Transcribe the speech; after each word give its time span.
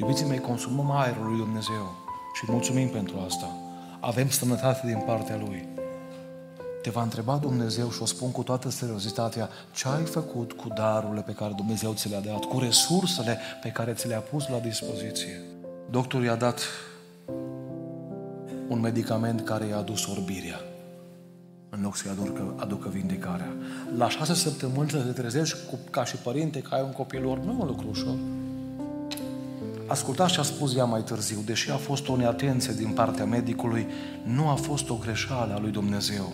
Iubiții 0.00 0.26
mei, 0.26 0.38
consumăm 0.38 0.90
aerul 0.90 1.26
lui 1.26 1.36
Dumnezeu 1.36 1.94
și 2.34 2.44
mulțumim 2.48 2.88
pentru 2.88 3.16
asta. 3.26 3.56
Avem 4.00 4.28
sănătate 4.28 4.86
din 4.86 5.02
partea 5.06 5.36
Lui. 5.36 5.68
Te 6.82 6.90
va 6.90 7.02
întreba 7.02 7.36
Dumnezeu 7.36 7.90
și 7.90 8.02
o 8.02 8.04
spun 8.04 8.30
cu 8.30 8.42
toată 8.42 8.70
seriozitatea, 8.70 9.48
ce 9.72 9.88
ai 9.88 10.04
făcut 10.04 10.52
cu 10.52 10.68
darurile 10.68 11.20
pe 11.20 11.32
care 11.32 11.52
Dumnezeu 11.56 11.92
ți 11.92 12.08
le-a 12.08 12.20
dat, 12.20 12.44
cu 12.44 12.58
resursele 12.58 13.38
pe 13.62 13.68
care 13.68 13.92
ți 13.92 14.08
le-a 14.08 14.18
pus 14.18 14.48
la 14.48 14.58
dispoziție. 14.58 15.40
Doctorul 15.90 16.26
i-a 16.26 16.34
dat 16.34 16.60
un 18.68 18.80
medicament 18.80 19.40
care 19.40 19.66
i-a 19.66 19.76
adus 19.76 20.06
orbirea 20.06 20.60
în 21.68 21.82
loc 21.82 21.96
să-i 21.96 22.10
aducă, 22.10 22.54
aducă 22.56 22.88
vindecarea. 22.88 23.52
La 23.96 24.08
șase 24.08 24.34
săptămâni 24.34 24.90
să 24.90 24.98
te 24.98 25.20
trezești 25.20 25.56
cu, 25.70 25.78
ca 25.90 26.04
și 26.04 26.16
părinte 26.16 26.60
că 26.60 26.74
ai 26.74 26.82
un 26.82 26.92
copil 26.92 27.22
nu 27.22 27.30
e 27.30 27.56
un 27.60 27.66
lucru 27.66 27.86
ușor. 27.90 28.16
Ascultați 29.94 30.32
ce 30.32 30.40
a 30.40 30.42
spus 30.42 30.76
ea 30.76 30.84
mai 30.84 31.02
târziu, 31.02 31.40
deși 31.44 31.70
a 31.70 31.76
fost 31.76 32.08
o 32.08 32.16
neatenție 32.16 32.72
din 32.72 32.88
partea 32.88 33.24
medicului, 33.24 33.86
nu 34.22 34.48
a 34.48 34.54
fost 34.54 34.90
o 34.90 34.94
greșeală 34.94 35.54
a 35.54 35.58
lui 35.58 35.70
Dumnezeu. 35.70 36.32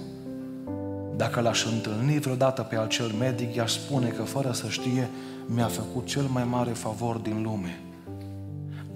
Dacă 1.16 1.40
l-aș 1.40 1.64
întâlni 1.64 2.18
vreodată 2.18 2.62
pe 2.62 2.78
acel 2.78 3.06
medic, 3.18 3.54
i-aș 3.54 3.72
spune 3.72 4.08
că 4.08 4.22
fără 4.22 4.52
să 4.52 4.68
știe, 4.68 5.08
mi-a 5.46 5.66
făcut 5.66 6.06
cel 6.06 6.22
mai 6.22 6.44
mare 6.44 6.70
favor 6.70 7.16
din 7.16 7.42
lume. 7.42 7.80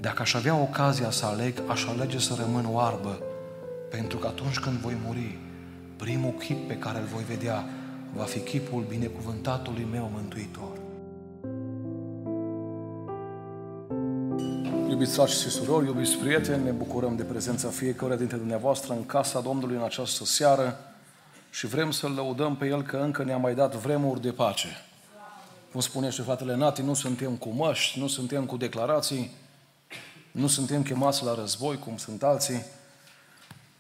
Dacă 0.01 0.23
aș 0.23 0.35
avea 0.35 0.55
ocazia 0.57 1.11
să 1.11 1.27
aleg, 1.27 1.63
aș 1.67 1.87
alege 1.87 2.19
să 2.19 2.35
rămân 2.45 2.67
oarbă, 2.73 3.19
pentru 3.91 4.19
că 4.19 4.27
atunci 4.27 4.59
când 4.59 4.77
voi 4.77 4.97
muri, 5.07 5.39
primul 5.97 6.35
chip 6.39 6.69
pe 6.69 6.77
care 6.77 6.99
îl 6.99 7.07
voi 7.15 7.25
vedea 7.29 7.65
va 8.17 8.25
fi 8.25 8.39
chipul 8.39 8.85
binecuvântatului 8.89 9.87
meu 9.91 10.11
mântuitor. 10.15 10.74
Iubiți 14.95 15.15
frați 15.15 15.41
și 15.41 15.51
surori, 15.51 15.87
iubiți 15.87 16.17
prieteni, 16.17 16.65
ne 16.65 16.71
bucurăm 16.71 17.17
de 17.17 17.23
prezența 17.23 17.69
fiecare 17.69 18.17
dintre 18.17 18.37
dumneavoastră 18.37 18.93
în 18.93 19.07
casa 19.07 19.41
Domnului 19.41 19.77
în 19.77 19.83
această 19.83 20.25
seară 20.25 20.79
și 21.51 21.67
vrem 21.67 21.91
să-L 21.91 22.11
lăudăm 22.11 22.57
pe 22.57 22.67
El 22.67 22.83
că 22.83 22.97
încă 22.97 23.25
ne-a 23.25 23.37
mai 23.37 23.55
dat 23.55 23.75
vremuri 23.75 24.21
de 24.21 24.33
pace. 24.33 24.69
Cum 25.73 25.81
spune 25.81 26.11
și 26.11 26.23
fratele 26.23 26.57
Nati, 26.57 26.83
nu 26.83 26.95
suntem 26.95 27.37
cu 27.37 27.49
măști, 27.49 27.99
nu 27.99 28.07
suntem 28.07 28.45
cu 28.45 28.57
declarații, 28.57 29.31
nu 30.31 30.47
suntem 30.47 30.83
chemați 30.83 31.25
la 31.25 31.35
război, 31.35 31.79
cum 31.79 31.97
sunt 31.97 32.23
alții. 32.23 32.65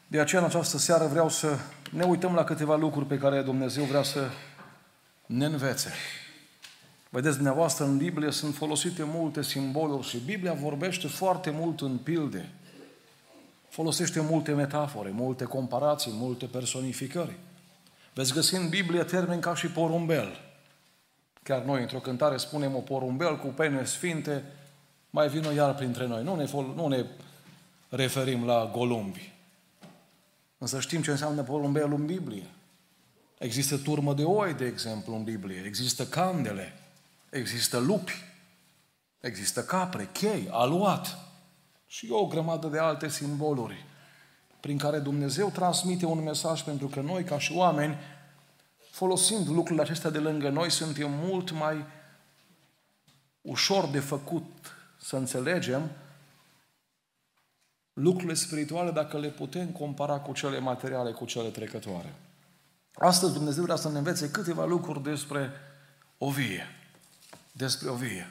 De 0.06 0.20
aceea, 0.20 0.40
în 0.40 0.46
această 0.46 0.78
seară 0.78 1.06
vreau 1.06 1.28
să 1.28 1.56
ne 1.90 2.04
uităm 2.04 2.34
la 2.34 2.44
câteva 2.44 2.76
lucruri 2.76 3.06
pe 3.06 3.18
care 3.18 3.42
Dumnezeu 3.42 3.84
vrea 3.84 4.02
să 4.02 4.28
ne 5.26 5.44
învețe. 5.44 5.92
Vedeți, 7.14 7.34
dumneavoastră, 7.34 7.84
în 7.84 7.96
Biblie 7.96 8.30
sunt 8.30 8.54
folosite 8.54 9.02
multe 9.04 9.42
simboluri 9.42 10.06
și 10.06 10.18
Biblia 10.18 10.52
vorbește 10.52 11.06
foarte 11.06 11.50
mult 11.50 11.80
în 11.80 11.96
pilde. 11.96 12.50
Folosește 13.68 14.20
multe 14.20 14.52
metafore, 14.52 15.10
multe 15.10 15.44
comparații, 15.44 16.12
multe 16.14 16.46
personificări. 16.46 17.38
Veți 18.14 18.32
găsi 18.32 18.54
în 18.54 18.68
Biblie 18.68 19.02
termeni 19.02 19.40
ca 19.40 19.54
și 19.54 19.66
porumbel. 19.66 20.40
Chiar 21.42 21.62
noi, 21.62 21.80
într-o 21.80 21.98
cântare, 21.98 22.36
spunem 22.36 22.74
o 22.74 22.78
porumbel 22.78 23.38
cu 23.38 23.46
pene 23.46 23.84
sfinte, 23.84 24.44
mai 25.10 25.28
vină 25.28 25.52
iar 25.52 25.74
printre 25.74 26.06
noi. 26.06 26.22
Nu 26.22 26.34
ne, 26.34 26.46
nu 26.74 26.86
ne 26.86 27.04
referim 27.88 28.44
la 28.44 28.70
golumbi. 28.72 29.32
Însă 30.58 30.80
știm 30.80 31.02
ce 31.02 31.10
înseamnă 31.10 31.42
porumbel 31.42 31.92
în 31.92 32.06
Biblie. 32.06 32.46
Există 33.38 33.76
turmă 33.76 34.14
de 34.14 34.22
oi, 34.22 34.54
de 34.54 34.66
exemplu, 34.66 35.14
în 35.14 35.22
Biblie. 35.22 35.62
Există 35.66 36.06
candele. 36.06 36.78
Există 37.34 37.78
lupi. 37.78 38.24
Există 39.20 39.64
capre, 39.64 40.08
chei, 40.12 40.48
aluat. 40.50 41.18
Și 41.86 42.10
o 42.10 42.26
grămadă 42.26 42.66
de 42.66 42.78
alte 42.78 43.08
simboluri 43.08 43.86
prin 44.60 44.78
care 44.78 44.98
Dumnezeu 44.98 45.50
transmite 45.50 46.06
un 46.06 46.22
mesaj 46.22 46.62
pentru 46.62 46.86
că 46.86 47.00
noi, 47.00 47.24
ca 47.24 47.38
și 47.38 47.52
oameni, 47.52 47.98
folosind 48.90 49.48
lucrurile 49.48 49.82
acestea 49.82 50.10
de 50.10 50.18
lângă 50.18 50.48
noi, 50.48 50.70
suntem 50.70 51.10
mult 51.10 51.50
mai 51.50 51.84
ușor 53.40 53.86
de 53.86 54.00
făcut 54.00 54.76
să 55.00 55.16
înțelegem 55.16 55.90
lucrurile 57.92 58.34
spirituale 58.34 58.90
dacă 58.90 59.18
le 59.18 59.28
putem 59.28 59.66
compara 59.66 60.18
cu 60.18 60.32
cele 60.32 60.58
materiale, 60.58 61.10
cu 61.10 61.24
cele 61.24 61.48
trecătoare. 61.48 62.14
Astăzi 62.94 63.32
Dumnezeu 63.32 63.62
vrea 63.62 63.76
să 63.76 63.88
ne 63.88 63.98
învețe 63.98 64.30
câteva 64.30 64.64
lucruri 64.64 65.02
despre 65.02 65.50
o 66.18 66.30
vie. 66.30 66.66
Despre 67.56 67.88
o 67.88 67.94
vie. 67.94 68.30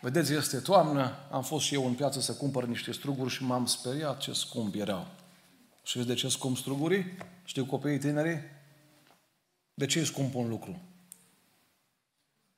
Vedeți, 0.00 0.32
este 0.32 0.60
toamnă, 0.60 1.12
am 1.30 1.42
fost 1.42 1.64
și 1.64 1.74
eu 1.74 1.86
în 1.86 1.94
piață 1.94 2.20
să 2.20 2.34
cumpăr 2.34 2.64
niște 2.64 2.92
struguri 2.92 3.30
și 3.30 3.44
m-am 3.44 3.66
speriat 3.66 4.18
ce 4.18 4.32
scump 4.32 4.74
erau. 4.74 5.06
Și 5.82 5.98
de 5.98 6.14
ce 6.14 6.28
scump 6.28 6.56
strugurii? 6.56 7.16
Știu 7.44 7.66
copiii 7.66 7.98
tineri? 7.98 8.42
De 9.74 9.86
ce 9.86 9.98
e 9.98 10.04
scump 10.04 10.34
un 10.34 10.48
lucru? 10.48 10.80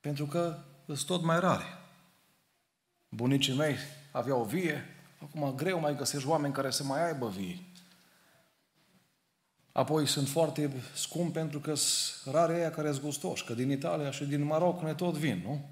Pentru 0.00 0.26
că 0.26 0.58
sunt 0.86 1.04
tot 1.04 1.22
mai 1.22 1.40
rare. 1.40 1.66
Bunicii 3.08 3.56
mei 3.56 3.76
aveau 4.12 4.44
vie, 4.44 4.84
acum 5.22 5.54
greu 5.54 5.80
mai 5.80 5.96
găsești 5.96 6.28
oameni 6.28 6.54
care 6.54 6.70
să 6.70 6.84
mai 6.84 7.06
aibă 7.06 7.28
vie. 7.28 7.58
Apoi 9.80 10.06
sunt 10.06 10.28
foarte 10.28 10.82
scump 10.94 11.32
pentru 11.32 11.58
că 11.58 11.74
sunt 11.74 12.34
rare 12.34 12.54
aia 12.54 12.70
care 12.70 12.90
sunt 12.90 13.02
gustoși, 13.02 13.44
că 13.44 13.54
din 13.54 13.70
Italia 13.70 14.10
și 14.10 14.24
din 14.24 14.44
Maroc 14.44 14.82
ne 14.82 14.94
tot 14.94 15.14
vin, 15.14 15.42
nu? 15.44 15.68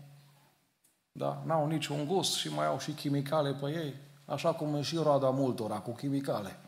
Da, 1.13 1.43
n-au 1.47 1.67
niciun 1.67 2.07
gust 2.07 2.35
și 2.35 2.49
mai 2.49 2.67
au 2.67 2.79
și 2.79 2.91
chimicale 2.91 3.55
pe 3.55 3.67
ei, 3.71 3.95
așa 4.25 4.55
cum 4.55 4.75
e 4.75 4.83
și 4.83 4.97
roada 4.97 5.31
multora 5.31 5.79
cu 5.79 5.93
chimicale. 5.93 6.59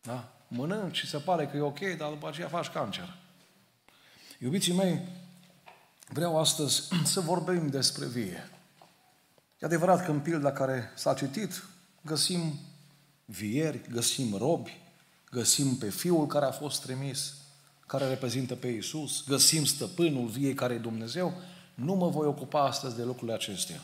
Da? 0.00 0.32
Mănânci 0.48 0.96
și 0.96 1.06
se 1.06 1.18
pare 1.18 1.46
că 1.46 1.56
e 1.56 1.60
ok, 1.60 1.80
dar 1.98 2.10
după 2.10 2.28
aceea 2.28 2.48
faci 2.48 2.68
cancer. 2.68 3.16
Iubiții 4.38 4.74
mei, 4.74 5.00
vreau 6.08 6.38
astăzi 6.38 6.88
să 7.12 7.20
vorbim 7.20 7.66
despre 7.66 8.06
vie. 8.06 8.50
E 9.58 9.66
adevărat 9.66 10.04
că 10.04 10.10
în 10.10 10.20
pilda 10.20 10.52
care 10.52 10.92
s-a 10.94 11.14
citit 11.14 11.64
găsim 12.02 12.58
vieri, 13.24 13.80
găsim 13.90 14.36
robi, 14.36 14.84
găsim 15.30 15.76
pe 15.76 15.90
Fiul 15.90 16.26
care 16.26 16.44
a 16.44 16.50
fost 16.50 16.82
trimis, 16.82 17.34
care 17.86 18.08
reprezintă 18.08 18.54
pe 18.54 18.66
Iisus, 18.66 19.24
găsim 19.26 19.64
stăpânul 19.64 20.26
viei 20.26 20.54
care 20.54 20.74
e 20.74 20.78
Dumnezeu. 20.78 21.34
Nu 21.74 21.94
mă 21.94 22.08
voi 22.08 22.26
ocupa 22.26 22.64
astăzi 22.64 22.96
de 22.96 23.02
lucrurile 23.02 23.34
acestea. 23.34 23.80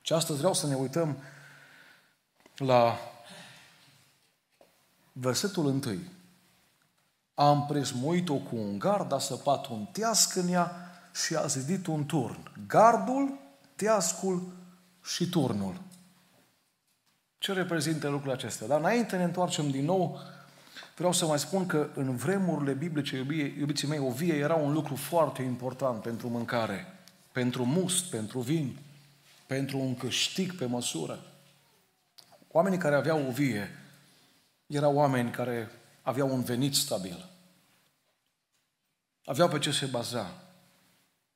Și 0.00 0.12
astăzi 0.12 0.38
vreau 0.38 0.54
să 0.54 0.66
ne 0.66 0.74
uităm 0.74 1.16
la 2.56 2.98
versetul 5.12 5.66
întâi. 5.66 6.10
Am 7.34 7.66
presmuit-o 7.66 8.34
cu 8.34 8.56
un 8.56 8.78
gard, 8.78 9.12
a 9.12 9.18
săpat 9.18 9.66
un 9.66 9.84
teasc 9.84 10.36
în 10.36 10.48
ea 10.48 10.72
și 11.24 11.34
a 11.34 11.46
zidit 11.46 11.86
un 11.86 12.06
turn. 12.06 12.52
Gardul, 12.66 13.38
teascul 13.76 14.52
și 15.04 15.28
turnul. 15.28 15.80
Ce 17.38 17.52
reprezintă 17.52 18.08
lucrurile 18.08 18.34
acestea? 18.34 18.66
Dar 18.66 18.78
înainte 18.78 19.16
ne 19.16 19.24
întoarcem 19.24 19.70
din 19.70 19.84
nou, 19.84 20.20
vreau 20.98 21.12
să 21.12 21.26
mai 21.26 21.38
spun 21.38 21.66
că 21.66 21.90
în 21.94 22.16
vremurile 22.16 22.72
biblice, 22.72 23.16
iubiții 23.58 23.88
mei, 23.88 23.98
o 23.98 24.10
vie 24.10 24.34
era 24.34 24.54
un 24.54 24.72
lucru 24.72 24.94
foarte 24.96 25.42
important 25.42 26.02
pentru 26.02 26.28
mâncare, 26.28 26.86
pentru 27.32 27.64
must, 27.64 28.04
pentru 28.04 28.40
vin, 28.40 28.78
pentru 29.46 29.78
un 29.78 29.96
câștig 29.96 30.56
pe 30.56 30.64
măsură. 30.64 31.24
Oamenii 32.48 32.78
care 32.78 32.94
aveau 32.94 33.26
o 33.26 33.30
vie 33.30 33.70
erau 34.66 34.94
oameni 34.94 35.30
care 35.30 35.70
aveau 36.02 36.34
un 36.34 36.42
venit 36.42 36.74
stabil. 36.74 37.28
Aveau 39.24 39.48
pe 39.48 39.58
ce 39.58 39.70
se 39.70 39.86
baza. 39.86 40.42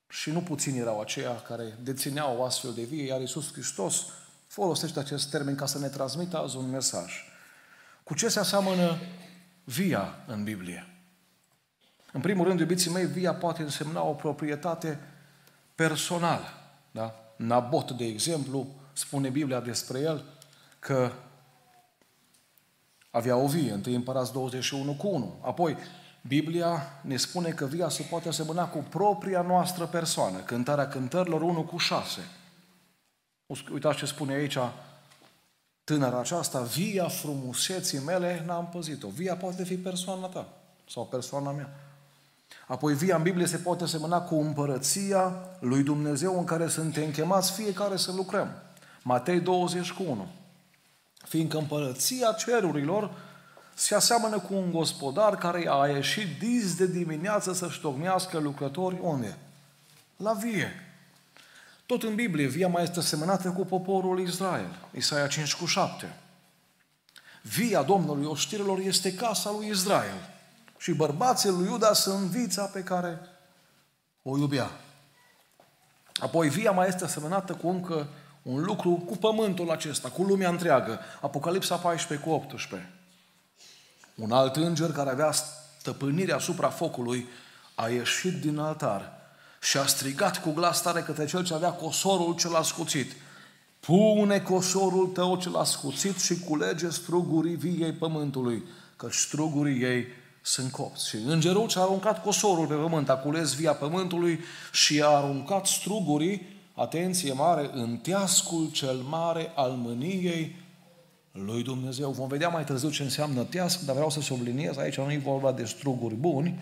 Și 0.08 0.30
nu 0.30 0.40
puțini 0.40 0.78
erau 0.78 1.00
aceia 1.00 1.42
care 1.42 1.76
dețineau 1.82 2.36
o 2.38 2.44
astfel 2.44 2.72
de 2.72 2.82
vie, 2.82 3.04
iar 3.04 3.20
Iisus 3.20 3.52
Hristos 3.52 4.04
folosește 4.46 4.98
acest 4.98 5.30
termen 5.30 5.54
ca 5.54 5.66
să 5.66 5.78
ne 5.78 5.88
transmită 5.88 6.38
azi 6.38 6.56
un 6.56 6.70
mesaj. 6.70 7.12
Cu 8.04 8.14
ce 8.14 8.28
se 8.28 8.38
aseamănă 8.38 8.98
via 9.64 10.14
în 10.26 10.44
Biblie? 10.44 10.86
În 12.12 12.20
primul 12.20 12.46
rând, 12.46 12.60
iubiții 12.60 12.90
mei, 12.90 13.06
via 13.06 13.34
poate 13.34 13.62
însemna 13.62 14.02
o 14.02 14.12
proprietate 14.12 14.98
personală. 15.74 16.46
Da? 16.90 17.14
Nabot, 17.36 17.90
de 17.90 18.04
exemplu, 18.04 18.66
spune 18.92 19.28
Biblia 19.28 19.60
despre 19.60 19.98
el 19.98 20.24
că 20.78 21.12
avea 23.10 23.36
o 23.36 23.46
vie, 23.46 23.72
întâi 23.72 23.94
împărați 23.94 24.32
21 24.32 24.94
cu 24.94 25.08
1. 25.08 25.38
Apoi, 25.40 25.76
Biblia 26.26 27.00
ne 27.02 27.16
spune 27.16 27.50
că 27.50 27.66
via 27.66 27.88
se 27.88 28.02
poate 28.02 28.28
asemăna 28.28 28.68
cu 28.68 28.78
propria 28.78 29.42
noastră 29.42 29.86
persoană. 29.86 30.38
Cântarea 30.38 30.88
cântărilor 30.88 31.42
1 31.42 31.62
cu 31.62 31.76
6. 31.76 32.20
Uitați 33.72 33.98
ce 33.98 34.06
spune 34.06 34.32
aici 34.32 34.58
tânăra 35.84 36.18
aceasta, 36.18 36.60
via 36.60 37.08
frumuseții 37.08 37.98
mele 37.98 38.42
n-am 38.46 38.68
păzit-o. 38.68 39.08
Via 39.08 39.36
poate 39.36 39.64
fi 39.64 39.76
persoana 39.76 40.26
ta 40.26 40.48
sau 40.90 41.06
persoana 41.06 41.50
mea. 41.50 41.70
Apoi 42.66 42.94
via 42.94 43.16
în 43.16 43.22
Biblie 43.22 43.46
se 43.46 43.56
poate 43.56 43.86
semăna 43.86 44.20
cu 44.20 44.34
împărăția 44.34 45.34
lui 45.60 45.82
Dumnezeu 45.82 46.38
în 46.38 46.44
care 46.44 46.68
suntem 46.68 47.10
chemați 47.10 47.52
fiecare 47.52 47.96
să 47.96 48.12
lucrăm. 48.12 48.48
Matei 49.02 49.40
21. 49.40 50.26
Fiindcă 51.24 51.58
împărăția 51.58 52.32
cerurilor 52.32 53.10
se 53.74 53.94
aseamănă 53.94 54.38
cu 54.38 54.54
un 54.54 54.70
gospodar 54.70 55.36
care 55.36 55.66
a 55.68 55.86
ieșit 55.86 56.38
dis 56.38 56.74
de 56.74 56.86
dimineață 56.86 57.52
să-și 57.52 57.80
tocmească 57.80 58.38
lucrători 58.38 58.98
unde? 59.00 59.36
La 60.16 60.32
vie. 60.32 60.91
Tot 61.92 62.02
în 62.02 62.14
Biblie, 62.14 62.46
via 62.46 62.68
mai 62.68 62.82
este 62.82 63.00
semănată 63.00 63.50
cu 63.50 63.64
poporul 63.64 64.20
Israel. 64.20 64.78
Isaia 64.96 65.26
5 65.26 65.54
cu 65.54 65.66
7. 65.66 66.16
Via 67.42 67.82
Domnului 67.82 68.24
oștirilor 68.24 68.78
este 68.78 69.14
casa 69.14 69.50
lui 69.50 69.68
Israel. 69.68 70.30
Și 70.78 70.92
bărbații 70.92 71.50
lui 71.50 71.66
Iuda 71.66 71.92
sunt 71.92 72.20
vița 72.20 72.64
pe 72.64 72.82
care 72.82 73.20
o 74.22 74.38
iubea. 74.38 74.70
Apoi 76.20 76.48
via 76.48 76.70
mai 76.70 76.88
este 76.88 77.04
asemănată 77.04 77.52
cu 77.54 77.68
încă 77.68 78.08
un 78.42 78.62
lucru 78.62 78.90
cu 79.06 79.16
pământul 79.16 79.70
acesta, 79.70 80.08
cu 80.08 80.22
lumea 80.22 80.48
întreagă. 80.48 81.00
Apocalipsa 81.20 81.76
14 81.76 82.26
cu 82.26 82.34
18. 82.34 82.92
Un 84.14 84.32
alt 84.32 84.56
înger 84.56 84.92
care 84.92 85.10
avea 85.10 85.32
stăpânire 85.78 86.32
asupra 86.32 86.68
focului 86.68 87.28
a 87.74 87.88
ieșit 87.88 88.40
din 88.40 88.58
altar 88.58 89.21
și 89.62 89.76
a 89.76 89.86
strigat 89.86 90.42
cu 90.42 90.50
glas 90.50 90.82
tare 90.82 91.00
către 91.00 91.26
cel 91.26 91.44
ce 91.44 91.54
avea 91.54 91.70
cosorul 91.70 92.34
cel 92.34 92.54
ascuțit. 92.54 93.12
Pune 93.80 94.40
cosorul 94.40 95.06
tău 95.06 95.36
cel 95.36 95.56
ascuțit 95.56 96.20
și 96.20 96.38
culege 96.38 96.88
strugurii 96.88 97.56
viei 97.56 97.92
pământului, 97.92 98.62
căci 98.96 99.14
strugurii 99.14 99.82
ei 99.82 100.04
sunt 100.40 100.70
copți. 100.70 101.08
Și 101.08 101.16
îngerul 101.16 101.68
ce 101.68 101.78
a 101.78 101.82
aruncat 101.82 102.22
cosorul 102.22 102.66
pe 102.66 102.74
pământ, 102.74 103.08
a 103.08 103.14
cules 103.16 103.54
via 103.54 103.72
pământului 103.72 104.40
și 104.72 105.02
a 105.02 105.06
aruncat 105.06 105.66
strugurii, 105.66 106.46
atenție 106.74 107.32
mare, 107.32 107.70
în 107.72 107.96
teascul 107.96 108.70
cel 108.72 108.96
mare 108.96 109.52
al 109.54 109.70
mâniei 109.70 110.56
lui 111.32 111.62
Dumnezeu. 111.62 112.10
Vom 112.10 112.28
vedea 112.28 112.48
mai 112.48 112.64
târziu 112.64 112.90
ce 112.90 113.02
înseamnă 113.02 113.42
teasc, 113.42 113.80
dar 113.80 113.94
vreau 113.94 114.10
să 114.10 114.20
subliniez, 114.20 114.76
aici 114.76 114.96
nu 114.96 115.12
e 115.12 115.18
vorba 115.24 115.52
de 115.52 115.64
struguri 115.64 116.14
buni, 116.14 116.58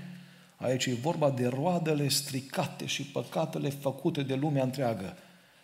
aici 0.60 0.86
e 0.86 0.94
vorba 0.94 1.30
de 1.30 1.46
roadele 1.46 2.08
stricate 2.08 2.86
și 2.86 3.02
păcatele 3.02 3.70
făcute 3.70 4.22
de 4.22 4.34
lumea 4.34 4.62
întreagă, 4.62 5.16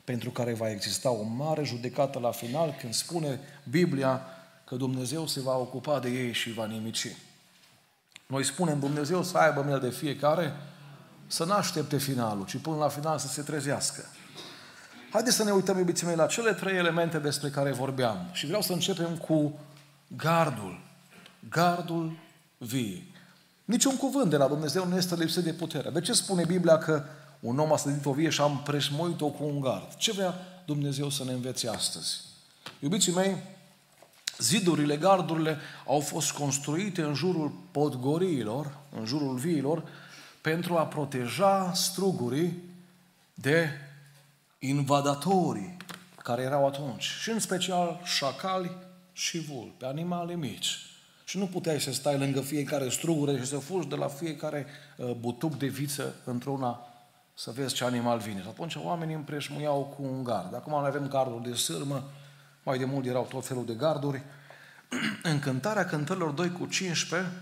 pentru 0.04 0.30
care 0.30 0.54
va 0.54 0.70
exista 0.70 1.10
o 1.10 1.22
mare 1.22 1.64
judecată 1.64 2.18
la 2.18 2.30
final, 2.30 2.76
când 2.80 2.94
spune 2.94 3.40
Biblia 3.70 4.22
că 4.64 4.74
Dumnezeu 4.74 5.26
se 5.26 5.40
va 5.40 5.56
ocupa 5.56 5.98
de 5.98 6.08
ei 6.08 6.32
și 6.32 6.52
va 6.52 6.66
nimici. 6.66 7.16
Noi 8.26 8.44
spunem 8.44 8.78
Dumnezeu 8.78 9.22
să 9.22 9.38
aibă 9.38 9.62
mil 9.62 9.80
de 9.80 9.90
fiecare, 9.90 10.52
să 11.26 11.44
nu 11.44 11.52
aștepte 11.52 11.98
finalul, 11.98 12.44
ci 12.44 12.56
până 12.56 12.76
la 12.76 12.88
final 12.88 13.18
să 13.18 13.28
se 13.28 13.42
trezească. 13.42 14.04
Haideți 15.10 15.36
să 15.36 15.44
ne 15.44 15.50
uităm, 15.50 15.78
iubiții 15.78 16.06
mei, 16.06 16.16
la 16.16 16.26
cele 16.26 16.52
trei 16.52 16.76
elemente 16.76 17.18
despre 17.18 17.48
care 17.48 17.72
vorbeam. 17.72 18.28
Și 18.32 18.46
vreau 18.46 18.62
să 18.62 18.72
începem 18.72 19.16
cu 19.16 19.58
gardul. 20.16 20.80
Gardul 21.48 22.18
vii. 22.58 23.14
Niciun 23.66 23.96
cuvânt 23.96 24.30
de 24.30 24.36
la 24.36 24.46
Dumnezeu 24.46 24.86
nu 24.86 24.96
este 24.96 25.14
lipsit 25.14 25.42
de 25.42 25.52
putere. 25.52 25.90
De 25.90 26.00
ce 26.00 26.12
spune 26.12 26.44
Biblia 26.44 26.78
că 26.78 27.04
un 27.40 27.58
om 27.58 27.72
a 27.72 27.76
sădit 27.76 28.06
o 28.06 28.12
vie 28.12 28.28
și 28.28 28.40
am 28.40 28.62
preșmuit-o 28.64 29.28
cu 29.28 29.44
un 29.44 29.60
gard? 29.60 29.94
Ce 29.94 30.12
vrea 30.12 30.34
Dumnezeu 30.66 31.10
să 31.10 31.24
ne 31.24 31.32
învețe 31.32 31.68
astăzi? 31.68 32.20
Iubiții 32.80 33.12
mei, 33.12 33.36
zidurile, 34.38 34.96
gardurile 34.96 35.58
au 35.86 36.00
fost 36.00 36.32
construite 36.32 37.02
în 37.02 37.14
jurul 37.14 37.52
podgoriilor, 37.70 38.76
în 38.98 39.04
jurul 39.04 39.36
viilor, 39.36 39.82
pentru 40.40 40.76
a 40.76 40.86
proteja 40.86 41.72
strugurii 41.74 42.62
de 43.34 43.70
invadatorii 44.58 45.76
care 46.22 46.42
erau 46.42 46.66
atunci. 46.66 47.02
Și 47.02 47.30
în 47.30 47.38
special 47.38 48.00
șacali 48.04 48.76
și 49.12 49.38
vulpi, 49.38 49.84
animale 49.84 50.34
mici. 50.34 50.85
Și 51.28 51.38
nu 51.38 51.46
puteai 51.46 51.80
să 51.80 51.92
stai 51.92 52.18
lângă 52.18 52.40
fiecare 52.40 52.88
strugure 52.88 53.38
și 53.38 53.44
să 53.44 53.58
fugi 53.58 53.88
de 53.88 53.94
la 53.94 54.08
fiecare 54.08 54.66
uh, 54.96 55.10
butuc 55.10 55.58
de 55.58 55.66
viță 55.66 56.14
într-una 56.24 56.80
să 57.34 57.50
vezi 57.50 57.74
ce 57.74 57.84
animal 57.84 58.18
vine. 58.18 58.40
Și 58.40 58.48
atunci 58.48 58.74
oamenii 58.74 59.14
împreșmuiau 59.14 59.94
cu 59.96 60.02
un 60.02 60.24
gard. 60.24 60.54
Acum 60.54 60.72
noi 60.72 60.86
avem 60.86 61.08
garduri 61.08 61.48
de 61.50 61.54
sârmă, 61.54 62.10
mai 62.62 62.78
de 62.78 62.84
mult 62.84 63.06
erau 63.06 63.26
tot 63.30 63.46
felul 63.46 63.64
de 63.64 63.74
garduri. 63.74 64.22
În 65.22 65.38
cântarea 65.38 65.86
cântărilor 65.86 66.30
2 66.30 66.52
cu 66.52 66.66
15 66.66 67.32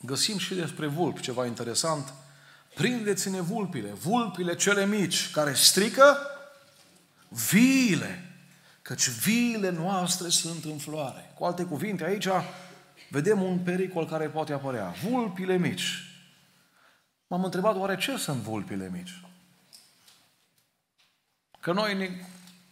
găsim 0.00 0.38
și 0.38 0.54
despre 0.54 0.86
vulpi, 0.86 1.20
ceva 1.20 1.46
interesant. 1.46 2.12
Prindeți-ne 2.74 3.40
vulpile, 3.40 3.88
vulpile 3.88 4.54
cele 4.54 4.86
mici, 4.86 5.30
care 5.30 5.52
strică 5.52 6.16
viile, 7.28 8.31
căci 8.82 9.08
viile 9.08 9.70
noastre 9.70 10.28
sunt 10.28 10.64
în 10.64 10.78
floare. 10.78 11.32
Cu 11.38 11.44
alte 11.44 11.64
cuvinte, 11.64 12.04
aici 12.04 12.28
vedem 13.10 13.42
un 13.42 13.58
pericol 13.58 14.06
care 14.06 14.28
poate 14.28 14.52
apărea. 14.52 14.94
Vulpile 15.04 15.58
mici. 15.58 16.06
M-am 17.26 17.44
întrebat 17.44 17.76
oare 17.76 17.96
ce 17.96 18.16
sunt 18.16 18.36
vulpile 18.36 18.90
mici? 18.92 19.20
Că 21.60 21.72
noi 21.72 21.96
ne 21.96 22.08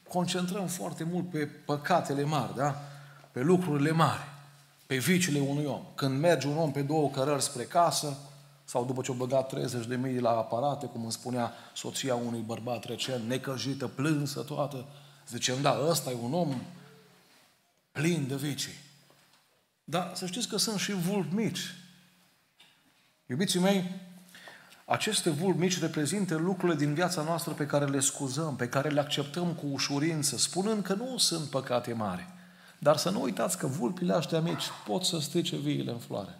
concentrăm 0.08 0.66
foarte 0.66 1.04
mult 1.04 1.30
pe 1.30 1.46
păcatele 1.46 2.22
mari, 2.22 2.54
da? 2.56 2.82
Pe 3.32 3.40
lucrurile 3.40 3.90
mari, 3.90 4.20
pe 4.86 4.96
viciile 4.96 5.40
unui 5.40 5.64
om. 5.64 5.82
Când 5.94 6.20
merge 6.20 6.46
un 6.46 6.56
om 6.56 6.72
pe 6.72 6.82
două 6.82 7.10
cărări 7.10 7.42
spre 7.42 7.62
casă, 7.62 8.18
sau 8.64 8.84
după 8.84 9.02
ce 9.02 9.10
au 9.10 9.16
băgat 9.16 9.48
30 9.48 9.86
de 9.86 9.96
mii 9.96 10.20
la 10.20 10.30
aparate, 10.30 10.86
cum 10.86 11.02
îmi 11.02 11.12
spunea 11.12 11.52
soția 11.74 12.14
unui 12.14 12.40
bărbat 12.40 12.84
recent, 12.84 13.28
necăjită, 13.28 13.86
plânsă 13.86 14.40
toată, 14.40 14.84
zicem, 15.30 15.62
da, 15.62 15.78
ăsta 15.88 16.10
e 16.10 16.16
un 16.22 16.34
om 16.34 16.60
plin 17.92 18.26
de 18.28 18.36
vicii. 18.36 18.74
Dar 19.84 20.12
să 20.14 20.26
știți 20.26 20.48
că 20.48 20.56
sunt 20.56 20.78
și 20.78 20.92
vulpi 20.92 21.34
mici. 21.34 21.74
Iubiții 23.26 23.60
mei, 23.60 23.90
aceste 24.84 25.30
vulpi 25.30 25.58
mici 25.58 25.80
reprezintă 25.80 26.34
lucrurile 26.36 26.78
din 26.78 26.94
viața 26.94 27.22
noastră 27.22 27.52
pe 27.52 27.66
care 27.66 27.84
le 27.84 28.00
scuzăm, 28.00 28.56
pe 28.56 28.68
care 28.68 28.88
le 28.88 29.00
acceptăm 29.00 29.52
cu 29.52 29.66
ușurință, 29.66 30.36
spunând 30.36 30.82
că 30.82 30.94
nu 30.94 31.18
sunt 31.18 31.48
păcate 31.48 31.92
mari. 31.92 32.26
Dar 32.78 32.96
să 32.96 33.10
nu 33.10 33.22
uitați 33.22 33.58
că 33.58 33.66
vulpile 33.66 34.12
astea 34.12 34.40
mici 34.40 34.64
pot 34.86 35.04
să 35.04 35.18
strice 35.18 35.56
viile 35.56 35.90
în 35.90 35.98
floare. 35.98 36.38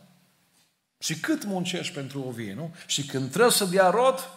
Și 0.98 1.20
cât 1.20 1.44
muncești 1.44 1.94
pentru 1.94 2.24
o 2.26 2.30
vie, 2.30 2.54
nu? 2.54 2.74
Și 2.86 3.06
când 3.06 3.30
trebuie 3.30 3.52
să 3.52 3.64
dea 3.64 3.90
rod, 3.90 4.30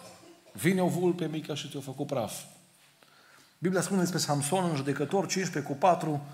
vine 0.52 0.82
o 0.82 0.88
vulpe 0.88 1.26
mică 1.26 1.54
și 1.54 1.68
te-o 1.68 1.80
făcut 1.80 2.06
praf. 2.06 2.42
Biblia 3.64 3.82
spune 3.82 4.00
despre 4.00 4.18
Samson 4.18 4.70
în 4.70 4.76
judecător 4.76 5.26
15 5.26 5.72
cu 5.72 5.78
4 5.78 6.26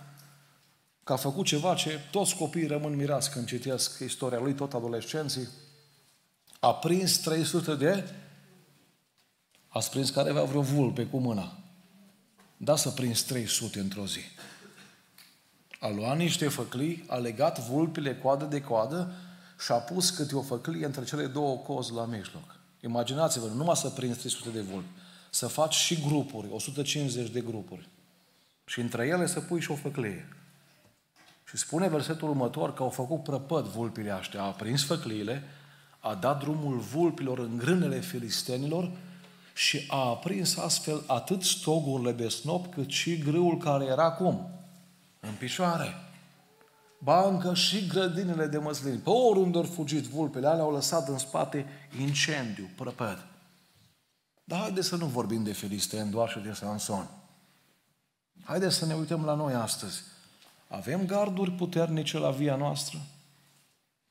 că 1.05 1.13
a 1.13 1.17
făcut 1.17 1.47
ceva 1.47 1.75
ce 1.75 2.01
toți 2.11 2.35
copiii 2.35 2.67
rămân 2.67 2.97
mirați 2.97 3.31
când 3.31 3.47
citesc 3.47 3.99
istoria 3.99 4.39
lui, 4.39 4.55
tot 4.55 4.73
adolescenții. 4.73 5.49
A 6.61 6.75
prins 6.75 7.19
300 7.19 7.75
de... 7.75 8.05
A 9.69 9.79
prins 9.91 10.11
care 10.11 10.31
avea 10.31 10.43
vreo 10.43 10.61
vulpe 10.61 11.07
cu 11.07 11.19
mâna. 11.19 11.59
Da 12.57 12.77
să 12.77 12.91
prins 12.91 13.23
300 13.23 13.81
într-o 13.81 14.07
zi. 14.07 14.21
A 15.81 15.89
luat 15.89 16.17
niște 16.17 16.49
făclii, 16.49 17.05
a 17.09 17.17
legat 17.17 17.69
vulpile 17.69 18.17
coadă 18.17 18.45
de 18.45 18.61
coadă 18.61 19.13
și 19.65 19.73
a 19.73 19.77
pus 19.77 20.11
câte 20.11 20.37
o 20.37 20.43
făclie 20.43 20.87
între 20.87 21.05
cele 21.05 21.27
două 21.27 21.57
cozi 21.57 21.93
la 21.93 22.05
mijloc. 22.05 22.57
Imaginați-vă, 22.81 23.47
numai 23.47 23.77
să 23.77 23.89
prinzi 23.89 24.19
300 24.19 24.49
de 24.49 24.61
vulpi, 24.61 24.89
să 25.31 25.47
faci 25.47 25.75
și 25.75 26.01
grupuri, 26.01 26.47
150 26.53 27.31
de 27.31 27.41
grupuri. 27.41 27.89
Și 28.65 28.81
între 28.81 29.07
ele 29.07 29.27
să 29.27 29.41
pui 29.41 29.61
și 29.61 29.71
o 29.71 29.75
făclie. 29.75 30.29
Și 31.49 31.57
spune 31.57 31.89
versetul 31.89 32.29
următor 32.29 32.75
că 32.75 32.83
au 32.83 32.89
făcut 32.89 33.23
prăpăd 33.23 33.65
vulpile 33.65 34.11
aștia, 34.11 34.43
a 34.43 34.51
prins 34.51 34.85
făcliile, 34.85 35.43
a 35.99 36.15
dat 36.15 36.39
drumul 36.41 36.79
vulpilor 36.79 37.39
în 37.39 37.57
grânele 37.57 38.01
filistenilor 38.01 38.91
și 39.55 39.85
a 39.89 40.09
aprins 40.09 40.57
astfel 40.57 41.05
atât 41.07 41.43
stogurile 41.43 42.13
de 42.13 42.29
snop 42.29 42.75
cât 42.75 42.91
și 42.91 43.19
grâul 43.19 43.57
care 43.57 43.85
era 43.85 44.13
cum? 44.13 44.51
În 45.21 45.33
picioare 45.39 45.95
ba 47.03 47.29
încă 47.29 47.55
și 47.55 47.87
grădinile 47.87 48.47
de 48.47 48.59
măslini. 48.59 48.99
Pe 48.99 49.11
oriunde 49.11 49.59
au 49.59 49.65
fugit 49.65 50.05
vulpele 50.05 50.47
alea, 50.47 50.63
au 50.63 50.73
lăsat 50.73 51.09
în 51.09 51.19
spate 51.19 51.67
incendiu, 52.01 52.71
prăpăd. 52.77 53.27
Dar 54.51 54.61
haideți 54.61 54.89
să 54.89 54.97
nu 54.97 55.07
vorbim 55.07 55.43
de 55.43 55.53
filisteni 55.53 56.11
doar 56.11 56.29
și 56.29 56.39
de 56.39 56.53
Samson. 56.53 57.11
Haideți 58.45 58.77
să 58.77 58.87
ne 58.87 58.95
uităm 58.95 59.25
la 59.25 59.35
noi 59.35 59.55
astăzi. 59.55 60.03
Avem 60.69 61.07
garduri 61.07 61.51
puternice 61.51 62.19
la 62.19 62.31
via 62.31 62.57
noastră? 62.57 62.99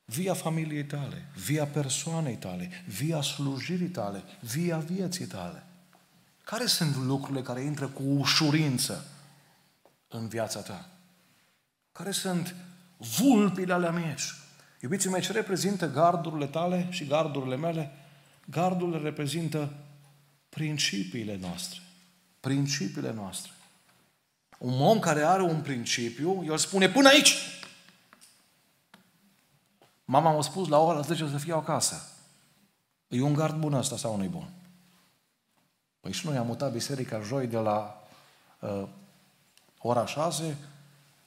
Via 0.06 0.34
familiei 0.34 0.84
tale, 0.86 1.26
via 1.46 1.66
persoanei 1.66 2.36
tale, 2.36 2.70
via 2.88 3.22
slujirii 3.22 3.88
tale, 3.88 4.24
via 4.40 4.78
vieții 4.78 5.26
tale. 5.26 5.64
Care 6.44 6.66
sunt 6.66 6.96
lucrurile 6.96 7.42
care 7.42 7.62
intră 7.62 7.88
cu 7.88 8.04
ușurință 8.04 9.06
în 10.08 10.28
viața 10.28 10.60
ta? 10.60 10.90
Care 11.92 12.12
sunt 12.12 12.56
vulpile 13.18 13.74
alea 13.74 13.92
mici. 13.92 14.34
Iubiții 14.82 15.10
mei, 15.10 15.22
ce 15.22 15.32
reprezintă 15.32 15.92
gardurile 15.92 16.46
tale 16.46 16.88
și 16.90 17.06
gardurile 17.08 17.56
mele? 17.56 17.92
Gardurile 18.46 18.98
reprezintă 18.98 19.74
principiile 20.50 21.36
noastre. 21.36 21.80
Principiile 22.40 23.12
noastre. 23.12 23.52
Un 24.58 24.82
om 24.82 25.00
care 25.00 25.22
are 25.22 25.42
un 25.42 25.62
principiu, 25.62 26.44
el 26.46 26.58
spune 26.58 26.90
până 26.90 27.08
aici. 27.08 27.36
Mama 30.06 30.32
m-a 30.32 30.42
spus 30.42 30.68
la 30.68 30.78
ora 30.78 31.02
10 31.02 31.28
să 31.30 31.38
fiu 31.38 31.56
acasă. 31.56 32.14
E 33.08 33.22
un 33.22 33.34
gard 33.34 33.56
bun 33.56 33.74
ăsta 33.74 33.98
sau 33.98 34.18
nu-i 34.18 34.28
bun? 34.28 34.50
Păi 36.00 36.12
și 36.12 36.26
noi 36.26 36.38
am 36.38 36.46
mutat 36.46 36.72
biserica 36.72 37.22
joi 37.22 37.48
de 37.48 37.58
la 37.58 38.04
uh, 38.60 38.88
ora 39.78 40.06
6 40.06 40.58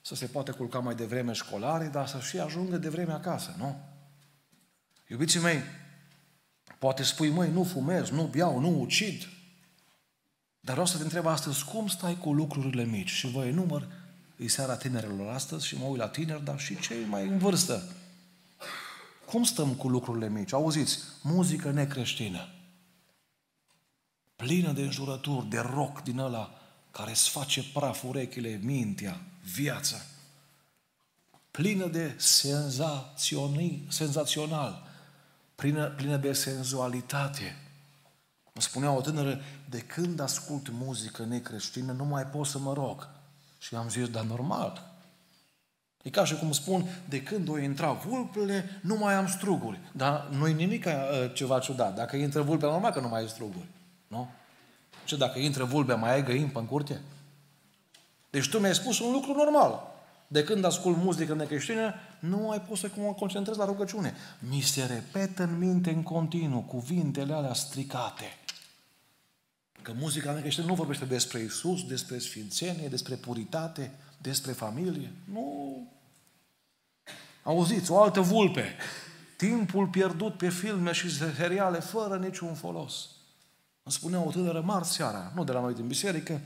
să 0.01 0.15
se 0.15 0.27
poate 0.27 0.51
culca 0.51 0.79
mai 0.79 0.95
devreme 0.95 1.33
școlare, 1.33 1.87
dar 1.87 2.07
să 2.07 2.21
și 2.21 2.39
ajungă 2.39 2.77
de 2.77 2.89
vreme 2.89 3.13
acasă, 3.13 3.55
nu? 3.59 3.81
Iubiții 5.07 5.41
mei, 5.41 5.63
poate 6.79 7.03
spui, 7.03 7.29
măi, 7.29 7.51
nu 7.51 7.65
fumez, 7.65 8.09
nu 8.09 8.23
beau, 8.23 8.61
nu 8.61 8.81
ucid, 8.81 9.29
dar 10.61 10.75
vreau 10.75 10.87
să 10.87 10.97
te 10.97 11.03
întreb 11.03 11.27
astăzi, 11.27 11.65
cum 11.65 11.87
stai 11.87 12.19
cu 12.19 12.33
lucrurile 12.33 12.85
mici? 12.85 13.11
Și 13.11 13.31
voi 13.31 13.53
număr, 13.53 13.89
e 14.37 14.49
seara 14.49 14.77
tinerilor 14.77 15.33
astăzi 15.33 15.67
și 15.67 15.79
mă 15.79 15.85
uit 15.85 15.99
la 15.99 16.09
tineri, 16.09 16.45
dar 16.45 16.61
și 16.61 16.81
cei 16.81 17.05
mai 17.05 17.27
în 17.27 17.39
vârstă. 17.39 17.93
Cum 19.27 19.45
stăm 19.45 19.75
cu 19.75 19.89
lucrurile 19.89 20.29
mici? 20.29 20.53
Auziți, 20.53 20.99
muzică 21.23 21.71
necreștină, 21.71 22.49
plină 24.37 24.73
de 24.73 24.83
înjurături, 24.83 25.49
de 25.49 25.59
rock 25.59 26.03
din 26.03 26.19
ăla 26.19 26.55
care 26.91 27.11
îți 27.11 27.29
face 27.29 27.65
praf 27.73 28.03
urechile, 28.05 28.61
mintea, 28.63 29.21
viața, 29.55 29.97
plină 31.51 31.87
de 31.87 32.17
senzațional, 33.89 34.91
plină, 35.63 35.87
plină 35.87 36.17
de 36.17 36.33
senzualitate. 36.33 37.57
Mă 38.55 38.61
spunea 38.61 38.91
o 38.91 39.01
tânără, 39.01 39.41
de 39.71 39.81
când 39.81 40.21
ascult 40.21 40.69
muzică 40.71 41.25
necreștină, 41.25 41.93
nu 41.93 42.05
mai 42.05 42.27
pot 42.27 42.47
să 42.47 42.59
mă 42.59 42.73
rog. 42.73 43.09
Și 43.59 43.75
am 43.75 43.89
zis, 43.89 44.09
dar 44.09 44.25
normal. 44.25 44.91
E 46.03 46.11
ca 46.11 46.25
și 46.25 46.37
cum 46.37 46.53
spun, 46.53 46.85
de 47.09 47.23
când 47.23 47.49
o 47.49 47.59
intra 47.59 47.93
vulpele, 47.93 48.81
nu 48.81 48.97
mai 48.97 49.15
am 49.15 49.27
struguri. 49.27 49.81
Dar 49.93 50.29
nu 50.31 50.49
e 50.49 50.53
nimic 50.53 50.87
uh, 50.87 50.93
ceva 51.35 51.59
ciudat. 51.59 51.95
Dacă 51.95 52.17
intră 52.17 52.43
vulpea, 52.43 52.69
normal 52.69 52.93
că 52.93 53.01
nu 53.01 53.09
mai 53.09 53.21
ai 53.21 53.29
struguri. 53.29 53.67
Nu? 54.07 54.31
Ce 55.05 55.17
dacă 55.17 55.39
intră 55.39 55.65
vulpea, 55.65 55.97
mai 55.97 56.13
ai 56.13 56.25
găini 56.25 56.53
în 56.55 56.67
curte? 56.67 57.01
Deci 58.31 58.49
tu 58.49 58.59
mi-ai 58.59 58.75
spus 58.75 58.99
un 58.99 59.13
lucru 59.13 59.33
normal. 59.33 59.92
De 60.33 60.45
când 60.45 60.65
ascult 60.65 60.97
muzică 60.97 61.35
necreștină, 61.35 61.95
nu 62.19 62.37
mai 62.37 62.61
pot 62.61 62.79
să 62.79 62.91
mă 62.97 63.13
concentrez 63.13 63.57
la 63.57 63.65
rugăciune. 63.65 64.15
Mi 64.39 64.61
se 64.61 64.85
repetă 64.85 65.43
în 65.43 65.59
minte 65.59 65.91
în 65.91 66.03
continuu 66.03 66.61
cuvintele 66.61 67.33
alea 67.33 67.53
stricate. 67.53 68.25
Că 69.83 69.93
muzica 69.99 70.33
necreștină 70.33 70.67
nu 70.67 70.75
vorbește 70.75 71.05
despre 71.05 71.39
Isus, 71.41 71.87
despre 71.87 72.19
sfințenie, 72.19 72.89
despre 72.89 73.15
puritate, 73.15 73.91
despre 74.19 74.53
familie. 74.53 75.13
Nu. 75.25 75.89
Auziți, 77.43 77.91
o 77.91 78.03
altă 78.03 78.21
vulpe. 78.21 78.77
Timpul 79.37 79.87
pierdut 79.87 80.37
pe 80.37 80.49
filme 80.49 80.93
și 80.93 81.17
seriale 81.35 81.79
fără 81.79 82.17
niciun 82.17 82.55
folos. 82.55 83.09
Îmi 83.83 83.95
spunea 83.95 84.21
o 84.21 84.31
tânără 84.31 84.61
marți 84.61 84.93
seara, 84.93 85.33
nu 85.35 85.45
de 85.45 85.53
la 85.53 85.61
noi 85.61 85.75
din 85.75 85.87
biserică, 85.87 86.41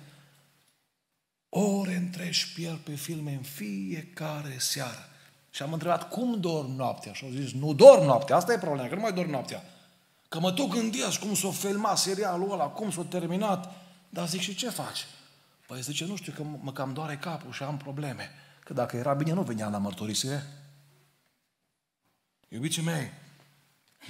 ore 1.49 1.95
întregi 1.95 2.53
pierd 2.55 2.79
pe 2.79 2.95
filme 2.95 3.33
în 3.33 3.43
fiecare 3.43 4.57
seară. 4.59 5.09
Și 5.51 5.63
am 5.63 5.73
întrebat, 5.73 6.09
cum 6.09 6.41
dorm 6.41 6.71
noaptea? 6.71 7.13
Și 7.13 7.25
au 7.25 7.31
zis, 7.31 7.53
nu 7.53 7.75
dorm 7.75 8.05
noaptea, 8.05 8.37
asta 8.37 8.53
e 8.53 8.59
problema, 8.59 8.89
că 8.89 8.95
nu 8.95 9.01
mai 9.01 9.13
dorm 9.13 9.31
noaptea. 9.31 9.63
Că 10.29 10.41
mă 10.41 10.53
tot 10.53 10.69
gândesc 10.69 11.19
cum 11.19 11.35
s-o 11.35 11.51
filma 11.51 11.95
serialul 11.95 12.53
ăla, 12.53 12.67
cum 12.67 12.91
s-o 12.91 13.03
terminat. 13.03 13.75
Dar 14.09 14.29
zic, 14.29 14.41
și 14.41 14.55
ce 14.55 14.71
faci? 14.71 15.07
Păi 15.67 15.83
zice, 15.83 16.05
nu 16.05 16.17
știu, 16.17 16.33
că 16.33 16.43
mă 16.43 16.73
cam 16.73 16.93
doare 16.93 17.17
capul 17.17 17.53
și 17.53 17.63
am 17.63 17.77
probleme. 17.77 18.31
Că 18.65 18.73
dacă 18.73 18.97
era 18.97 19.15
bine, 19.15 19.33
nu 19.33 19.43
veneam 19.43 19.73
la 19.73 19.79
mărturisire. 19.79 20.47
Iubiții 22.49 22.83
mei, 22.83 23.11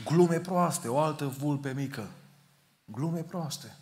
glume 0.05 0.40
proaste, 0.40 0.88
o 0.88 0.99
altă 0.99 1.26
vulpe 1.26 1.73
mică. 1.73 2.11
Glume 2.85 3.21
proaste. 3.21 3.76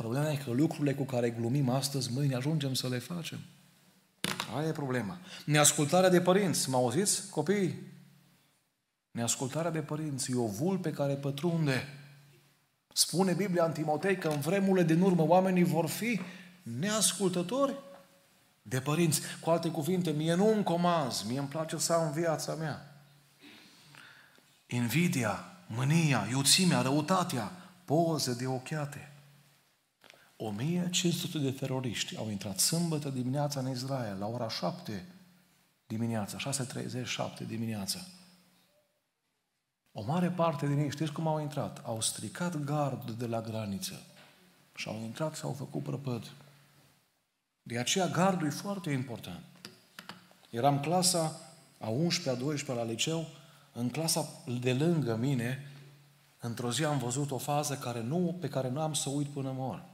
Problema 0.00 0.30
e 0.30 0.36
că 0.36 0.50
lucrurile 0.50 0.94
cu 0.94 1.04
care 1.04 1.30
glumim 1.30 1.68
astăzi, 1.68 2.12
mâine 2.12 2.34
ajungem 2.34 2.74
să 2.74 2.88
le 2.88 2.98
facem. 2.98 3.38
Aia 4.56 4.68
e 4.68 4.72
problema. 4.72 5.18
Neascultarea 5.44 6.08
de 6.08 6.20
părinți. 6.20 6.70
Mă 6.70 6.76
auziți, 6.76 7.30
copiii? 7.30 7.78
Neascultarea 9.10 9.70
de 9.70 9.80
părinți 9.80 10.30
e 10.32 10.36
o 10.36 10.46
vulpe 10.46 10.90
care 10.90 11.14
pătrunde. 11.14 11.88
Spune 12.92 13.32
Biblia 13.32 13.64
în 13.64 13.72
Timotei 13.72 14.18
că 14.18 14.28
în 14.28 14.40
vremurile 14.40 14.86
din 14.86 15.00
urmă 15.00 15.22
oamenii 15.22 15.64
vor 15.64 15.86
fi 15.86 16.20
neascultători 16.62 17.74
de 18.62 18.80
părinți. 18.80 19.20
Cu 19.40 19.50
alte 19.50 19.68
cuvinte, 19.68 20.10
mie 20.10 20.34
nu 20.34 20.52
îmi 20.52 20.64
comaz, 20.64 21.22
mie 21.22 21.38
îmi 21.38 21.48
place 21.48 21.78
să 21.78 21.92
am 21.92 22.12
viața 22.12 22.54
mea. 22.54 23.04
Invidia, 24.66 25.44
mânia, 25.66 26.26
iuțimea, 26.30 26.80
răutatea, 26.80 27.52
poze 27.84 28.34
de 28.34 28.46
ochiate. 28.46 29.09
1500 30.44 31.38
de 31.38 31.50
teroriști 31.50 32.16
au 32.16 32.30
intrat 32.30 32.58
sâmbătă 32.58 33.08
dimineața 33.08 33.60
în 33.60 33.70
Israel, 33.70 34.18
la 34.18 34.26
ora 34.26 34.48
7 34.48 35.06
dimineața, 35.86 36.52
6.37 37.40 37.46
dimineața. 37.46 37.98
O 39.92 40.02
mare 40.04 40.28
parte 40.28 40.66
din 40.66 40.78
ei, 40.78 40.90
știți 40.90 41.12
cum 41.12 41.26
au 41.26 41.40
intrat? 41.40 41.82
Au 41.84 42.00
stricat 42.00 42.64
gardul 42.64 43.14
de 43.14 43.26
la 43.26 43.40
graniță 43.40 44.02
și 44.74 44.88
au 44.88 45.00
intrat 45.02 45.36
și 45.36 45.44
au 45.44 45.52
făcut 45.52 45.82
prăpăd. 45.82 46.30
De 47.62 47.78
aceea 47.78 48.06
gardul 48.06 48.46
e 48.46 48.50
foarte 48.50 48.90
important. 48.90 49.44
Eram 50.50 50.80
clasa 50.80 51.40
a 51.78 51.88
11-a, 51.88 52.34
12 52.34 52.72
la 52.72 52.84
liceu, 52.84 53.26
în 53.72 53.88
clasa 53.88 54.28
de 54.60 54.72
lângă 54.72 55.16
mine, 55.16 55.66
într-o 56.40 56.72
zi 56.72 56.84
am 56.84 56.98
văzut 56.98 57.30
o 57.30 57.38
fază 57.38 57.74
care 57.74 58.02
nu, 58.02 58.36
pe 58.40 58.48
care 58.48 58.68
nu 58.68 58.80
am 58.80 58.94
să 58.94 59.08
uit 59.08 59.28
până 59.28 59.52
mor. 59.54 59.89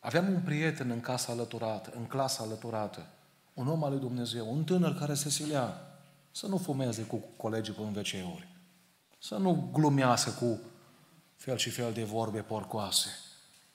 Aveam 0.00 0.32
un 0.32 0.40
prieten 0.40 0.90
în 0.90 1.00
casa 1.00 1.32
alăturată, 1.32 1.92
în 1.96 2.04
clasa 2.04 2.42
alăturată, 2.42 3.06
un 3.54 3.68
om 3.68 3.84
al 3.84 3.90
lui 3.90 4.00
Dumnezeu, 4.00 4.52
un 4.52 4.64
tânăr 4.64 4.98
care 4.98 5.14
se 5.14 5.30
silea 5.30 5.98
să 6.30 6.46
nu 6.46 6.56
fumeze 6.56 7.02
cu 7.02 7.24
colegii 7.36 7.72
pe 7.72 7.80
în 7.80 7.94
wc 7.94 8.46
să 9.18 9.36
nu 9.36 9.70
glumească 9.72 10.30
cu 10.30 10.60
fel 11.36 11.56
și 11.56 11.70
fel 11.70 11.92
de 11.92 12.04
vorbe 12.04 12.40
porcoase. 12.40 13.08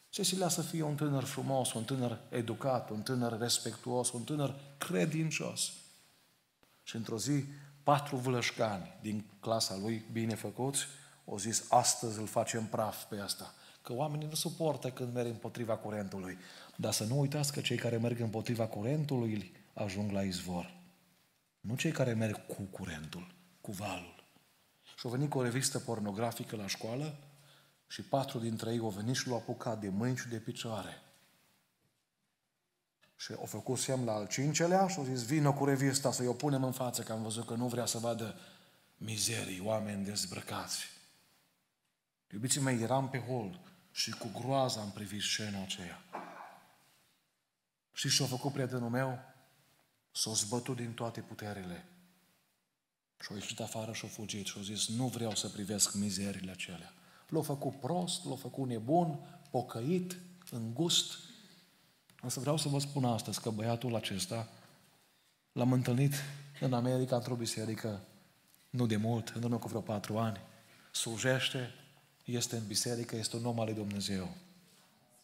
Se 0.09 0.23
silea 0.23 0.47
să 0.47 0.61
fie 0.61 0.83
un 0.83 0.95
tânăr 0.95 1.23
frumos, 1.23 1.73
un 1.73 1.83
tânăr 1.83 2.19
educat, 2.29 2.89
un 2.89 3.01
tânăr 3.01 3.39
respectuos, 3.39 4.11
un 4.11 4.23
tânăr 4.23 4.55
credincios. 4.77 5.71
Și 6.83 6.95
într-o 6.95 7.17
zi, 7.17 7.43
patru 7.83 8.15
vlășcani 8.15 8.97
din 9.01 9.25
clasa 9.39 9.75
lui, 9.75 10.05
bine 10.11 10.35
făcuți, 10.35 10.85
au 11.25 11.37
zis, 11.37 11.65
astăzi 11.69 12.19
îl 12.19 12.27
facem 12.27 12.65
praf 12.65 13.03
pe 13.03 13.19
asta. 13.19 13.53
Că 13.83 13.93
oamenii 13.93 14.27
nu 14.27 14.33
suportă 14.33 14.91
când 14.91 15.13
merg 15.13 15.27
împotriva 15.27 15.77
curentului. 15.77 16.37
Dar 16.75 16.93
să 16.93 17.03
nu 17.03 17.19
uitați 17.19 17.51
că 17.51 17.61
cei 17.61 17.77
care 17.77 17.97
merg 17.97 18.19
împotriva 18.19 18.67
curentului 18.67 19.51
ajung 19.73 20.11
la 20.11 20.21
izvor. 20.21 20.73
Nu 21.59 21.75
cei 21.75 21.91
care 21.91 22.13
merg 22.13 22.45
cu 22.45 22.61
curentul, 22.61 23.35
cu 23.61 23.71
valul. 23.71 24.23
Și 24.83 25.05
au 25.05 25.11
venit 25.11 25.29
cu 25.29 25.37
o 25.37 25.41
revistă 25.41 25.79
pornografică 25.79 26.55
la 26.55 26.67
școală 26.67 27.17
și 27.87 28.01
patru 28.01 28.39
dintre 28.39 28.71
ei 28.71 28.79
au 28.79 28.89
venit 28.89 29.15
și 29.15 29.27
l-au 29.27 29.37
apucat 29.37 29.79
de 29.79 29.89
mâini 29.89 30.17
și 30.17 30.27
de 30.27 30.37
picioare. 30.37 31.01
Și 33.15 33.33
au 33.37 33.45
făcut 33.45 33.77
semn 33.77 34.05
la 34.05 34.13
al 34.13 34.27
cincelea 34.27 34.87
și 34.87 34.97
au 34.97 35.03
zis, 35.03 35.25
vină 35.25 35.51
cu 35.51 35.65
revista 35.65 36.11
să-i 36.11 36.27
o 36.27 36.33
punem 36.33 36.63
în 36.63 36.71
față, 36.71 37.01
că 37.01 37.11
am 37.11 37.23
văzut 37.23 37.45
că 37.45 37.53
nu 37.53 37.67
vrea 37.67 37.85
să 37.85 37.97
vadă 37.97 38.35
mizerii, 38.97 39.61
oameni 39.65 40.05
dezbrăcați. 40.05 40.85
Iubiții 42.31 42.61
mei, 42.61 42.81
eram 42.81 43.09
pe 43.09 43.19
hol 43.19 43.59
și 43.93 44.11
cu 44.11 44.29
groaza 44.39 44.81
am 44.81 44.91
privit 44.91 45.21
scena 45.21 45.61
aceea. 45.61 46.03
Și 47.93 48.09
ce-a 48.09 48.25
făcut 48.25 48.51
prietenul 48.51 48.89
meu? 48.89 49.19
S-a 50.11 50.31
zbătut 50.31 50.75
din 50.75 50.93
toate 50.93 51.21
puterile. 51.21 51.85
Și 53.19 53.27
a 53.31 53.35
ieșit 53.35 53.59
afară 53.59 53.93
și 53.93 54.05
a 54.05 54.07
fugit 54.07 54.45
și 54.45 54.57
a 54.57 54.61
zis, 54.61 54.87
nu 54.87 55.07
vreau 55.07 55.35
să 55.35 55.49
privesc 55.49 55.93
mizerile 55.93 56.51
acelea. 56.51 56.93
L-a 57.27 57.41
făcut 57.41 57.79
prost, 57.79 58.25
l-a 58.25 58.35
făcut 58.35 58.67
nebun, 58.67 59.19
pocăit, 59.49 60.17
îngust. 60.51 61.17
Însă 62.21 62.39
vreau 62.39 62.57
să 62.57 62.67
vă 62.67 62.79
spun 62.79 63.05
astăzi 63.05 63.41
că 63.41 63.49
băiatul 63.49 63.95
acesta 63.95 64.49
l-am 65.51 65.71
întâlnit 65.71 66.13
în 66.59 66.73
America 66.73 67.15
într-o 67.15 67.35
biserică 67.35 68.01
nu 68.69 68.85
de 68.85 68.95
mult, 68.95 69.29
în 69.29 69.43
urmă 69.43 69.57
cu 69.57 69.67
vreo 69.67 69.81
patru 69.81 70.17
ani. 70.17 70.39
Slujește, 70.91 71.73
este 72.23 72.55
în 72.55 72.67
biserică, 72.67 73.15
este 73.15 73.35
un 73.35 73.45
om 73.45 73.59
al 73.59 73.65
lui 73.65 73.73
Dumnezeu. 73.73 74.29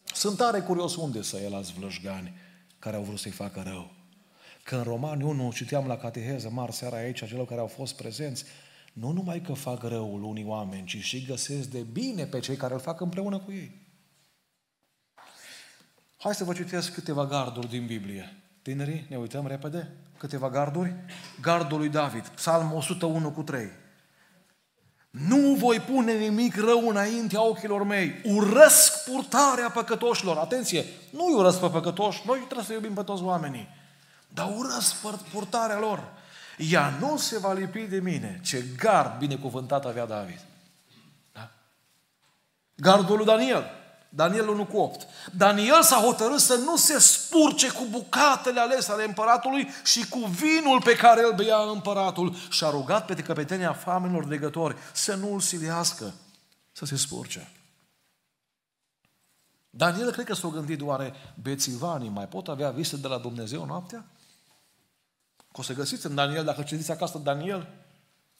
Sunt 0.04 0.36
tare 0.36 0.60
curios 0.60 0.96
unde 0.96 1.22
să 1.22 1.36
el 1.36 1.54
alți 1.54 1.72
vlășgani 1.72 2.34
care 2.78 2.96
au 2.96 3.02
vrut 3.02 3.18
să-i 3.18 3.30
facă 3.30 3.62
rău. 3.66 3.90
Că 4.64 4.76
în 4.76 4.82
Romani 4.82 5.22
1 5.22 5.52
citeam 5.52 5.86
la 5.86 5.96
cateheză 5.96 6.50
marți 6.50 6.76
seara 6.76 6.96
aici, 6.96 7.26
celor 7.26 7.46
care 7.46 7.60
au 7.60 7.66
fost 7.66 7.96
prezenți, 7.96 8.44
nu 8.92 9.10
numai 9.10 9.40
că 9.40 9.52
fac 9.52 9.82
răul 9.82 10.22
unii 10.22 10.44
oameni, 10.44 10.86
ci 10.86 10.96
și 10.96 11.24
găsesc 11.24 11.68
de 11.68 11.80
bine 11.80 12.24
pe 12.24 12.40
cei 12.40 12.56
care 12.56 12.74
îl 12.74 12.80
fac 12.80 13.00
împreună 13.00 13.38
cu 13.38 13.52
ei. 13.52 13.88
Hai 16.18 16.34
să 16.34 16.44
vă 16.44 16.52
citesc 16.52 16.94
câteva 16.94 17.26
garduri 17.26 17.68
din 17.68 17.86
Biblie. 17.86 18.36
Tinerii, 18.62 19.06
ne 19.08 19.16
uităm 19.16 19.46
repede? 19.46 19.90
Câteva 20.18 20.50
garduri? 20.50 20.94
Gardul 21.40 21.78
lui 21.78 21.88
David, 21.88 22.28
Psalm 22.28 22.72
101 22.72 23.30
cu 23.30 23.42
3. 23.42 23.68
Nu 25.10 25.54
voi 25.54 25.80
pune 25.80 26.12
nimic 26.12 26.56
rău 26.56 26.88
înaintea 26.88 27.42
ochilor 27.42 27.82
mei. 27.82 28.20
Urăsc 28.24 29.04
purtarea 29.04 29.70
păcătoșilor. 29.70 30.36
Atenție, 30.36 30.84
nu 31.10 31.36
urăsc 31.36 31.60
pe 31.60 31.68
păcătoși, 31.68 32.22
noi 32.26 32.38
trebuie 32.38 32.64
să 32.64 32.72
iubim 32.72 32.94
pe 32.94 33.02
toți 33.02 33.22
oamenii. 33.22 33.68
Dar 34.28 34.52
urăsc 34.56 34.94
purtarea 35.32 35.78
lor. 35.78 36.12
Ea 36.56 36.92
nu 37.00 37.16
se 37.16 37.38
va 37.38 37.52
lipi 37.52 37.80
de 37.80 38.00
mine. 38.00 38.40
Ce 38.44 38.64
gard 38.76 39.18
binecuvântat 39.18 39.84
avea 39.84 40.06
David. 40.06 40.40
Da? 41.32 41.50
Gardul 42.74 43.16
lui 43.16 43.26
Daniel. 43.26 43.64
Daniel 44.12 44.48
1 44.48 44.66
cu 44.66 44.76
8. 44.76 45.06
Daniel 45.32 45.82
s-a 45.82 45.96
hotărât 45.96 46.40
să 46.40 46.54
nu 46.54 46.76
se 46.76 46.98
spurce 46.98 47.72
cu 47.72 47.84
bucatele 47.90 48.60
alese 48.60 48.92
ale 48.92 49.04
împăratului 49.04 49.68
și 49.84 50.08
cu 50.08 50.18
vinul 50.18 50.82
pe 50.82 50.96
care 50.96 51.24
îl 51.24 51.34
bea 51.34 51.58
împăratul 51.58 52.34
și 52.48 52.64
a 52.64 52.70
rugat 52.70 53.06
pe 53.06 53.14
căpetenia 53.14 53.72
famenilor 53.72 54.28
legători 54.28 54.76
să 54.92 55.14
nu 55.14 55.32
îl 55.32 55.40
silească 55.40 56.14
să 56.72 56.84
se 56.84 56.96
spurce. 56.96 57.52
Daniel 59.70 60.10
cred 60.10 60.24
că 60.24 60.34
s-a 60.34 60.48
gândit 60.48 60.80
oare 60.80 61.14
bețivanii 61.42 62.08
mai 62.08 62.28
pot 62.28 62.48
avea 62.48 62.70
vise 62.70 62.96
de 62.96 63.08
la 63.08 63.18
Dumnezeu 63.18 63.64
noaptea? 63.64 64.04
Că 65.36 65.60
o 65.60 65.62
să 65.62 65.72
găsiți 65.72 66.06
în 66.06 66.14
Daniel, 66.14 66.44
dacă 66.44 66.62
citiți 66.62 66.90
acasă 66.90 67.18
Daniel, 67.18 67.68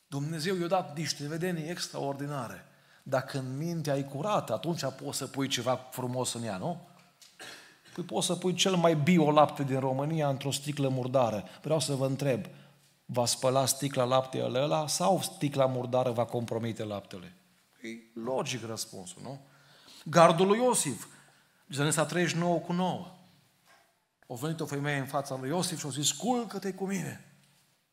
Dumnezeu 0.07 0.57
i-a 0.57 0.67
dat 0.67 0.97
niște 0.97 1.27
vedenii 1.27 1.69
extraordinare. 1.69 2.70
Dacă 3.02 3.38
în 3.38 3.57
mintea 3.57 3.92
ai 3.92 4.04
curată, 4.04 4.52
atunci 4.52 4.85
poți 5.02 5.19
să 5.19 5.26
pui 5.26 5.49
ceva 5.49 5.75
frumos 5.90 6.33
în 6.33 6.42
ea, 6.42 6.57
nu? 6.57 6.80
Păi 7.95 8.04
poți 8.04 8.26
să 8.26 8.35
pui 8.35 8.54
cel 8.54 8.76
mai 8.76 8.95
bio 8.95 9.30
lapte 9.30 9.62
din 9.62 9.78
România 9.78 10.28
într-o 10.28 10.50
sticlă 10.50 10.88
murdară. 10.88 11.45
Vreau 11.62 11.80
să 11.80 11.95
vă 11.95 12.07
întreb, 12.07 12.45
va 13.04 13.26
spăla 13.26 13.66
sticla 13.66 14.04
lapte 14.04 14.42
ăla 14.42 14.87
sau 14.87 15.21
sticla 15.21 15.66
murdară 15.66 16.11
va 16.11 16.25
compromite 16.25 16.85
laptele? 16.85 17.35
E 17.83 18.21
logic 18.21 18.66
răspunsul, 18.66 19.23
nu? 19.23 19.40
Gardul 20.04 20.47
lui 20.47 20.59
Iosif, 20.59 21.07
Genesa 21.71 22.04
39 22.04 22.59
cu 22.59 22.73
9. 22.73 23.07
O 24.26 24.35
venit 24.35 24.61
o 24.61 24.66
femeie 24.66 24.99
în 24.99 25.07
fața 25.07 25.37
lui 25.37 25.49
Iosif 25.49 25.78
și 25.78 25.87
a 25.87 25.88
zis, 25.88 26.12
culcă-te 26.12 26.73
cu 26.73 26.87
mine. 26.87 27.25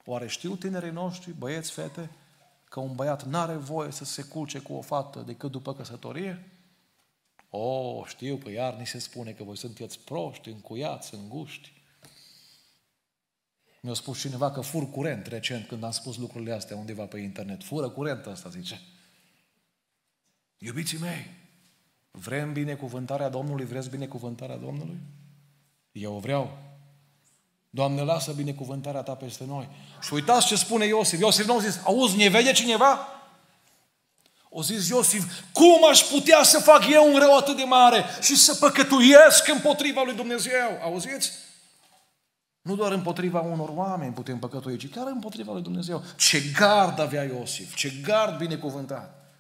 Oare 0.06 0.28
știu 0.28 0.56
tinerii 0.56 0.92
noștri, 0.92 1.32
băieți, 1.32 1.72
fete, 1.72 2.10
că 2.70 2.80
un 2.80 2.96
băiat 2.96 3.24
n-are 3.24 3.56
voie 3.56 3.92
să 3.92 4.06
se 4.06 4.24
culce 4.24 4.60
cu 4.60 4.74
o 4.74 4.82
fată 4.82 5.20
decât 5.20 5.52
după 5.52 5.74
căsătorie? 5.74 6.52
O, 7.50 7.60
oh, 7.60 8.06
știu 8.08 8.36
că 8.36 8.50
iar 8.50 8.74
ni 8.74 8.86
se 8.86 9.00
spune 9.00 9.32
că 9.32 9.44
voi 9.44 9.58
sunteți 9.58 10.00
proști, 10.00 10.50
încuiați, 10.50 11.16
înguști. 11.16 11.74
Mi-a 13.82 13.94
spus 13.94 14.20
cineva 14.20 14.52
că 14.52 14.62
fur 14.62 14.90
curent 14.90 15.26
recent 15.26 15.68
când 15.68 15.84
am 15.84 15.92
spus 15.92 16.18
lucrurile 16.18 16.52
astea 16.52 16.76
undeva 16.76 17.06
pe 17.06 17.20
internet. 17.20 17.64
Fură 17.64 17.90
curent 17.90 18.26
ăsta, 18.26 18.50
zice. 18.50 18.82
Iubiții 20.58 20.98
mei, 20.98 21.26
vrem 22.12 22.54
binecuvântarea 22.54 23.30
Domnului? 23.30 23.66
Vreți 23.66 23.90
binecuvântarea 23.90 24.58
Domnului? 24.58 25.00
Eu 25.92 26.16
o 26.16 26.20
vreau. 26.20 26.67
Doamne, 27.78 28.02
lasă 28.02 28.32
binecuvântarea 28.32 29.02
Ta 29.02 29.14
peste 29.14 29.44
noi. 29.48 29.70
Și 30.02 30.14
uitați 30.14 30.46
ce 30.46 30.56
spune 30.56 30.86
Iosif. 30.86 31.20
Iosif 31.20 31.46
nu 31.46 31.56
a 31.56 31.60
zis, 31.60 31.80
auzi, 31.84 32.16
ne 32.16 32.30
vede 32.30 32.52
cineva? 32.52 33.08
O 34.50 34.62
zis 34.62 34.90
Iosif, 34.90 35.24
cum 35.52 35.90
aș 35.90 36.00
putea 36.00 36.44
să 36.44 36.60
fac 36.60 36.88
eu 36.90 37.14
un 37.14 37.20
rău 37.20 37.38
atât 37.38 37.58
de 37.58 37.64
mare 37.64 38.06
și 38.22 38.36
să 38.36 38.56
păcătuiesc 38.56 39.48
împotriva 39.48 40.02
lui 40.04 40.16
Dumnezeu? 40.16 40.80
Auziți? 40.84 41.32
Nu 42.62 42.76
doar 42.76 42.92
împotriva 42.92 43.40
unor 43.40 43.70
oameni 43.74 44.14
putem 44.14 44.40
păcătui, 44.40 44.78
ci 44.78 44.90
chiar 44.90 45.08
împotriva 45.08 45.54
lui 45.54 45.62
Dumnezeu. 45.62 46.04
Ce 46.16 46.42
gard 46.58 47.00
avea 47.00 47.24
Iosif, 47.24 47.76
ce 47.76 47.94
gard 48.04 48.38
binecuvântat. 48.38 49.34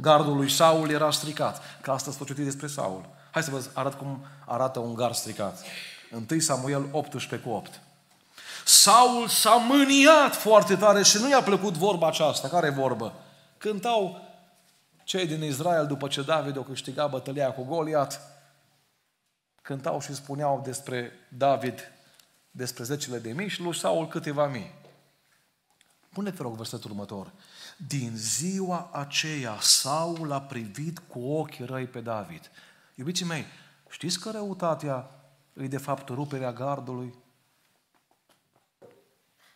Gardul 0.00 0.36
lui 0.36 0.50
Saul 0.50 0.90
era 0.90 1.10
stricat, 1.10 1.62
că 1.82 1.90
astăzi 1.90 2.16
s-a 2.16 2.24
citit 2.24 2.44
despre 2.44 2.66
Saul. 2.66 3.08
Hai 3.30 3.42
să 3.42 3.50
vă 3.50 3.64
arăt 3.74 3.94
cum 3.94 4.24
arată 4.46 4.78
un 4.78 4.94
gard 4.94 5.14
stricat. 5.14 5.64
1 6.10 6.40
Samuel 6.40 6.88
18 6.90 7.48
cu 7.48 7.54
8. 7.54 7.80
Saul 8.64 9.28
s-a 9.28 9.54
mâniat 9.54 10.34
foarte 10.34 10.76
tare 10.76 11.02
și 11.02 11.16
nu 11.18 11.28
i-a 11.28 11.42
plăcut 11.42 11.74
vorba 11.74 12.06
aceasta. 12.06 12.48
Care 12.48 12.70
vorbă? 12.70 13.14
Cântau 13.58 14.28
cei 15.04 15.26
din 15.26 15.42
Israel 15.42 15.86
după 15.86 16.08
ce 16.08 16.22
David 16.22 16.56
o 16.56 16.62
câștiga 16.62 17.06
bătălia 17.06 17.52
cu 17.52 17.62
Goliat, 17.62 18.20
cântau 19.62 20.00
și 20.00 20.14
spuneau 20.14 20.60
despre 20.64 21.12
David, 21.28 21.92
despre 22.50 22.84
zecile 22.84 23.18
de 23.18 23.32
mii 23.32 23.48
și 23.48 23.60
lui 23.60 23.76
Saul 23.76 24.08
câteva 24.08 24.46
mii. 24.46 24.74
Pune-te 26.12 26.42
rog 26.42 26.56
versetul 26.56 26.90
următor. 26.90 27.32
Din 27.76 28.12
ziua 28.14 28.90
aceea 28.92 29.56
Saul 29.60 30.32
a 30.32 30.40
privit 30.40 30.98
cu 30.98 31.18
ochii 31.18 31.64
răi 31.64 31.86
pe 31.86 32.00
David. 32.00 32.50
Iubiții 32.94 33.26
mei, 33.26 33.44
știți 33.88 34.20
că 34.20 34.30
răutatea 34.30 35.10
e 35.52 35.66
de 35.66 35.78
fapt 35.78 36.08
ruperea 36.08 36.52
gardului? 36.52 37.14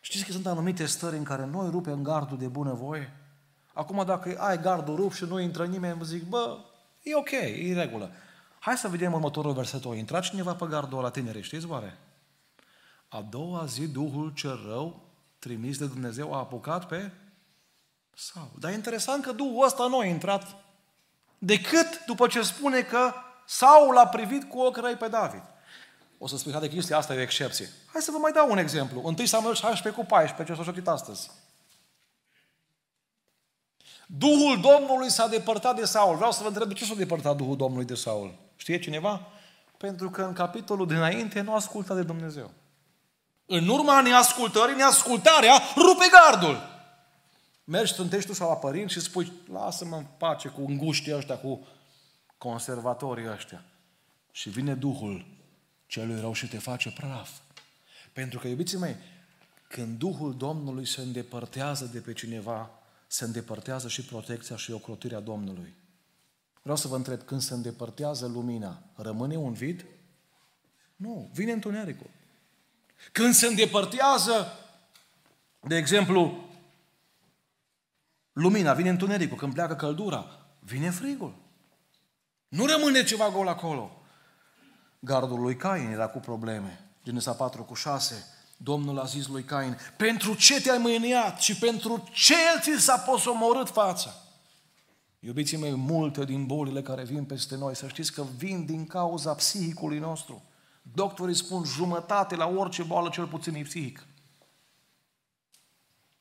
Știți 0.01 0.25
că 0.25 0.31
sunt 0.31 0.45
anumite 0.47 0.85
stări 0.85 1.17
în 1.17 1.23
care 1.23 1.45
noi 1.45 1.69
rupem 1.69 2.03
gardul 2.03 2.37
de 2.37 2.47
bunăvoie? 2.47 3.17
Acum 3.73 4.05
dacă 4.05 4.39
ai 4.39 4.61
gardul 4.61 4.95
rup 4.95 5.13
și 5.13 5.23
nu 5.23 5.39
intră 5.39 5.65
nimeni, 5.65 6.05
zic, 6.05 6.23
bă, 6.23 6.57
e 7.03 7.15
ok, 7.15 7.31
e 7.31 7.69
în 7.69 7.75
regulă. 7.75 8.11
Hai 8.59 8.77
să 8.77 8.87
vedem 8.87 9.13
următorul 9.13 9.53
verset. 9.53 9.85
O 9.85 9.93
intrat 9.93 10.23
cineva 10.23 10.55
pe 10.55 10.65
gardul 10.65 11.01
la 11.01 11.09
tinere, 11.09 11.41
știți 11.41 11.65
oare? 11.65 11.97
A 13.07 13.21
doua 13.21 13.65
zi 13.65 13.87
Duhul 13.87 14.33
cel 14.33 14.59
rău, 14.67 15.01
trimis 15.39 15.77
de 15.77 15.85
Dumnezeu, 15.85 16.33
a 16.33 16.37
apucat 16.37 16.87
pe 16.87 17.11
Saul. 18.13 18.51
Dar 18.59 18.71
e 18.71 18.73
interesant 18.73 19.23
că 19.23 19.31
Duhul 19.31 19.65
ăsta 19.65 19.87
nu 19.87 19.99
a 19.99 20.05
intrat 20.05 20.55
decât 21.37 22.05
după 22.05 22.27
ce 22.27 22.41
spune 22.41 22.81
că 22.81 23.13
Saul 23.45 23.97
a 23.97 24.07
privit 24.07 24.49
cu 24.49 24.59
ochi 24.59 24.77
răi 24.77 24.95
pe 24.95 25.07
David. 25.07 25.43
O 26.17 26.27
să 26.27 26.37
spui, 26.37 26.59
de 26.59 26.69
chestia 26.69 26.97
asta 26.97 27.13
e 27.13 27.17
o 27.17 27.21
excepție. 27.21 27.69
Hai 27.91 28.01
să 28.01 28.11
vă 28.11 28.17
mai 28.17 28.31
dau 28.31 28.51
un 28.51 28.57
exemplu. 28.57 29.01
1 29.03 29.25
Samuel 29.25 29.55
16 29.55 30.01
cu 30.01 30.07
14, 30.07 30.55
ce 30.55 30.61
s-a 30.61 30.71
citit 30.71 30.87
astăzi. 30.87 31.31
Duhul 34.07 34.61
Domnului 34.61 35.09
s-a 35.09 35.27
depărtat 35.27 35.75
de 35.75 35.85
Saul. 35.85 36.15
Vreau 36.15 36.31
să 36.31 36.41
vă 36.41 36.47
întreb 36.47 36.67
de 36.67 36.73
ce 36.73 36.85
s-a 36.85 36.93
depărtat 36.93 37.35
Duhul 37.35 37.55
Domnului 37.55 37.85
de 37.85 37.95
Saul. 37.95 38.35
Știe 38.55 38.79
cineva? 38.79 39.27
Pentru 39.77 40.09
că 40.09 40.21
în 40.21 40.33
capitolul 40.33 40.87
dinainte 40.87 41.41
nu 41.41 41.53
ascultă 41.53 41.93
de 41.93 42.03
Dumnezeu. 42.03 42.51
În 43.45 43.67
urma 43.67 44.01
neascultării, 44.01 44.75
neascultarea 44.75 45.61
rupe 45.75 46.05
gardul. 46.11 46.73
Mergi, 47.63 47.93
stântești 47.93 48.29
tu 48.29 48.35
sau 48.35 48.49
la 48.49 48.55
părinți 48.55 48.93
și 48.93 48.99
spui, 48.99 49.31
lasă-mă 49.51 49.95
în 49.95 50.05
pace 50.17 50.47
cu 50.47 50.61
înguștii 50.67 51.15
ăștia, 51.15 51.37
cu 51.37 51.67
conservatorii 52.37 53.29
ăștia. 53.31 53.63
Și 54.31 54.49
vine 54.49 54.73
Duhul 54.73 55.34
celui 55.87 56.19
rău 56.19 56.33
și 56.33 56.47
te 56.47 56.57
face 56.57 56.91
praf. 56.91 57.29
Pentru 58.13 58.39
că, 58.39 58.47
iubiții 58.47 58.77
mei, 58.77 58.95
când 59.67 59.97
Duhul 59.97 60.37
Domnului 60.37 60.87
se 60.87 61.01
îndepărtează 61.01 61.85
de 61.85 61.99
pe 61.99 62.13
cineva, 62.13 62.69
se 63.07 63.25
îndepărtează 63.25 63.87
și 63.87 64.05
protecția 64.05 64.55
și 64.55 64.71
ocrotirea 64.71 65.19
Domnului. 65.19 65.73
Vreau 66.61 66.77
să 66.77 66.87
vă 66.87 66.95
întreb, 66.95 67.21
când 67.21 67.41
se 67.41 67.53
îndepărtează 67.53 68.27
lumina, 68.27 68.83
rămâne 68.95 69.35
un 69.35 69.53
vid? 69.53 69.85
Nu, 70.95 71.29
vine 71.33 71.51
întunericul. 71.51 72.09
Când 73.11 73.33
se 73.33 73.47
îndepărtează, 73.47 74.59
de 75.67 75.75
exemplu, 75.75 76.49
lumina, 78.33 78.73
vine 78.73 78.89
întunericul. 78.89 79.37
Când 79.37 79.53
pleacă 79.53 79.75
căldura, 79.75 80.45
vine 80.59 80.89
frigul. 80.89 81.35
Nu 82.47 82.65
rămâne 82.65 83.03
ceva 83.03 83.29
gol 83.29 83.47
acolo. 83.47 84.01
Gardul 85.05 85.39
lui 85.39 85.55
Cain 85.55 85.91
era 85.91 86.07
cu 86.07 86.19
probleme. 86.19 86.79
Genesa 87.03 87.31
4 87.31 87.63
cu 87.63 87.73
6. 87.73 88.25
Domnul 88.57 88.99
a 88.99 89.05
zis 89.05 89.27
lui 89.27 89.43
Cain, 89.43 89.77
pentru 89.97 90.33
ce 90.33 90.61
te-ai 90.61 90.77
mâniat 90.77 91.39
și 91.39 91.57
pentru 91.57 92.09
ce 92.11 92.35
ți 92.61 92.83
s-a 92.83 92.97
posomorât 92.97 93.69
fața? 93.69 94.13
Iubiții 95.19 95.57
mei, 95.57 95.75
multe 95.75 96.25
din 96.25 96.45
bolile 96.45 96.81
care 96.81 97.03
vin 97.03 97.23
peste 97.23 97.55
noi, 97.55 97.75
să 97.75 97.87
știți 97.87 98.13
că 98.13 98.23
vin 98.37 98.65
din 98.65 98.85
cauza 98.85 99.33
psihicului 99.33 99.99
nostru. 99.99 100.43
Doctorii 100.81 101.35
spun 101.35 101.63
jumătate 101.63 102.35
la 102.35 102.47
orice 102.47 102.83
boală, 102.83 103.09
cel 103.09 103.25
puțin 103.25 103.53
e 103.53 103.61
psihic. 103.61 104.05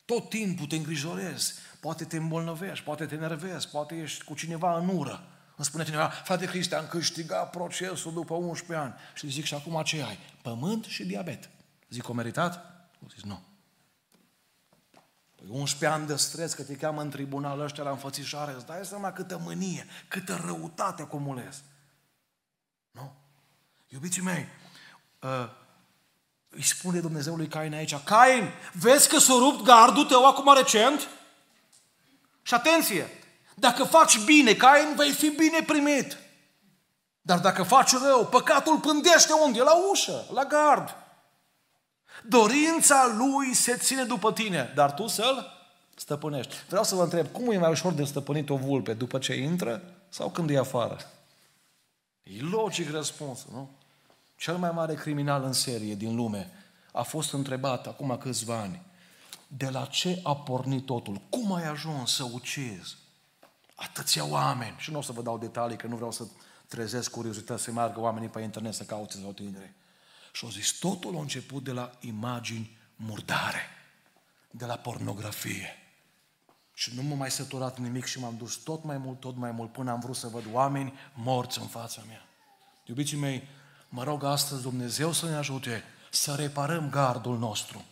Tot 0.05 0.29
timpul 0.29 0.66
te 0.66 0.77
îngrijorezi, 0.77 1.55
poate 1.81 2.05
te 2.05 2.16
îmbolnăvești, 2.16 2.85
poate 2.85 3.07
te 3.07 3.14
nervezi, 3.14 3.68
poate 3.68 3.94
ești 3.94 4.25
cu 4.25 4.35
cineva 4.35 4.79
în 4.79 4.88
ură. 4.88 5.29
Îmi 5.56 5.66
spune 5.66 5.84
cineva, 5.84 6.08
frate 6.08 6.46
Cristian, 6.46 6.80
am 6.80 6.88
câștigat 6.88 7.50
procesul 7.50 8.12
după 8.12 8.34
11 8.34 8.86
ani. 8.86 8.94
Și 9.14 9.28
zic, 9.28 9.44
și 9.44 9.54
acum 9.54 9.82
ce 9.82 10.02
ai? 10.02 10.18
Pământ 10.42 10.84
și 10.84 11.04
diabet. 11.04 11.50
Zic, 11.88 12.08
o 12.08 12.12
meritat? 12.12 12.64
O 13.04 13.06
zis, 13.14 13.22
nu. 13.22 13.42
Păi 15.34 15.46
11 15.48 15.98
ani 15.98 16.06
de 16.06 16.16
stres, 16.16 16.54
că 16.54 16.62
te 16.62 16.74
cheamă 16.74 17.00
în 17.00 17.10
tribunal 17.10 17.60
ăștia 17.60 17.82
la 17.82 17.90
înfățișare, 17.90 18.52
îți 18.52 18.66
dai 18.66 18.84
seama 18.84 19.12
câtă 19.12 19.38
mânie, 19.38 19.86
câtă 20.08 20.42
răutate 20.44 21.02
acumulezi. 21.02 21.62
Nu? 22.90 23.14
Iubiții 23.88 24.22
mei, 24.22 24.46
uh, 25.20 25.50
îi 26.48 26.62
spune 26.62 27.00
Dumnezeu 27.00 27.36
lui 27.36 27.48
Cain 27.48 27.74
aici, 27.74 27.96
Cain, 27.96 28.50
vezi 28.72 29.08
că 29.08 29.18
s-a 29.18 29.34
rupt 29.38 29.64
gardul 29.64 30.04
tău 30.04 30.26
acum 30.26 30.54
recent? 30.56 31.08
Și 32.42 32.54
atenție, 32.54 33.08
dacă 33.54 33.84
faci 33.84 34.24
bine, 34.24 34.54
Cain, 34.54 34.94
vei 34.96 35.10
fi 35.10 35.28
bine 35.28 35.62
primit. 35.66 36.18
Dar 37.20 37.38
dacă 37.38 37.62
faci 37.62 37.92
rău, 37.92 38.26
păcatul 38.26 38.78
pândește 38.78 39.32
unde? 39.44 39.60
La 39.60 39.72
ușă, 39.90 40.24
la 40.32 40.44
gard. 40.44 40.96
Dorința 42.28 43.14
lui 43.16 43.54
se 43.54 43.76
ține 43.76 44.04
după 44.04 44.32
tine, 44.32 44.72
dar 44.74 44.94
tu 44.94 45.06
să-l 45.06 45.52
stăpânești. 45.94 46.54
Vreau 46.68 46.84
să 46.84 46.94
vă 46.94 47.02
întreb, 47.02 47.26
cum 47.32 47.50
e 47.50 47.58
mai 47.58 47.70
ușor 47.70 47.92
de 47.92 48.04
stăpânit 48.04 48.50
o 48.50 48.56
vulpe? 48.56 48.92
După 48.92 49.18
ce 49.18 49.34
intră 49.34 49.82
sau 50.08 50.30
când 50.30 50.50
e 50.50 50.58
afară? 50.58 50.96
E 52.22 52.42
logic 52.42 52.90
răspunsul, 52.90 53.50
nu? 53.52 53.70
Cel 54.36 54.56
mai 54.56 54.70
mare 54.70 54.94
criminal 54.94 55.44
în 55.44 55.52
serie 55.52 55.94
din 55.94 56.14
lume 56.14 56.50
a 56.92 57.02
fost 57.02 57.32
întrebat 57.32 57.86
acum 57.86 58.16
câțiva 58.20 58.58
ani 58.58 58.82
de 59.46 59.68
la 59.68 59.84
ce 59.84 60.20
a 60.22 60.36
pornit 60.36 60.86
totul? 60.86 61.20
Cum 61.28 61.52
ai 61.52 61.66
ajuns 61.66 62.14
să 62.14 62.24
ucizi 62.32 62.96
atâția 63.74 64.24
oameni? 64.24 64.74
Și 64.78 64.90
nu 64.90 64.98
o 64.98 65.02
să 65.02 65.12
vă 65.12 65.22
dau 65.22 65.38
detalii, 65.38 65.76
că 65.76 65.87
nu 65.87 65.96
vreau 65.96 66.12
să 66.12 66.24
trezesc 66.68 67.10
curiozitatea 67.10 67.56
să 67.56 67.72
meargă 67.72 68.00
oamenii 68.00 68.28
pe 68.28 68.40
internet 68.40 68.74
să 68.74 68.82
caute 68.82 69.16
sau 69.22 69.32
tinere. 69.32 69.74
Și 70.32 70.44
au 70.44 70.50
zis, 70.50 70.72
totul 70.72 71.16
a 71.16 71.20
început 71.20 71.64
de 71.64 71.72
la 71.72 71.90
imagini 72.00 72.78
murdare, 72.96 73.62
de 74.50 74.64
la 74.64 74.76
pornografie. 74.76 75.68
Și 76.74 76.92
nu 76.94 77.02
m-am 77.02 77.18
mai 77.18 77.30
săturat 77.30 77.78
nimic 77.78 78.04
și 78.04 78.20
m-am 78.20 78.37
dus 78.37 78.56
tot 78.56 78.84
mai 78.84 78.98
mult, 78.98 79.20
tot 79.20 79.37
mai 79.37 79.50
mult, 79.50 79.72
până 79.72 79.90
am 79.90 80.00
vrut 80.00 80.16
să 80.16 80.28
văd 80.28 80.44
oameni 80.52 80.92
morți 81.14 81.60
în 81.60 81.66
fața 81.66 82.02
mea. 82.06 82.26
Iubiții 82.84 83.16
mei, 83.16 83.48
mă 83.88 84.02
rog 84.02 84.24
astăzi 84.24 84.62
Dumnezeu 84.62 85.12
să 85.12 85.26
ne 85.28 85.34
ajute 85.34 85.82
să 86.10 86.34
reparăm 86.34 86.90
gardul 86.90 87.38
nostru. 87.38 87.84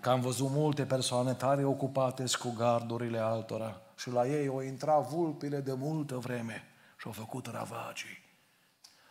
Că 0.00 0.10
am 0.10 0.20
văzut 0.20 0.50
multe 0.50 0.84
persoane 0.84 1.34
tare 1.34 1.64
ocupate 1.64 2.24
cu 2.38 2.50
gardurile 2.50 3.18
altora 3.18 3.80
și 3.96 4.10
la 4.10 4.26
ei 4.26 4.46
au 4.46 4.60
intrat 4.60 5.08
vulpile 5.08 5.60
de 5.60 5.72
multă 5.72 6.16
vreme 6.16 6.62
și 6.98 7.06
au 7.06 7.12
făcut 7.12 7.46
ravagii. 7.46 8.24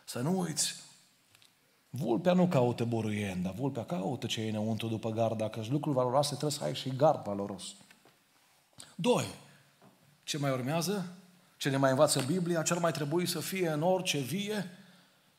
Să 0.04 0.20
nu 0.20 0.40
uiți, 0.40 0.74
vulpea 1.90 2.32
nu 2.32 2.46
caută 2.46 2.84
buruien, 2.84 3.42
dar 3.42 3.52
vulpea 3.52 3.84
caută 3.84 4.26
ce 4.26 4.40
e 4.40 4.48
înăuntru 4.48 4.88
după 4.88 5.10
gard. 5.10 5.36
Dacă 5.36 5.62
și 5.62 5.70
lucruri 5.70 5.96
valoroase, 5.96 6.30
trebuie 6.30 6.50
să 6.50 6.64
ai 6.64 6.74
și 6.74 6.96
gard 6.96 7.24
valoros. 7.24 7.74
Doi, 8.94 9.26
ce 10.24 10.38
mai 10.38 10.50
urmează? 10.50 11.06
Ce 11.56 11.68
ne 11.70 11.76
mai 11.76 11.90
învață 11.90 12.22
Biblia? 12.22 12.62
Ce 12.62 12.72
ar 12.72 12.78
mai 12.78 12.92
trebui 12.92 13.26
să 13.26 13.40
fie 13.40 13.68
în 13.68 13.82
orice 13.82 14.18
vie? 14.18 14.70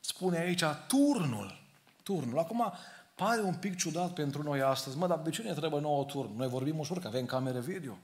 Spune 0.00 0.38
aici 0.38 0.64
turnul. 0.88 1.60
Turnul. 2.02 2.38
Acum, 2.38 2.72
pare 3.14 3.40
un 3.40 3.54
pic 3.54 3.76
ciudat 3.76 4.12
pentru 4.12 4.42
noi 4.42 4.60
astăzi. 4.60 4.96
Mă, 4.96 5.06
dar 5.06 5.18
de 5.18 5.30
ce 5.30 5.42
ne 5.42 5.52
trebuie 5.52 5.80
nouă 5.80 6.04
turn? 6.04 6.36
Noi 6.36 6.48
vorbim 6.48 6.78
ușor 6.78 6.98
că 6.98 7.06
avem 7.06 7.26
camere 7.26 7.60
video. 7.60 7.98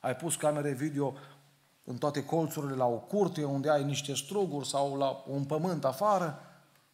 Ai 0.00 0.16
pus 0.16 0.36
camere 0.36 0.72
video 0.72 1.14
în 1.84 1.96
toate 1.96 2.24
colțurile 2.24 2.74
la 2.74 2.86
o 2.86 2.96
curte 2.96 3.44
unde 3.44 3.70
ai 3.70 3.84
niște 3.84 4.14
struguri 4.14 4.68
sau 4.68 4.96
la 4.96 5.24
un 5.26 5.44
pământ 5.44 5.84
afară. 5.84 6.40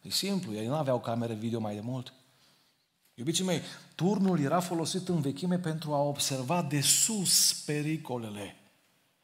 E 0.01 0.09
simplu, 0.09 0.53
ei 0.53 0.67
nu 0.67 0.75
aveau 0.75 0.99
camere 0.99 1.33
video 1.33 1.59
mai 1.59 1.73
de 1.73 1.81
mult. 1.81 2.13
Iubiții 3.13 3.43
mei, 3.43 3.61
turnul 3.95 4.39
era 4.39 4.59
folosit 4.59 5.07
în 5.07 5.21
vechime 5.21 5.59
pentru 5.59 5.93
a 5.93 6.01
observa 6.01 6.61
de 6.61 6.81
sus 6.81 7.63
pericolele. 7.65 8.55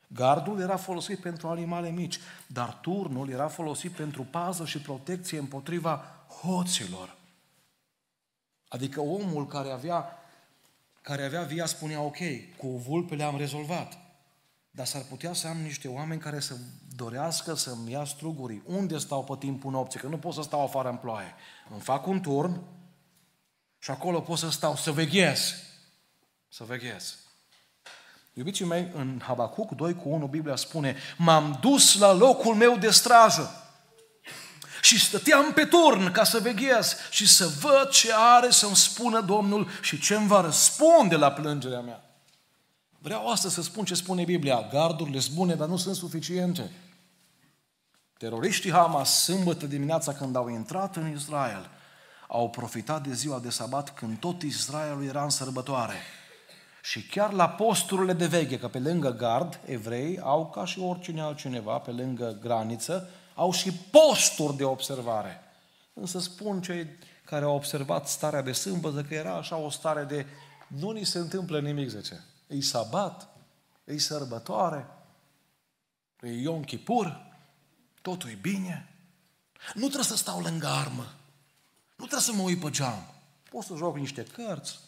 Gardul 0.07 0.59
era 0.59 0.75
folosit 0.75 1.19
pentru 1.19 1.47
animale 1.47 1.89
mici, 1.89 2.19
dar 2.47 2.73
turnul 2.81 3.29
era 3.29 3.47
folosit 3.47 3.91
pentru 3.91 4.23
pază 4.23 4.65
și 4.65 4.81
protecție 4.81 5.37
împotriva 5.39 6.03
hoților. 6.41 7.17
Adică 8.67 9.01
omul 9.01 9.47
care 9.47 9.69
avea, 9.69 10.18
care 11.01 11.25
avea 11.25 11.41
via 11.41 11.65
spunea, 11.65 12.01
ok, 12.01 12.17
cu 12.57 12.67
vulpele 12.67 13.23
am 13.23 13.37
rezolvat. 13.37 13.97
Dar 14.71 14.85
s-ar 14.85 15.01
putea 15.09 15.33
să 15.33 15.47
am 15.47 15.57
niște 15.57 15.87
oameni 15.87 16.21
care 16.21 16.39
să 16.39 16.55
dorească 16.95 17.53
să-mi 17.53 17.91
ia 17.91 18.03
strugurii. 18.03 18.63
Unde 18.65 18.97
stau 18.97 19.23
pe 19.23 19.33
timpul 19.39 19.71
nopții? 19.71 19.99
Că 19.99 20.07
nu 20.07 20.17
pot 20.17 20.33
să 20.33 20.41
stau 20.41 20.63
afară 20.63 20.89
în 20.89 20.95
ploaie. 20.95 21.33
Îmi 21.71 21.81
fac 21.81 22.07
un 22.07 22.21
turn 22.21 22.61
și 23.77 23.91
acolo 23.91 24.21
pot 24.21 24.37
să 24.37 24.49
stau, 24.49 24.75
să 24.75 24.91
veghez. 24.91 25.53
Să 26.47 26.63
veghez. 26.63 27.17
Iubiții 28.33 28.65
mei, 28.65 28.91
în 28.93 29.21
Habacuc 29.23 29.71
2 29.71 29.95
cu 29.95 30.09
1, 30.09 30.27
Biblia 30.27 30.55
spune, 30.55 30.95
m-am 31.17 31.57
dus 31.61 31.97
la 31.97 32.11
locul 32.11 32.55
meu 32.55 32.77
de 32.77 32.89
strajă 32.89 33.68
și 34.89 34.99
stăteam 34.99 35.53
pe 35.53 35.65
turn 35.65 36.11
ca 36.11 36.23
să 36.23 36.39
veghez 36.39 36.95
și 37.09 37.27
să 37.27 37.47
văd 37.47 37.89
ce 37.89 38.11
are 38.13 38.49
să-mi 38.49 38.75
spună 38.75 39.21
Domnul 39.21 39.67
și 39.81 39.99
ce 39.99 40.15
îmi 40.15 40.27
va 40.27 40.41
răspunde 40.41 41.15
la 41.15 41.31
plângerea 41.31 41.79
mea. 41.79 42.03
Vreau 42.99 43.27
astăzi 43.27 43.53
să 43.53 43.61
spun 43.61 43.85
ce 43.85 43.93
spune 43.93 44.23
Biblia. 44.23 44.67
Gardurile 44.71 45.19
sunt 45.19 45.35
bune, 45.35 45.55
dar 45.55 45.67
nu 45.67 45.77
sunt 45.77 45.95
suficiente. 45.95 46.71
Teroriștii 48.17 48.71
Hamas, 48.71 49.23
sâmbătă 49.23 49.65
dimineața 49.65 50.13
când 50.13 50.35
au 50.35 50.47
intrat 50.47 50.95
în 50.95 51.11
Israel, 51.11 51.69
au 52.27 52.49
profitat 52.49 53.07
de 53.07 53.13
ziua 53.13 53.39
de 53.39 53.49
sabat 53.49 53.93
când 53.93 54.17
tot 54.17 54.41
Israelul 54.41 55.05
era 55.05 55.23
în 55.23 55.29
sărbătoare. 55.29 55.95
Și 56.81 57.01
chiar 57.01 57.31
la 57.31 57.49
posturile 57.49 58.13
de 58.13 58.25
veche, 58.25 58.59
că 58.59 58.67
pe 58.67 58.79
lângă 58.79 59.09
gard, 59.09 59.59
evrei 59.65 60.19
au 60.19 60.49
ca 60.49 60.65
și 60.65 60.79
oricine 60.79 61.21
altcineva, 61.21 61.77
pe 61.77 61.91
lângă 61.91 62.37
graniță, 62.41 63.09
au 63.39 63.51
și 63.51 63.71
posturi 63.71 64.55
de 64.55 64.63
observare. 64.63 65.41
Însă 65.93 66.19
spun 66.19 66.61
cei 66.61 66.87
care 67.25 67.45
au 67.45 67.55
observat 67.55 68.07
starea 68.07 68.41
de 68.41 68.51
sâmbătă 68.51 69.03
că 69.03 69.13
era 69.13 69.35
așa 69.35 69.55
o 69.55 69.69
stare 69.69 70.03
de 70.03 70.25
nu 70.67 70.91
ni 70.91 71.03
se 71.03 71.17
întâmplă 71.17 71.59
nimic, 71.59 71.89
zice. 71.89 72.23
E 72.47 72.61
sabat, 72.61 73.29
e 73.83 73.97
sărbătoare, 73.97 74.87
e 76.21 76.31
Ion 76.31 76.63
Chipur, 76.63 77.25
totul 78.01 78.29
e 78.29 78.37
bine. 78.41 78.93
Nu 79.73 79.85
trebuie 79.85 80.03
să 80.03 80.15
stau 80.15 80.41
lângă 80.41 80.67
armă. 80.67 81.13
Nu 81.95 82.05
trebuie 82.05 82.21
să 82.21 82.33
mă 82.33 82.41
uit 82.41 82.59
pe 82.59 82.69
geam. 82.69 83.13
Pot 83.49 83.63
să 83.63 83.75
joc 83.75 83.97
niște 83.97 84.23
cărți, 84.23 84.79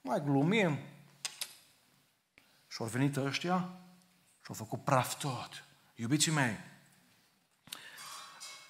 mai 0.00 0.22
glumim. 0.24 0.78
Și 2.68 2.76
au 2.78 2.86
venit 2.86 3.16
ăștia 3.16 3.68
și 4.40 4.48
au 4.48 4.54
făcut 4.54 4.84
praf 4.84 5.18
tot. 5.18 5.64
Iubiții 5.94 6.32
mei, 6.32 6.56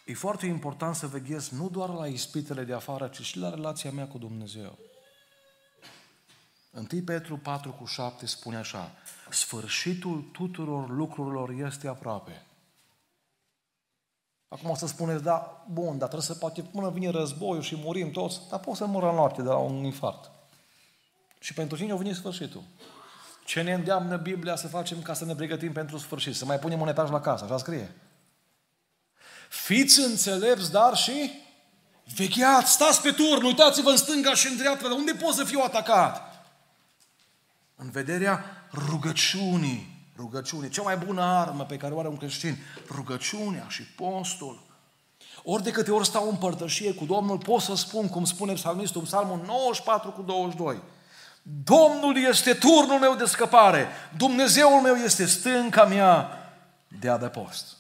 e 0.09 0.15
foarte 0.15 0.47
important 0.47 0.95
să 0.95 1.07
veghez 1.07 1.49
nu 1.49 1.69
doar 1.69 1.89
la 1.89 2.07
ispitele 2.07 2.65
de 2.65 2.73
afară, 2.73 3.09
ci 3.09 3.21
și 3.21 3.39
la 3.39 3.51
relația 3.51 3.91
mea 3.91 4.07
cu 4.07 4.19
Dumnezeu. 4.19 4.79
1 6.71 7.03
Petru 7.05 7.37
4 7.37 7.71
cu 7.71 7.85
7 7.85 8.27
spune 8.27 8.57
așa, 8.57 8.91
sfârșitul 9.31 10.29
tuturor 10.33 10.91
lucrurilor 10.91 11.51
este 11.51 11.89
aproape. 11.89 12.43
Acum 14.49 14.71
o 14.71 14.75
să 14.75 14.87
spuneți, 14.87 15.23
da, 15.23 15.67
bun, 15.71 15.99
dar 15.99 16.09
trebuie 16.09 16.21
să 16.21 16.35
poate 16.35 16.63
până 16.63 16.91
vine 16.91 17.11
războiul 17.11 17.63
și 17.63 17.77
murim 17.77 18.11
toți, 18.11 18.41
dar 18.51 18.61
pot 18.61 18.77
să 18.77 18.87
mură 18.87 19.09
în 19.09 19.15
noapte 19.15 19.43
de 19.43 19.49
la 19.49 19.57
un 19.57 19.85
infart. 19.85 20.31
Și 21.39 21.55
pentru 21.55 21.77
cine 21.77 21.93
a 21.93 21.97
venit 21.97 22.15
sfârșitul? 22.15 22.63
Ce 23.45 23.63
ne 23.63 23.73
îndeamnă 23.73 24.17
Biblia 24.17 24.57
să 24.57 24.69
facem 24.69 25.03
ca 25.03 25.13
să 25.13 25.25
ne 25.25 25.35
pregătim 25.35 25.73
pentru 25.73 25.99
sfârșit? 25.99 26.35
Să 26.35 26.45
mai 26.45 26.59
punem 26.59 26.81
un 26.81 26.89
etaj 26.89 27.11
la 27.11 27.21
casă, 27.21 27.45
așa 27.45 27.59
scrie. 27.59 27.95
Fiți 29.49 30.01
înțelepți, 30.01 30.71
dar 30.71 30.97
și 30.97 31.31
vegheați, 32.17 32.73
stați 32.73 33.03
pe 33.03 33.11
turn, 33.11 33.45
uitați-vă 33.45 33.91
în 33.91 33.97
stânga 33.97 34.35
și 34.35 34.47
în 34.47 34.57
dreapta, 34.57 34.95
unde 34.95 35.13
pot 35.13 35.35
să 35.35 35.45
fiu 35.45 35.61
atacat? 35.65 36.47
În 37.77 37.91
vederea 37.91 38.45
rugăciunii. 38.73 39.97
Rugăciunii. 40.17 40.71
Cea 40.71 40.83
mai 40.83 40.97
bună 40.97 41.23
armă 41.23 41.65
pe 41.65 41.77
care 41.77 41.95
o 41.95 41.99
are 41.99 42.09
un 42.09 42.17
creștin. 42.17 42.57
Rugăciunea 42.91 43.67
și 43.69 43.83
postul. 43.83 44.67
Ori 45.43 45.63
de 45.63 45.71
câte 45.71 45.91
ori 45.91 46.07
stau 46.07 46.29
în 46.29 46.37
părtășie 46.37 46.95
cu 46.95 47.05
Domnul, 47.05 47.39
pot 47.39 47.61
să 47.61 47.75
spun, 47.75 48.09
cum 48.09 48.25
spune 48.25 48.53
psalmistul, 48.53 49.03
psalmul 49.03 49.43
94 49.47 50.11
cu 50.11 50.23
22. 50.23 50.83
Domnul 51.65 52.17
este 52.17 52.55
turnul 52.55 52.99
meu 52.99 53.15
de 53.15 53.25
scăpare. 53.25 53.89
Dumnezeul 54.17 54.81
meu 54.81 54.95
este 54.95 55.27
stânca 55.27 55.85
mea 55.85 56.29
de 57.01 57.09
adăpost. 57.09 57.78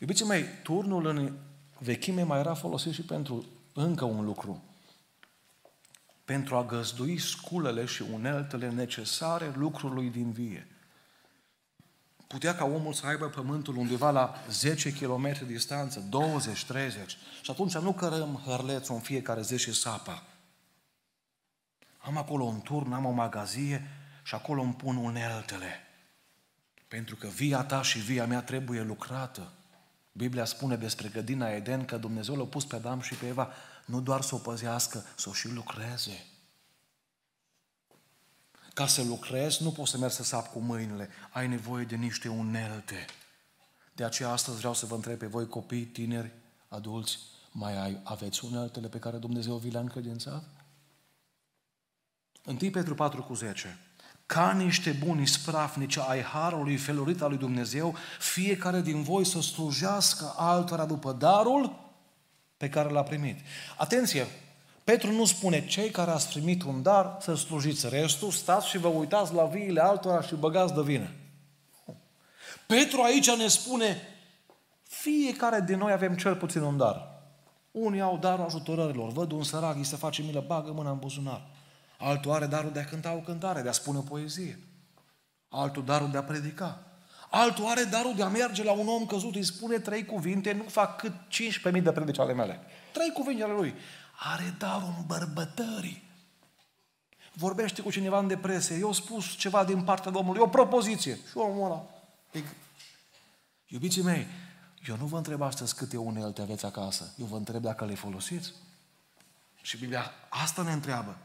Iubiții 0.00 0.26
mei, 0.26 0.44
turnul 0.62 1.06
în 1.06 1.36
vechime 1.78 2.22
mai 2.22 2.38
era 2.38 2.54
folosit 2.54 2.92
și 2.92 3.02
pentru 3.02 3.44
încă 3.72 4.04
un 4.04 4.24
lucru 4.24 4.64
pentru 6.30 6.56
a 6.56 6.64
găzdui 6.64 7.18
sculele 7.18 7.84
și 7.84 8.02
uneltele 8.12 8.70
necesare 8.70 9.52
lucrului 9.54 10.10
din 10.10 10.32
vie. 10.32 10.66
Putea 12.26 12.54
ca 12.54 12.64
omul 12.64 12.92
să 12.92 13.06
aibă 13.06 13.26
pământul 13.26 13.76
undeva 13.76 14.10
la 14.10 14.44
10 14.50 14.92
km 14.92 15.46
distanță, 15.46 16.00
20, 16.08 16.64
30. 16.64 17.16
Și 17.42 17.50
atunci 17.50 17.76
nu 17.76 17.92
cărăm 17.92 18.42
hărlețul 18.46 18.94
în 18.94 19.00
fiecare 19.00 19.42
zi 19.42 19.58
și 19.58 19.72
sapa. 19.72 20.22
Am 21.98 22.16
acolo 22.16 22.44
un 22.44 22.60
turn, 22.60 22.92
am 22.92 23.04
o 23.04 23.10
magazie 23.10 23.90
și 24.22 24.34
acolo 24.34 24.62
îmi 24.62 24.74
pun 24.74 24.96
uneltele. 24.96 25.72
Pentru 26.88 27.16
că 27.16 27.26
via 27.26 27.62
ta 27.62 27.82
și 27.82 27.98
via 27.98 28.26
mea 28.26 28.42
trebuie 28.42 28.82
lucrată. 28.82 29.52
Biblia 30.12 30.44
spune 30.44 30.76
despre 30.76 31.08
grădina 31.08 31.50
Eden 31.50 31.84
că 31.84 31.96
Dumnezeu 31.96 32.36
l-a 32.36 32.44
pus 32.44 32.64
pe 32.64 32.76
Adam 32.76 33.00
și 33.00 33.14
pe 33.14 33.26
Eva 33.26 33.52
nu 33.84 34.00
doar 34.00 34.20
să 34.20 34.34
o 34.34 34.38
păzească, 34.38 35.04
să 35.16 35.28
o 35.28 35.32
și 35.32 35.48
lucreze. 35.48 36.24
Ca 38.74 38.86
să 38.86 39.02
lucrezi, 39.02 39.62
nu 39.62 39.70
poți 39.70 39.90
să 39.90 39.98
mergi 39.98 40.14
să 40.14 40.22
sap 40.22 40.52
cu 40.52 40.58
mâinile. 40.58 41.08
Ai 41.30 41.48
nevoie 41.48 41.84
de 41.84 41.96
niște 41.96 42.28
unelte. 42.28 43.04
De 43.92 44.04
aceea 44.04 44.30
astăzi 44.30 44.58
vreau 44.58 44.74
să 44.74 44.86
vă 44.86 44.94
întreb 44.94 45.18
pe 45.18 45.26
voi, 45.26 45.48
copii, 45.48 45.84
tineri, 45.84 46.32
adulți, 46.68 47.18
mai 47.52 47.76
ai, 47.76 48.00
aveți 48.04 48.44
uneltele 48.44 48.88
pe 48.88 48.98
care 48.98 49.16
Dumnezeu 49.16 49.56
vi 49.56 49.70
le-a 49.70 49.80
încredințat? 49.80 50.44
1 52.44 52.56
Petru 52.70 52.94
4 52.94 53.22
cu 53.22 53.34
10. 53.34 53.78
Ca 54.32 54.52
niște 54.52 54.90
buni 54.90 55.26
sprafnici 55.26 55.98
ai 55.98 56.22
harului 56.22 56.76
felurit 56.76 57.22
al 57.22 57.28
lui 57.28 57.38
Dumnezeu, 57.38 57.94
fiecare 58.18 58.80
din 58.80 59.02
voi 59.02 59.26
să 59.26 59.40
slujească 59.40 60.34
altora 60.36 60.84
după 60.84 61.12
darul 61.12 61.76
pe 62.56 62.68
care 62.68 62.88
l-a 62.88 63.02
primit. 63.02 63.38
Atenție! 63.76 64.26
Petru 64.84 65.12
nu 65.12 65.24
spune, 65.24 65.66
cei 65.66 65.90
care 65.90 66.10
ați 66.10 66.28
primit 66.28 66.62
un 66.62 66.82
dar, 66.82 67.16
să 67.20 67.34
slujiți 67.34 67.88
restul, 67.88 68.30
stați 68.30 68.68
și 68.68 68.78
vă 68.78 68.88
uitați 68.88 69.34
la 69.34 69.44
viile 69.44 69.80
altora 69.80 70.22
și 70.22 70.34
băgați 70.34 70.74
de 70.74 70.82
vină. 70.82 71.10
Petru 72.66 73.02
aici 73.02 73.36
ne 73.36 73.46
spune, 73.46 73.96
fiecare 74.82 75.60
din 75.60 75.78
noi 75.78 75.92
avem 75.92 76.16
cel 76.16 76.36
puțin 76.36 76.60
un 76.60 76.76
dar. 76.76 77.22
Unii 77.70 78.00
au 78.00 78.18
darul 78.18 78.44
ajutorărilor. 78.44 79.12
Văd 79.12 79.32
un 79.32 79.42
sărac, 79.42 79.76
îi 79.76 79.84
se 79.84 79.96
face 79.96 80.22
milă, 80.22 80.44
bagă 80.46 80.72
mâna 80.72 80.90
în 80.90 80.98
buzunar. 80.98 81.46
Altul 82.00 82.32
are 82.32 82.46
darul 82.46 82.72
de 82.72 82.80
a 82.80 82.84
cânta 82.84 83.12
o 83.12 83.18
cântare, 83.18 83.62
de 83.62 83.68
a 83.68 83.72
spune 83.72 83.98
o 83.98 84.00
poezie. 84.00 84.58
Altul 85.48 85.84
darul 85.84 86.10
de 86.10 86.16
a 86.16 86.22
predica. 86.22 86.82
Altul 87.30 87.66
are 87.66 87.84
darul 87.84 88.14
de 88.14 88.22
a 88.22 88.28
merge 88.28 88.64
la 88.64 88.72
un 88.72 88.88
om 88.88 89.06
căzut, 89.06 89.34
îi 89.34 89.44
spune 89.44 89.78
trei 89.78 90.04
cuvinte, 90.04 90.52
nu 90.52 90.62
fac 90.62 90.96
cât 90.96 91.12
15.000 91.72 91.82
de 91.82 91.92
predici 91.92 92.18
ale 92.18 92.32
mele. 92.32 92.60
Trei 92.92 93.12
cuvinte 93.12 93.42
ale 93.42 93.52
lui. 93.52 93.74
Are 94.18 94.54
darul 94.58 94.94
îmbărbătării. 94.98 96.08
Vorbește 97.32 97.82
cu 97.82 97.90
cineva 97.90 98.18
în 98.18 98.26
depresie, 98.26 98.76
eu 98.76 98.92
spus 98.92 99.26
ceva 99.26 99.64
din 99.64 99.82
partea 99.82 100.10
Domnului, 100.10 100.40
o 100.40 100.48
propoziție. 100.48 101.14
Și 101.14 101.36
omul 101.36 101.64
ăla. 101.64 101.86
Iubiții 103.66 104.02
mei, 104.02 104.26
eu 104.88 104.96
nu 104.96 105.06
vă 105.06 105.16
întreb 105.16 105.42
astăzi 105.42 105.74
câte 105.74 105.96
unelte 105.96 106.40
aveți 106.40 106.64
acasă. 106.64 107.14
Eu 107.16 107.26
vă 107.26 107.36
întreb 107.36 107.62
dacă 107.62 107.84
le 107.84 107.94
folosiți. 107.94 108.52
Și 109.62 109.78
Biblia 109.78 110.10
asta 110.28 110.62
ne 110.62 110.72
întreabă. 110.72 111.16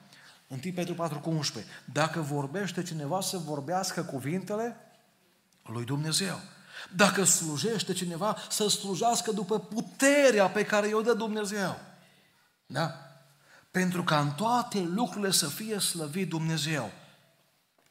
1 0.48 0.60
Petru 0.76 0.94
4 0.94 1.20
cu 1.20 1.30
11. 1.30 1.72
Dacă 1.94 2.22
vorbește 2.22 2.84
cineva 2.84 3.22
să 3.22 3.38
vorbească 3.38 4.04
cuvintele 4.04 4.78
lui 5.64 5.86
Dumnezeu. 5.86 6.40
Dacă 6.96 7.24
slujește 7.24 7.94
cineva, 7.94 8.38
să 8.50 8.68
slujească 8.68 9.32
după 9.32 9.60
puterea 9.60 10.50
pe 10.50 10.66
care 10.66 10.88
i-o 10.88 11.02
dă 11.02 11.14
Dumnezeu. 11.14 11.80
Da? 12.66 12.92
Pentru 13.72 14.04
ca 14.04 14.20
în 14.20 14.32
toate 14.32 14.80
lucrurile 14.80 15.32
să 15.32 15.48
fie 15.48 15.80
slăvit 15.80 16.30
Dumnezeu. 16.30 16.92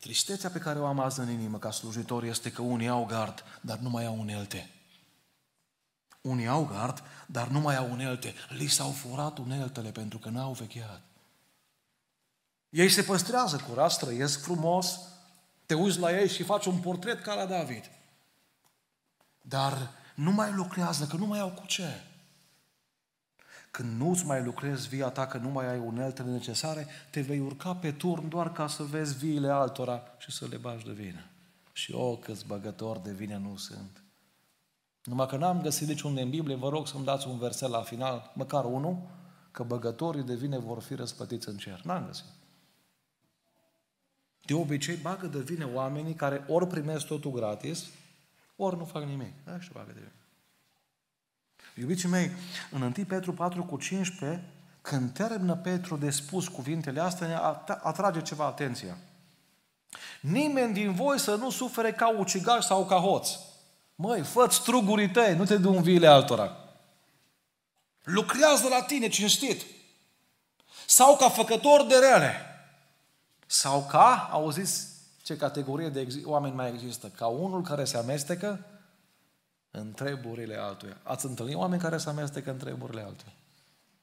Tristețea 0.00 0.50
pe 0.50 0.58
care 0.58 0.78
o 0.78 0.86
am 0.86 1.00
azi 1.00 1.20
în 1.20 1.30
inimă 1.30 1.58
ca 1.58 1.70
slujitor 1.70 2.22
este 2.22 2.52
că 2.52 2.62
unii 2.62 2.88
au 2.88 3.04
gard, 3.04 3.44
dar 3.60 3.78
nu 3.78 3.90
mai 3.90 4.04
au 4.04 4.18
unelte. 4.18 4.70
Unii 6.20 6.46
au 6.46 6.64
gard, 6.64 7.02
dar 7.26 7.48
nu 7.48 7.60
mai 7.60 7.76
au 7.76 7.90
unelte. 7.90 8.34
Li 8.48 8.66
s-au 8.66 8.90
furat 8.90 9.38
uneltele 9.38 9.90
pentru 9.90 10.18
că 10.18 10.28
n-au 10.28 10.52
vecheat. 10.52 11.00
Ei 12.74 12.88
se 12.88 13.02
păstrează 13.02 13.64
curat, 13.68 13.98
trăiesc 13.98 14.42
frumos, 14.42 15.00
te 15.66 15.74
uiți 15.74 15.98
la 15.98 16.20
ei 16.20 16.28
și 16.28 16.42
faci 16.42 16.66
un 16.66 16.78
portret 16.78 17.22
ca 17.22 17.34
la 17.34 17.46
David. 17.46 17.90
Dar 19.40 19.90
nu 20.14 20.30
mai 20.30 20.52
lucrează, 20.52 21.06
că 21.06 21.16
nu 21.16 21.26
mai 21.26 21.38
au 21.38 21.48
cu 21.48 21.66
ce. 21.66 22.00
Când 23.70 24.00
nu-ți 24.00 24.24
mai 24.24 24.42
lucrezi 24.42 24.88
via 24.88 25.08
ta, 25.08 25.26
că 25.26 25.38
nu 25.38 25.48
mai 25.48 25.66
ai 25.66 25.78
uneltele 25.78 26.30
necesare, 26.30 26.86
te 27.10 27.20
vei 27.20 27.38
urca 27.38 27.74
pe 27.74 27.92
turn 27.92 28.28
doar 28.28 28.52
ca 28.52 28.66
să 28.66 28.82
vezi 28.82 29.16
viile 29.16 29.48
altora 29.48 30.02
și 30.18 30.30
să 30.30 30.46
le 30.46 30.56
bagi 30.56 30.84
de 30.84 30.92
vină. 30.92 31.24
Și 31.72 31.92
o, 31.92 32.10
oh, 32.10 32.18
câți 32.18 32.46
băgători 32.46 33.02
de 33.02 33.12
vină 33.12 33.36
nu 33.36 33.56
sunt. 33.56 34.02
Numai 35.04 35.26
că 35.26 35.36
n-am 35.36 35.62
găsit 35.62 35.88
niciunde 35.88 36.20
în 36.20 36.30
Biblie, 36.30 36.56
vă 36.56 36.68
rog 36.68 36.86
să-mi 36.86 37.04
dați 37.04 37.26
un 37.26 37.38
verset 37.38 37.68
la 37.68 37.82
final, 37.82 38.32
măcar 38.34 38.64
unul, 38.64 38.96
că 39.50 39.62
băgătorii 39.62 40.22
de 40.22 40.34
vine 40.34 40.58
vor 40.58 40.82
fi 40.82 40.94
răspătiți 40.94 41.48
în 41.48 41.56
cer. 41.56 41.80
N-am 41.84 42.06
găsit. 42.06 42.42
De 44.46 44.54
obicei 44.54 44.96
bagă 44.96 45.26
de 45.26 45.38
vine 45.38 45.64
oamenii 45.64 46.14
care 46.14 46.44
ori 46.48 46.66
primesc 46.66 47.06
totul 47.06 47.30
gratis, 47.30 47.84
ori 48.56 48.76
nu 48.76 48.84
fac 48.84 49.02
nimic. 49.02 49.32
Așa 49.56 49.70
bagă 49.72 49.92
de 49.92 50.00
vine. 50.00 50.12
Iubiții 51.74 52.08
mei, 52.08 52.30
în 52.70 52.82
1 52.82 52.92
Petru 53.08 53.32
4 53.32 53.64
cu 53.64 53.76
15, 53.76 54.44
când 54.80 55.12
termină 55.12 55.56
Petru 55.56 55.96
de 55.96 56.10
spus 56.10 56.48
cuvintele 56.48 57.00
astea, 57.00 57.26
ne 57.26 57.34
atrage 57.82 58.22
ceva 58.22 58.44
atenția. 58.44 58.96
Nimeni 60.20 60.72
din 60.72 60.92
voi 60.92 61.18
să 61.18 61.34
nu 61.34 61.50
sufere 61.50 61.92
ca 61.92 62.18
ucigaș 62.18 62.64
sau 62.64 62.86
ca 62.86 62.96
hoț. 62.96 63.28
Măi, 63.94 64.22
fă 64.22 64.46
strugurii 64.50 65.10
tăi, 65.10 65.36
nu 65.36 65.44
te 65.44 65.56
du 65.56 65.72
în 65.72 65.82
viile 65.82 66.06
altora. 66.06 66.56
Lucrează 68.02 68.68
la 68.68 68.82
tine 68.82 69.08
cinstit. 69.08 69.62
Sau 70.86 71.16
ca 71.16 71.28
făcător 71.28 71.86
de 71.86 71.94
rele. 71.94 72.53
Sau 73.54 73.84
ca, 73.84 74.28
auziți 74.30 74.86
ce 75.22 75.36
categorie 75.36 75.88
de 75.88 76.22
oameni 76.24 76.54
mai 76.54 76.72
există? 76.72 77.08
Ca 77.08 77.26
unul 77.26 77.62
care 77.62 77.84
se 77.84 77.96
amestecă 77.96 78.64
în 79.70 79.92
treburile 79.92 80.56
altuia. 80.56 81.00
Ați 81.02 81.26
întâlnit 81.26 81.54
oameni 81.54 81.82
care 81.82 81.98
se 81.98 82.08
amestecă 82.08 82.50
în 82.50 82.58
treburile 82.58 83.00
altuia? 83.00 83.32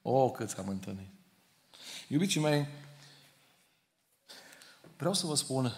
O, 0.02 0.32
câți 0.32 0.58
am 0.58 0.68
întâlnit. 0.68 1.10
Iubiții 2.08 2.40
mei, 2.40 2.68
vreau 4.98 5.14
să 5.14 5.26
vă 5.26 5.36
spun, 5.36 5.74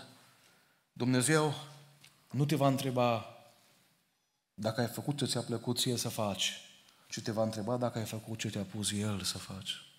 Dumnezeu 0.93 1.53
nu 2.31 2.45
te 2.45 2.55
va 2.55 2.67
întreba 2.67 3.25
dacă 4.53 4.81
ai 4.81 4.87
făcut 4.87 5.17
ce 5.17 5.25
ți-a 5.25 5.41
plăcut 5.41 5.79
ție 5.79 5.97
să 5.97 6.09
faci, 6.09 6.61
ci 7.09 7.21
te 7.21 7.31
va 7.31 7.43
întreba 7.43 7.77
dacă 7.77 7.97
ai 7.97 8.05
făcut 8.05 8.39
ce 8.39 8.49
te-a 8.49 8.63
pus 8.63 8.91
El 8.91 9.21
să 9.21 9.37
faci. 9.37 9.92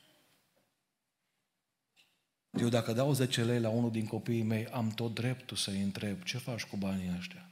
Eu 2.60 2.68
dacă 2.68 2.92
dau 2.92 3.12
10 3.12 3.44
lei 3.44 3.60
la 3.60 3.68
unul 3.68 3.90
din 3.90 4.06
copiii 4.06 4.42
mei, 4.42 4.66
am 4.66 4.88
tot 4.88 5.14
dreptul 5.14 5.56
să-i 5.56 5.82
întreb, 5.82 6.22
ce 6.22 6.38
faci 6.38 6.64
cu 6.64 6.76
banii 6.76 7.14
ăștia? 7.18 7.48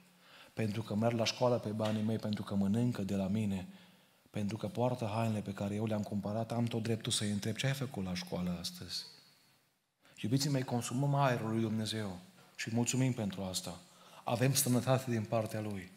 Pentru 0.54 0.82
că 0.82 0.94
merg 0.94 1.18
la 1.18 1.24
școală 1.24 1.58
pe 1.58 1.68
banii 1.68 2.02
mei, 2.02 2.16
pentru 2.16 2.42
că 2.42 2.54
mănâncă 2.54 3.02
de 3.02 3.14
la 3.14 3.26
mine, 3.26 3.68
pentru 4.30 4.56
că 4.56 4.66
poartă 4.66 5.10
hainele 5.14 5.40
pe 5.40 5.52
care 5.52 5.74
eu 5.74 5.86
le-am 5.86 6.02
cumpărat, 6.02 6.52
am 6.52 6.64
tot 6.64 6.82
dreptul 6.82 7.12
să-i 7.12 7.30
întreb, 7.30 7.56
ce 7.56 7.66
ai 7.66 7.72
făcut 7.72 8.04
la 8.04 8.14
școală 8.14 8.56
astăzi? 8.60 9.04
Iubiții 10.20 10.50
mei, 10.50 10.62
consumăm 10.62 11.14
aerul 11.14 11.50
lui 11.50 11.60
Dumnezeu 11.60 12.18
și 12.56 12.70
mulțumim 12.72 13.12
pentru 13.12 13.42
asta. 13.42 13.78
Avem 14.24 14.54
sănătate 14.54 15.10
din 15.10 15.22
partea 15.22 15.60
Lui. 15.60 15.90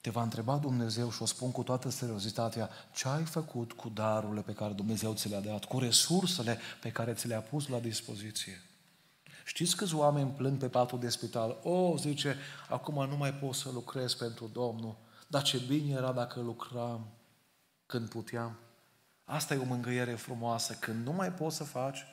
Te 0.00 0.10
va 0.10 0.22
întreba 0.22 0.56
Dumnezeu 0.56 1.10
și 1.10 1.22
o 1.22 1.26
spun 1.26 1.52
cu 1.52 1.62
toată 1.62 1.90
seriozitatea, 1.90 2.70
ce 2.94 3.08
ai 3.08 3.24
făcut 3.24 3.72
cu 3.72 3.88
darurile 3.88 4.40
pe 4.40 4.52
care 4.52 4.72
Dumnezeu 4.72 5.14
ți 5.14 5.28
le-a 5.28 5.40
dat, 5.40 5.64
cu 5.64 5.78
resursele 5.78 6.58
pe 6.80 6.90
care 6.90 7.12
ți 7.12 7.26
le-a 7.26 7.40
pus 7.40 7.68
la 7.68 7.78
dispoziție. 7.78 8.62
Știți 9.44 9.76
câți 9.76 9.94
oameni 9.94 10.30
plâng 10.30 10.58
pe 10.58 10.68
patul 10.68 10.98
de 10.98 11.08
spital? 11.08 11.56
O, 11.62 11.96
zice, 11.96 12.36
acum 12.68 13.08
nu 13.08 13.16
mai 13.16 13.34
pot 13.34 13.54
să 13.54 13.70
lucrez 13.70 14.14
pentru 14.14 14.50
Domnul, 14.52 14.96
dar 15.26 15.42
ce 15.42 15.58
bine 15.58 15.92
era 15.92 16.12
dacă 16.12 16.40
lucram 16.40 17.08
când 17.86 18.08
puteam. 18.08 18.58
Asta 19.24 19.54
e 19.54 19.58
o 19.58 19.64
mângâiere 19.64 20.14
frumoasă. 20.14 20.72
Când 20.72 21.06
nu 21.06 21.12
mai 21.12 21.32
poți 21.32 21.56
să 21.56 21.64
faci, 21.64 22.04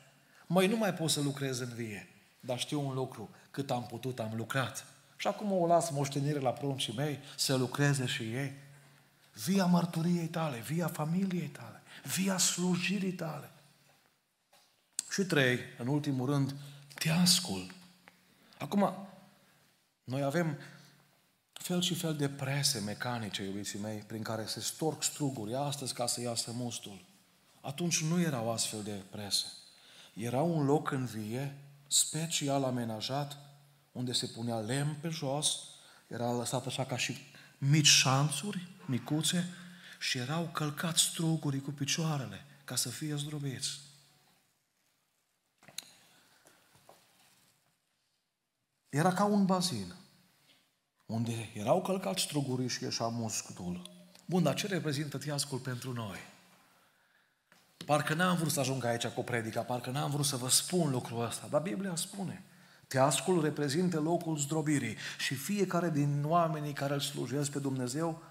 mai 0.47 0.67
nu 0.67 0.77
mai 0.77 0.93
poți 0.93 1.13
să 1.13 1.21
lucrezi 1.21 1.61
în 1.61 1.73
vie. 1.73 2.07
Dar 2.39 2.59
știu 2.59 2.87
un 2.87 2.93
lucru, 2.93 3.29
cât 3.51 3.71
am 3.71 3.85
putut, 3.85 4.19
am 4.19 4.33
lucrat. 4.35 4.85
Și 5.15 5.28
acum 5.28 5.51
o 5.51 5.67
las 5.67 5.89
moștenire 5.89 6.39
la 6.39 6.51
pruncii 6.51 6.93
mei 6.95 7.19
să 7.38 7.56
lucreze 7.56 8.06
și 8.06 8.23
ei. 8.23 8.54
Via 9.45 9.65
mărturiei 9.65 10.28
tale, 10.28 10.60
via 10.60 10.88
familiei 10.88 11.47
tale, 11.47 11.82
via 12.15 12.38
slujirii 12.38 13.13
tale. 13.13 13.49
Și 15.12 15.21
trei, 15.21 15.60
în 15.78 15.88
ultimul 15.88 16.30
rând, 16.30 16.56
te 16.93 17.10
ascult. 17.10 17.71
Acum, 18.58 19.08
noi 20.04 20.23
avem 20.23 20.58
fel 21.54 21.82
și 21.82 21.93
fel 21.93 22.15
de 22.15 22.30
prese 22.30 22.80
mecanice, 22.80 23.43
iubiții 23.43 23.80
mei, 23.80 23.97
prin 23.97 24.21
care 24.21 24.45
se 24.45 24.60
storc 24.60 25.04
struguri 25.04 25.56
astăzi 25.56 25.93
ca 25.93 26.08
să 26.08 26.21
iasă 26.21 26.51
mustul. 26.51 27.06
Atunci 27.62 28.04
nu 28.04 28.21
erau 28.21 28.51
astfel 28.51 28.84
de 28.84 29.01
prese. 29.10 29.45
Era 30.13 30.41
un 30.41 30.65
loc 30.65 30.91
în 30.91 31.06
vie, 31.06 31.56
special 31.88 32.63
amenajat, 32.63 33.38
unde 33.95 34.12
se 34.12 34.27
punea 34.27 34.60
lemn 34.60 34.95
pe 35.01 35.10
jos, 35.10 35.60
era 36.08 36.31
lăsat 36.31 36.65
așa 36.65 36.86
ca 36.86 36.97
și 36.97 37.17
mici 37.58 37.88
șanțuri, 37.88 38.67
micuțe, 38.86 39.53
și 39.99 40.17
erau 40.17 40.49
călcați 40.53 41.01
strugurii 41.01 41.62
cu 41.62 41.71
picioarele 41.71 42.45
ca 42.63 42.75
să 42.75 42.89
fie 42.89 43.15
zdrobiți. 43.15 43.79
Era 48.89 49.13
ca 49.13 49.23
un 49.23 49.45
bazin, 49.45 49.93
unde 51.05 51.51
erau 51.53 51.81
călcați 51.81 52.21
strugurii 52.21 52.69
și 52.69 52.84
ieșea 52.84 53.08
muscutul. 53.08 53.81
Bun, 54.25 54.43
dar 54.43 54.55
ce 54.55 54.67
reprezintă 54.67 55.17
tiascul 55.17 55.60
pentru 55.60 55.93
noi? 55.93 56.19
Parcă 57.86 58.13
n-am 58.13 58.36
vrut 58.36 58.51
să 58.51 58.60
ajung 58.60 58.84
aici 58.84 59.08
cu 59.08 59.23
predica, 59.23 59.62
parcă 59.62 59.89
n-am 59.89 60.12
vrut 60.12 60.25
să 60.25 60.36
vă 60.36 60.49
spun 60.49 60.91
lucrul 60.91 61.25
ăsta, 61.25 61.47
dar 61.47 61.62
Biblia 61.62 61.95
spune. 61.95 62.43
Teascul 62.87 63.41
reprezintă 63.41 63.99
locul 63.99 64.37
zdrobirii 64.37 64.95
și 65.17 65.35
fiecare 65.35 65.89
din 65.89 66.23
oamenii 66.25 66.73
care 66.73 66.93
îl 66.93 66.99
slujesc 66.99 67.51
pe 67.51 67.59
Dumnezeu, 67.59 68.21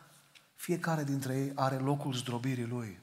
fiecare 0.54 1.04
dintre 1.04 1.34
ei 1.34 1.52
are 1.54 1.76
locul 1.76 2.14
zdrobirii 2.14 2.66
lui. 2.66 2.98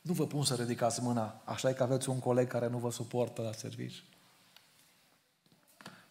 Nu 0.00 0.12
vă 0.12 0.26
pun 0.26 0.44
să 0.44 0.54
ridicați 0.54 1.02
mâna, 1.02 1.42
așa 1.44 1.68
e 1.68 1.72
că 1.72 1.82
aveți 1.82 2.08
un 2.08 2.18
coleg 2.18 2.48
care 2.48 2.68
nu 2.68 2.78
vă 2.78 2.90
suportă 2.90 3.42
la 3.42 3.52
serviciu. 3.52 4.02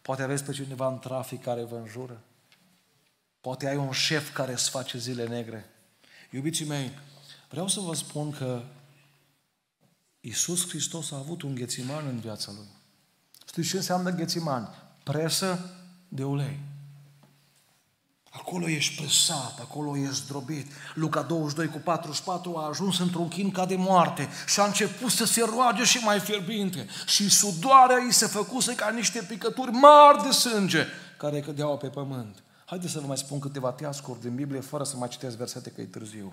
Poate 0.02 0.22
aveți 0.22 0.44
pe 0.44 0.52
cineva 0.52 0.88
în 0.88 0.98
trafic 0.98 1.42
care 1.42 1.62
vă 1.62 1.76
înjură. 1.76 2.20
Poate 3.40 3.68
ai 3.68 3.76
un 3.76 3.90
șef 3.90 4.32
care 4.32 4.52
îți 4.52 4.70
face 4.70 4.98
zile 4.98 5.26
negre. 5.26 5.70
Iubiții 6.30 6.66
mei, 6.66 6.90
vreau 7.48 7.68
să 7.68 7.80
vă 7.80 7.94
spun 7.94 8.30
că 8.30 8.62
Iisus 10.20 10.68
Hristos 10.68 11.10
a 11.10 11.16
avut 11.16 11.42
un 11.42 11.54
ghețiman 11.54 12.06
în 12.06 12.20
viața 12.20 12.52
Lui. 12.52 12.79
Știți 13.50 13.68
ce 13.68 13.76
înseamnă 13.76 14.10
ghețiman? 14.10 14.74
Presă 15.02 15.70
de 16.08 16.24
ulei. 16.24 16.58
Acolo 18.30 18.68
ești 18.68 18.96
presat, 18.96 19.58
acolo 19.60 19.96
ești 19.96 20.14
zdrobit. 20.14 20.72
Luca 20.94 21.22
22 21.22 21.66
cu 21.66 21.78
44 21.78 22.56
a 22.56 22.68
ajuns 22.68 22.98
într-un 22.98 23.28
chin 23.28 23.50
ca 23.50 23.66
de 23.66 23.76
moarte 23.76 24.28
și 24.46 24.60
a 24.60 24.64
început 24.64 25.10
să 25.10 25.24
se 25.24 25.44
roage 25.44 25.84
și 25.84 25.98
mai 25.98 26.20
fierbinte. 26.20 26.86
Și 27.06 27.30
sudoarea 27.30 27.96
îi 27.96 28.12
se 28.12 28.26
făcuse 28.26 28.74
ca 28.74 28.90
niște 28.90 29.22
picături 29.28 29.70
mari 29.70 30.22
de 30.22 30.30
sânge 30.30 30.86
care 31.18 31.40
cădeau 31.40 31.76
pe 31.76 31.88
pământ. 31.88 32.42
Haideți 32.64 32.92
să 32.92 33.00
vă 33.00 33.06
mai 33.06 33.18
spun 33.18 33.38
câteva 33.38 33.72
teascuri 33.72 34.20
din 34.20 34.34
Biblie 34.34 34.60
fără 34.60 34.84
să 34.84 34.96
mai 34.96 35.08
citesc 35.08 35.36
versete 35.36 35.70
că 35.70 35.80
e 35.80 35.84
târziu. 35.84 36.32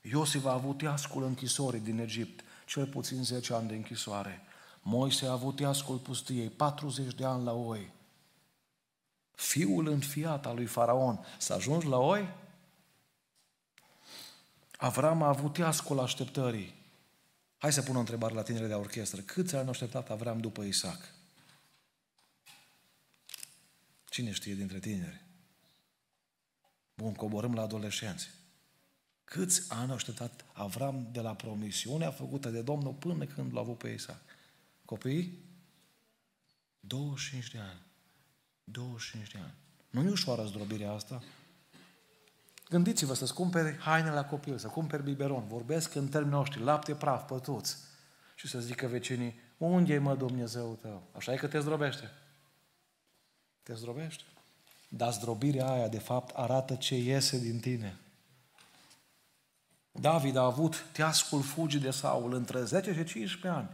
Iosif 0.00 0.44
a 0.44 0.52
avut 0.52 0.78
teascul 0.78 1.24
închisorii 1.24 1.80
din 1.80 1.98
Egipt, 1.98 2.44
cel 2.66 2.86
puțin 2.86 3.24
10 3.24 3.54
ani 3.54 3.68
de 3.68 3.74
închisoare. 3.74 4.42
Moise 4.86 5.26
a 5.26 5.32
avut 5.32 5.56
teascul 5.56 5.98
pustiei, 5.98 6.48
40 6.48 7.14
de 7.14 7.24
ani 7.24 7.44
la 7.44 7.52
oi. 7.52 7.92
Fiul 9.34 9.86
înfiat 9.86 10.46
al 10.46 10.54
lui 10.54 10.66
Faraon. 10.66 11.26
Să 11.38 11.52
ajungi 11.52 11.86
la 11.86 11.98
oi? 11.98 12.34
Avram 14.76 15.22
a 15.22 15.28
avut 15.28 15.52
teascul 15.52 16.00
așteptării. 16.00 16.74
Hai 17.58 17.72
să 17.72 17.82
pun 17.82 17.96
o 17.96 17.98
întrebare 17.98 18.34
la 18.34 18.42
tinere 18.42 18.66
de 18.66 18.74
orchestră. 18.74 19.20
Câți 19.20 19.56
ani 19.56 19.66
a 19.66 19.70
așteptat 19.70 20.10
Avram 20.10 20.38
după 20.38 20.62
Isaac? 20.62 21.14
Cine 24.04 24.32
știe 24.32 24.54
dintre 24.54 24.78
tineri? 24.78 25.22
Bun, 26.94 27.14
coborâm 27.14 27.54
la 27.54 27.62
adolescenți. 27.62 28.28
Câți 29.24 29.72
ani 29.72 29.90
a 29.90 29.94
așteptat 29.94 30.44
Avram 30.52 31.08
de 31.12 31.20
la 31.20 31.34
promisiunea 31.34 32.10
făcută 32.10 32.48
de 32.48 32.62
Domnul 32.62 32.92
până 32.92 33.24
când 33.24 33.52
l-a 33.52 33.60
avut 33.60 33.78
pe 33.78 33.88
Isaac? 33.88 34.33
Copiii? 34.84 35.42
25 36.80 37.50
de 37.50 37.58
ani. 37.58 37.82
25 38.64 39.30
de 39.30 39.38
ani. 39.38 39.54
Nu 39.90 40.02
e 40.02 40.10
ușoară 40.10 40.44
zdrobirea 40.44 40.92
asta. 40.92 41.22
Gândiți-vă 42.68 43.14
să-ți 43.14 43.34
cumperi 43.34 43.76
haine 43.76 44.10
la 44.10 44.24
copil, 44.24 44.58
să 44.58 44.68
cumperi 44.68 45.02
biberon. 45.02 45.46
Vorbesc 45.46 45.94
în 45.94 46.08
termeni 46.08 46.32
noștri, 46.32 46.62
lapte 46.62 46.94
praf, 46.94 47.26
pătuți. 47.26 47.76
Și 48.34 48.48
să 48.48 48.60
zică 48.60 48.86
vecinii, 48.86 49.40
unde 49.56 49.94
e 49.94 49.98
mă 49.98 50.14
Dumnezeu 50.14 50.78
tău? 50.80 51.02
Așa 51.16 51.32
e 51.32 51.36
că 51.36 51.46
te 51.46 51.60
zdrobește. 51.60 52.10
Te 53.62 53.74
zdrobește. 53.74 54.22
Dar 54.88 55.12
zdrobirea 55.12 55.70
aia, 55.70 55.88
de 55.88 55.98
fapt, 55.98 56.36
arată 56.36 56.74
ce 56.74 56.96
iese 56.96 57.38
din 57.38 57.60
tine. 57.60 57.96
David 59.92 60.36
a 60.36 60.44
avut 60.44 60.86
teascul 60.92 61.42
fugii 61.42 61.80
de 61.80 61.90
Saul 61.90 62.34
între 62.34 62.64
10 62.64 62.92
și 62.92 63.04
15 63.04 63.60
ani. 63.60 63.68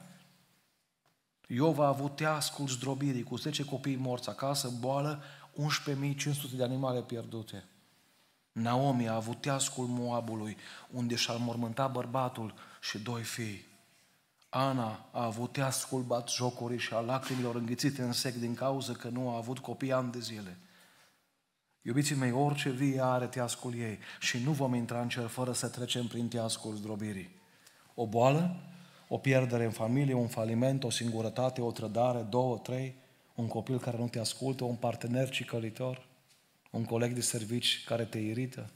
Iov 1.53 1.79
a 1.79 1.87
avut 1.87 2.17
teascul 2.17 2.69
zdrobirii 2.69 3.23
cu 3.23 3.37
10 3.37 3.65
copii 3.65 3.97
morți 3.97 4.29
acasă, 4.29 4.73
boală, 4.81 5.23
11.500 5.89 6.25
de 6.57 6.63
animale 6.63 7.03
pierdute. 7.03 7.65
Naomi 8.53 9.09
a 9.09 9.15
avut 9.15 9.41
teascul 9.41 9.87
Moabului, 9.87 10.57
unde 10.91 11.15
și-a 11.15 11.35
mormântat 11.35 11.93
bărbatul 11.93 12.55
și 12.81 12.99
doi 12.99 13.23
fii. 13.23 13.65
Ana 14.49 15.09
a 15.13 15.25
avut 15.25 15.53
teascul 15.53 16.03
bat 16.03 16.29
jocurii 16.29 16.79
și 16.79 16.95
a 16.95 17.01
lacrimilor 17.01 17.55
înghițite 17.55 18.03
în 18.03 18.13
sec 18.13 18.35
din 18.35 18.55
cauză 18.55 18.93
că 18.93 19.09
nu 19.09 19.31
a 19.31 19.37
avut 19.37 19.59
copii 19.59 19.93
ani 19.93 20.13
de 20.13 20.21
zile. 20.21 20.59
Iubiții 21.83 22.17
mei, 22.17 22.33
orice 22.33 22.71
vie 22.71 23.01
are 23.03 23.27
teascul 23.27 23.75
ei 23.75 23.99
și 24.21 24.39
nu 24.39 24.53
vom 24.53 24.75
intra 24.75 25.01
în 25.01 25.09
cer 25.09 25.27
fără 25.27 25.53
să 25.53 25.69
trecem 25.69 26.07
prin 26.07 26.29
teascul 26.29 26.75
zdrobirii. 26.75 27.31
O 27.95 28.07
boală, 28.07 28.57
o 29.13 29.19
pierdere 29.19 29.65
în 29.65 29.71
familie, 29.71 30.15
un 30.15 30.29
faliment, 30.29 30.85
o 30.85 30.91
singurătate, 30.91 31.61
o 31.61 31.73
trădare, 31.73 32.21
două, 32.21 32.59
trei, 32.59 32.95
un 33.35 33.47
copil 33.47 33.79
care 33.79 33.97
nu 33.97 34.09
te 34.09 34.19
ascultă, 34.19 34.65
un 34.65 34.75
partener 34.75 35.31
cicălitor, 35.31 36.07
un 36.71 36.85
coleg 36.85 37.13
de 37.13 37.21
servici 37.21 37.85
care 37.85 38.05
te 38.05 38.19
irită. 38.19 38.71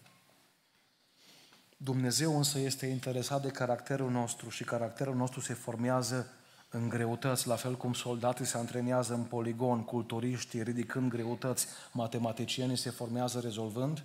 Dumnezeu 1.77 2.37
însă 2.37 2.59
este 2.59 2.87
interesat 2.87 3.43
de 3.43 3.49
caracterul 3.49 4.11
nostru 4.11 4.49
și 4.49 4.65
caracterul 4.65 5.15
nostru 5.15 5.41
se 5.41 5.55
formează 5.55 6.31
în 6.69 6.89
greutăți, 6.89 7.47
la 7.47 7.57
fel 7.57 7.77
cum 7.77 7.93
soldații 7.93 8.47
se 8.47 8.57
antrenează 8.57 9.15
în 9.15 9.25
poligon, 9.25 9.85
culturiștii 9.85 10.63
ridicând 10.63 11.11
greutăți, 11.11 11.67
matematicienii 11.93 12.77
se 12.77 12.91
formează 12.91 13.41
rezolvând 13.41 14.03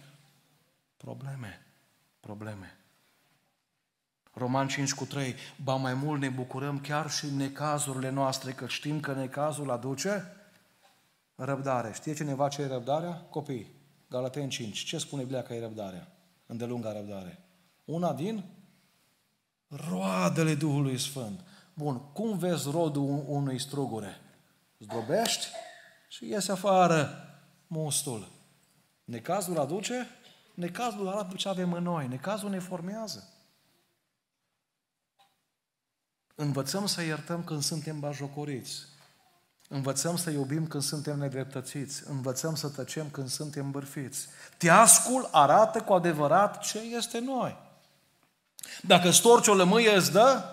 probleme. 0.97 1.65
Probleme. 2.19 2.78
Roman 4.33 4.67
5 4.67 4.93
cu 4.93 5.05
3, 5.05 5.35
ba 5.63 5.75
mai 5.75 5.93
mult 5.93 6.21
ne 6.21 6.29
bucurăm 6.29 6.79
chiar 6.79 7.09
și 7.09 7.25
în 7.25 7.35
necazurile 7.35 8.09
noastre, 8.09 8.51
că 8.51 8.67
știm 8.67 8.99
că 8.99 9.13
necazul 9.13 9.71
aduce 9.71 10.33
răbdare. 11.35 11.91
Știe 11.93 12.13
cineva 12.13 12.47
ce 12.47 12.61
e 12.61 12.67
răbdarea? 12.67 13.13
Copii. 13.29 13.77
Galaten 14.09 14.49
5. 14.49 14.83
Ce 14.83 14.97
spune 14.97 15.21
Biblia 15.21 15.43
că 15.43 15.53
e 15.53 15.59
răbdarea? 15.59 16.07
Îndelunga 16.45 16.93
răbdare. 16.93 17.43
Una 17.85 18.13
din 18.13 18.43
roadele 19.67 20.55
Duhului 20.55 20.97
Sfânt. 20.97 21.43
Bun, 21.73 22.11
cum 22.11 22.37
vezi 22.37 22.69
rodul 22.69 23.23
unui 23.27 23.59
strugure? 23.59 24.15
Zdrobești 24.77 25.47
și 26.07 26.27
iese 26.27 26.51
afară 26.51 27.09
mustul. 27.67 28.27
Necazul 29.03 29.59
aduce? 29.59 30.07
Necazul 30.53 31.07
arată 31.07 31.35
ce 31.35 31.49
avem 31.49 31.73
în 31.73 31.83
noi. 31.83 32.07
Necazul 32.07 32.49
ne 32.49 32.59
formează. 32.59 33.38
Învățăm 36.41 36.85
să 36.85 37.03
iertăm 37.03 37.43
când 37.43 37.63
suntem 37.63 37.99
bajocoriți. 37.99 38.77
Învățăm 39.69 40.17
să 40.17 40.29
iubim 40.29 40.67
când 40.67 40.83
suntem 40.83 41.19
nedreptățiți. 41.19 42.03
Învățăm 42.09 42.55
să 42.55 42.67
tăcem 42.67 43.09
când 43.11 43.29
suntem 43.29 43.71
bârfiți. 43.71 44.27
Teascul 44.57 45.29
arată 45.31 45.79
cu 45.79 45.93
adevărat 45.93 46.59
ce 46.59 46.79
este 46.97 47.19
noi. 47.19 47.57
Dacă 48.81 49.11
storci 49.11 49.47
o 49.47 49.53
lămâie 49.53 49.95
îți 49.95 50.11
dă 50.11 50.43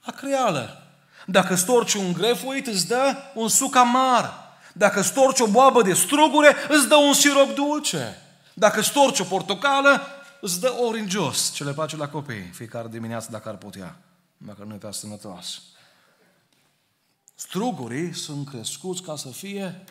acrială. 0.00 0.82
Dacă 1.26 1.54
storci 1.54 1.94
un 1.94 2.12
grefuit 2.12 2.66
îți 2.66 2.86
dă 2.86 3.16
un 3.34 3.48
suc 3.48 3.76
amar. 3.76 4.32
Dacă 4.72 5.00
storci 5.00 5.40
o 5.40 5.46
boabă 5.46 5.82
de 5.82 5.92
strugure 5.92 6.54
îți 6.68 6.88
dă 6.88 6.96
un 6.96 7.12
sirop 7.12 7.54
dulce. 7.54 8.16
Dacă 8.54 8.80
storci 8.80 9.18
o 9.18 9.24
portocală 9.24 10.00
îți 10.40 10.60
dă 10.60 10.74
orangios. 10.80 11.52
Ce 11.52 11.64
le 11.64 11.72
face 11.72 11.96
la 11.96 12.08
copii 12.08 12.50
fiecare 12.52 12.88
dimineață 12.88 13.28
dacă 13.30 13.48
ar 13.48 13.56
putea 13.56 13.96
dacă 14.38 14.64
nu 14.64 14.74
e 14.74 14.76
prea 14.76 14.90
sănătos. 14.90 15.62
Strugurii 17.34 18.14
sunt 18.14 18.48
crescuți 18.48 19.02
ca 19.02 19.16
să 19.16 19.28
fie 19.28 19.84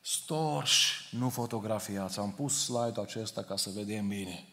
storși, 0.00 1.16
nu 1.16 1.28
fotografiați. 1.28 2.18
Am 2.18 2.32
pus 2.32 2.64
slide-ul 2.64 3.06
acesta 3.06 3.42
ca 3.42 3.56
să 3.56 3.70
vedem 3.74 4.08
bine. 4.08 4.44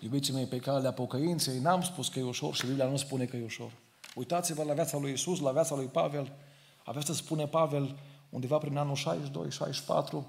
Iubiții 0.00 0.32
mei, 0.32 0.46
pe 0.46 0.58
calea 0.58 0.92
pocăinței, 0.92 1.58
n-am 1.58 1.82
spus 1.82 2.08
că 2.08 2.18
e 2.18 2.22
ușor 2.22 2.54
și 2.54 2.66
Biblia 2.66 2.86
nu 2.86 2.96
spune 2.96 3.24
că 3.24 3.36
e 3.36 3.44
ușor. 3.44 3.72
Uitați-vă 4.14 4.62
la 4.62 4.72
viața 4.72 4.98
lui 4.98 5.12
Isus, 5.12 5.40
la 5.40 5.52
viața 5.52 5.74
lui 5.74 5.86
Pavel. 5.86 6.32
Avea 6.84 7.02
să 7.02 7.12
spune 7.12 7.46
Pavel 7.46 7.98
undeva 8.28 8.58
prin 8.58 8.76
anul 8.76 8.96
62-64 8.96 10.24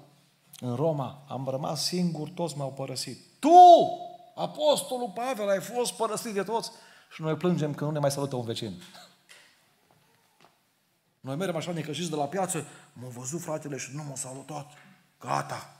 în 0.60 0.74
Roma. 0.74 1.24
Am 1.28 1.46
rămas 1.48 1.84
singur, 1.84 2.28
toți 2.28 2.56
m-au 2.56 2.72
părăsit. 2.72 3.18
Tu, 3.38 3.48
apostolul 4.34 5.12
Pavel, 5.14 5.48
ai 5.48 5.60
fost 5.60 5.92
părăsit 5.92 6.32
de 6.32 6.42
toți. 6.42 6.70
Și 7.14 7.22
noi 7.22 7.34
plângem 7.34 7.74
că 7.74 7.84
nu 7.84 7.90
ne 7.90 7.98
mai 7.98 8.10
salută 8.10 8.36
un 8.36 8.44
vecin. 8.44 8.82
Noi 11.20 11.36
mergem 11.36 11.56
așa 11.56 11.72
necăjiți 11.72 12.10
de 12.10 12.16
la 12.16 12.24
piață, 12.24 12.64
m-a 12.92 13.08
văzut 13.08 13.40
fratele 13.40 13.76
și 13.76 13.90
nu 13.94 14.02
m-a 14.02 14.14
salutat. 14.14 14.70
Gata. 15.20 15.76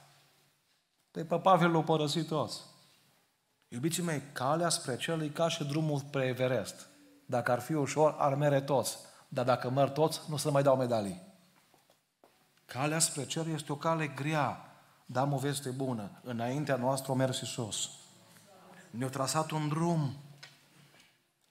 Păi 1.11 1.24
pe 1.24 1.39
Pavel 1.39 1.70
l-au 1.70 1.83
părăsit 1.83 2.26
toți. 2.26 2.61
Iubiții 3.68 4.03
mei, 4.03 4.22
calea 4.33 4.68
spre 4.68 4.97
cel 4.97 5.22
e 5.22 5.28
ca 5.28 5.49
și 5.49 5.64
drumul 5.64 5.99
spre 5.99 6.24
Everest. 6.24 6.87
Dacă 7.26 7.53
ar 7.53 7.61
fi 7.61 7.72
ușor, 7.72 8.14
ar 8.18 8.35
mere 8.35 8.61
toți. 8.61 8.99
Dar 9.28 9.45
dacă 9.45 9.70
merg 9.70 9.93
toți, 9.93 10.20
nu 10.28 10.37
se 10.37 10.51
mai 10.51 10.62
dau 10.62 10.76
medalii. 10.76 11.22
Calea 12.64 12.99
spre 12.99 13.24
cer 13.24 13.47
este 13.47 13.72
o 13.72 13.76
cale 13.76 14.07
grea, 14.07 14.72
Dar 15.07 15.22
am 15.22 15.33
o 15.33 15.39
veste 15.39 15.70
bună. 15.70 16.11
Înaintea 16.22 16.76
noastră 16.76 17.12
o 17.12 17.14
mers 17.14 17.41
Iisus. 17.41 17.91
Ne-a 18.91 19.09
trasat 19.09 19.51
un 19.51 19.68
drum. 19.68 20.16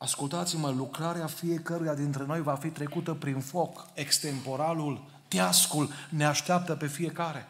Ascultați-mă, 0.02 0.70
lucrarea 0.70 1.28
fiecăruia 1.28 1.94
dintre 1.94 2.24
noi 2.24 2.42
va 2.42 2.56
fi 2.56 2.70
trecută 2.70 3.14
prin 3.14 3.40
foc. 3.40 3.88
Extemporalul, 3.94 5.04
teascul 5.28 5.90
ne 6.10 6.26
așteaptă 6.26 6.76
pe 6.76 6.88
fiecare. 6.88 7.48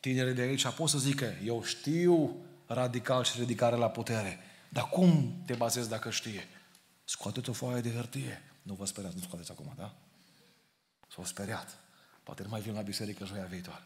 Tinerii 0.00 0.34
de 0.34 0.40
aici 0.40 0.68
pot 0.68 0.88
să 0.88 0.98
zică, 0.98 1.32
eu 1.44 1.62
știu 1.62 2.36
radical 2.66 3.24
și 3.24 3.38
ridicare 3.40 3.76
la 3.76 3.88
putere. 3.88 4.38
Dar 4.68 4.88
cum 4.88 5.42
te 5.46 5.54
bazezi 5.54 5.88
dacă 5.88 6.10
știe? 6.10 6.48
Scoate-ți 7.04 7.50
o 7.50 7.52
foaie 7.52 7.80
de 7.80 7.92
hârtie. 7.92 8.42
Nu 8.62 8.74
vă 8.74 8.86
speriați, 8.86 9.16
nu 9.16 9.22
scoateți 9.22 9.50
acum, 9.50 9.72
da? 9.76 9.94
S-au 11.14 11.24
speriat. 11.24 11.78
Poate 12.22 12.42
nu 12.42 12.48
mai 12.48 12.60
vin 12.60 12.74
la 12.74 12.80
biserică 12.80 13.24
joia 13.24 13.46
viitoare. 13.50 13.82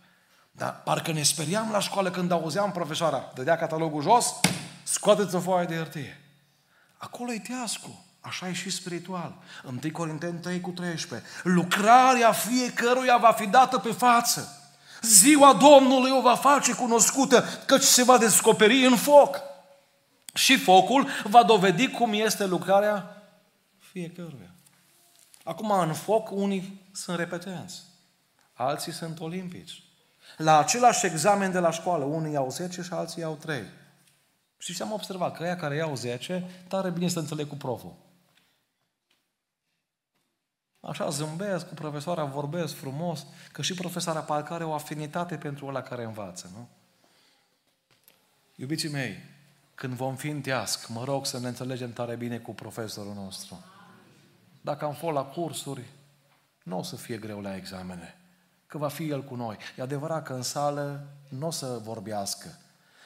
Dar 0.53 0.83
parcă 0.83 1.13
ne 1.13 1.23
speriam 1.23 1.71
la 1.71 1.81
școală 1.81 2.11
când 2.11 2.31
auzeam 2.31 2.73
profesoara, 2.73 3.33
dădea 3.35 3.57
catalogul 3.57 4.03
jos, 4.03 4.35
scoateți 4.83 5.35
o 5.35 5.41
foaie 5.41 5.67
de 5.67 5.75
hârtie. 5.75 6.19
Acolo 7.05 7.33
e 7.33 7.39
teascu. 7.39 8.05
Așa 8.21 8.49
e 8.49 8.53
și 8.53 8.71
spiritual. 8.71 9.35
1 9.65 9.79
Corinteni 9.93 10.39
3 10.39 10.61
cu 10.61 10.71
13. 10.71 11.29
Lucrarea 11.43 12.33
fiecăruia 12.33 13.17
va 13.17 13.33
fi 13.33 13.47
dată 13.47 13.79
pe 13.79 13.93
față. 13.93 14.59
Ziua 15.03 15.53
Domnului 15.53 16.11
o 16.11 16.21
va 16.21 16.35
face 16.35 16.75
cunoscută, 16.75 17.45
căci 17.67 17.83
se 17.83 18.03
va 18.03 18.19
descoperi 18.19 18.85
în 18.85 18.97
foc. 18.97 19.41
Și 20.35 20.59
focul 20.59 21.09
va 21.25 21.43
dovedi 21.43 21.89
cum 21.89 22.13
este 22.13 22.47
lucrarea 22.47 23.23
fiecăruia. 23.79 24.55
Acum, 25.45 25.71
în 25.71 25.93
foc, 25.93 26.31
unii 26.31 26.89
sunt 26.93 27.17
repetenți, 27.19 27.83
alții 28.53 28.93
sunt 28.93 29.21
olimpici. 29.21 29.83
La 30.37 30.59
același 30.59 31.07
examen 31.07 31.53
de 31.53 31.59
la 31.59 31.71
școală, 31.71 32.05
unii 32.05 32.33
iau 32.33 32.51
10 32.51 32.83
și 32.83 32.93
alții 32.93 33.23
iau 33.23 33.35
3. 33.35 33.63
Și 34.59 34.83
am 34.83 34.93
observat 34.93 35.37
că 35.37 35.43
aia 35.43 35.57
care 35.57 35.77
iau 35.77 35.97
10, 35.97 36.65
tare 36.69 36.91
bine 36.91 37.09
să 37.09 37.19
înțeleg 37.19 37.49
cu 37.49 37.55
proful. 37.55 37.95
Așa 40.81 41.09
zâmbesc 41.09 41.69
cu 41.69 41.75
profesoara, 41.75 42.25
vorbesc 42.25 42.75
frumos, 42.75 43.27
că 43.53 43.63
și 43.63 43.75
profesoara 43.75 44.21
parcă 44.21 44.53
are 44.53 44.65
o 44.65 44.75
afinitate 44.75 45.37
pentru 45.37 45.67
ăla 45.67 45.83
care 45.83 46.05
învață, 46.05 46.51
nu? 46.55 46.69
Iubiții 48.55 48.89
mei, 48.89 49.19
când 49.75 49.93
vom 49.93 50.17
fi 50.17 50.29
în 50.29 50.41
teasc, 50.41 50.89
mă 50.89 51.05
rog 51.05 51.27
să 51.27 51.39
ne 51.39 51.49
înțelegem 51.49 51.93
tare 51.93 52.17
bine 52.17 52.39
cu 52.39 52.55
profesorul 52.55 53.15
nostru. 53.15 53.65
Dacă 54.61 54.85
am 54.85 54.95
fost 54.95 55.15
la 55.15 55.25
cursuri, 55.25 55.85
nu 56.63 56.79
o 56.79 56.83
să 56.83 56.97
fie 56.97 57.17
greu 57.17 57.41
la 57.41 57.57
examene, 57.57 58.19
că 58.67 58.79
va 58.79 58.89
fi 58.89 59.09
el 59.09 59.25
cu 59.25 59.35
noi. 59.35 59.57
E 59.77 59.83
adevărat 59.83 60.25
că 60.25 60.33
în 60.33 60.43
sală 60.43 61.07
nu 61.29 61.47
o 61.47 61.51
să 61.51 61.81
vorbească, 61.83 62.59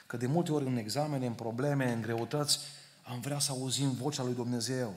că 0.08 0.16
de 0.16 0.26
multe 0.26 0.52
ori 0.52 0.66
în 0.66 0.76
examene, 0.76 1.26
în 1.26 1.34
probleme, 1.34 1.92
în 1.92 2.00
greutăți, 2.00 2.58
am 3.02 3.20
vrea 3.20 3.38
să 3.38 3.50
auzim 3.50 3.90
vocea 3.90 4.22
lui 4.22 4.34
Dumnezeu. 4.34 4.94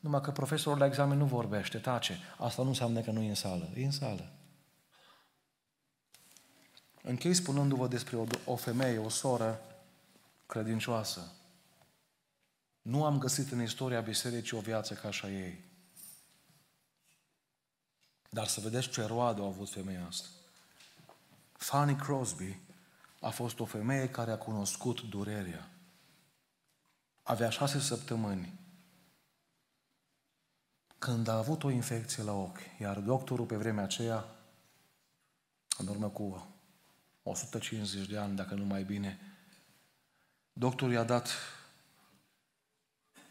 Numai 0.00 0.20
că 0.20 0.30
profesorul 0.30 0.78
la 0.78 0.86
examen 0.86 1.18
nu 1.18 1.24
vorbește, 1.24 1.78
tace. 1.78 2.18
Asta 2.38 2.62
nu 2.62 2.68
înseamnă 2.68 3.00
că 3.00 3.10
nu 3.10 3.22
e 3.22 3.28
în 3.28 3.34
sală. 3.34 3.68
E 3.74 3.84
în 3.84 3.90
sală. 3.90 4.32
Închei 7.02 7.34
spunându-vă 7.34 7.88
despre 7.88 8.16
o, 8.16 8.24
o 8.44 8.56
femeie, 8.56 8.98
o 8.98 9.08
soră 9.08 9.60
credincioasă. 10.46 11.32
Nu 12.82 13.04
am 13.04 13.18
găsit 13.18 13.52
în 13.52 13.62
istoria 13.62 14.00
bisericii 14.00 14.56
o 14.56 14.60
viață 14.60 14.94
ca 14.94 15.08
așa 15.08 15.30
ei. 15.30 15.64
Dar 18.30 18.46
să 18.46 18.60
vedeți 18.60 18.88
ce 18.88 19.02
roadă 19.02 19.42
a 19.42 19.46
avut 19.46 19.70
femeia 19.70 20.06
asta. 20.08 20.28
Fanny 21.52 21.96
Crosby 21.96 22.58
a 23.20 23.30
fost 23.30 23.60
o 23.60 23.64
femeie 23.64 24.08
care 24.08 24.30
a 24.30 24.38
cunoscut 24.38 25.00
durerea. 25.00 25.70
Avea 27.22 27.50
șase 27.50 27.80
săptămâni 27.80 28.58
când 30.98 31.28
a 31.28 31.36
avut 31.36 31.64
o 31.64 31.70
infecție 31.70 32.22
la 32.22 32.32
ochi, 32.32 32.60
iar 32.80 32.98
doctorul 32.98 33.46
pe 33.46 33.56
vremea 33.56 33.84
aceea, 33.84 34.24
în 35.78 35.86
urmă 35.86 36.08
cu 36.08 36.46
150 37.22 38.06
de 38.06 38.18
ani, 38.18 38.36
dacă 38.36 38.54
nu 38.54 38.64
mai 38.64 38.84
bine, 38.84 39.18
doctorul 40.52 40.94
i-a 40.94 41.04
dat 41.04 41.28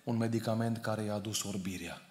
un 0.04 0.18
medicament 0.18 0.78
care 0.78 1.04
i-a 1.04 1.14
adus 1.14 1.44
orbirea 1.44 2.02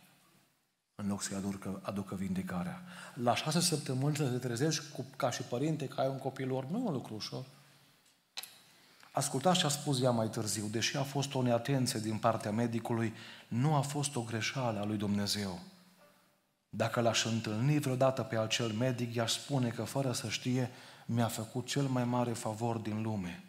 în 0.94 1.08
loc 1.08 1.22
să-i 1.22 1.36
aducă, 1.36 1.80
aducă 1.82 2.14
vindecarea. 2.14 2.82
La 3.14 3.34
șase 3.34 3.60
săptămâni 3.60 4.16
să 4.16 4.28
te 4.28 4.38
trezești 4.38 4.90
cu, 4.92 5.06
ca 5.16 5.30
și 5.30 5.42
părinte 5.42 5.88
că 5.88 6.00
ai 6.00 6.08
un 6.08 6.18
copil 6.18 6.52
orb, 6.52 6.70
nu 6.70 6.78
e 6.78 6.82
un 6.82 6.92
lucru 6.92 7.14
ușor. 7.14 7.44
Ascultați 9.18 9.58
ce 9.58 9.66
a 9.66 9.68
spus 9.68 10.02
ea 10.02 10.10
mai 10.10 10.28
târziu, 10.28 10.66
deși 10.66 10.96
a 10.96 11.02
fost 11.02 11.34
o 11.34 11.42
neatenție 11.42 12.00
din 12.00 12.16
partea 12.16 12.50
medicului, 12.50 13.14
nu 13.48 13.74
a 13.74 13.80
fost 13.80 14.16
o 14.16 14.20
greșeală 14.20 14.80
a 14.80 14.84
lui 14.84 14.96
Dumnezeu. 14.96 15.58
Dacă 16.68 17.00
l-aș 17.00 17.24
întâlni 17.24 17.78
vreodată 17.78 18.22
pe 18.22 18.38
acel 18.38 18.72
medic, 18.72 19.14
i-aș 19.14 19.32
spune 19.32 19.68
că 19.68 19.82
fără 19.82 20.12
să 20.12 20.28
știe, 20.28 20.70
mi-a 21.06 21.26
făcut 21.26 21.66
cel 21.66 21.82
mai 21.82 22.04
mare 22.04 22.32
favor 22.32 22.76
din 22.76 23.02
lume. 23.02 23.44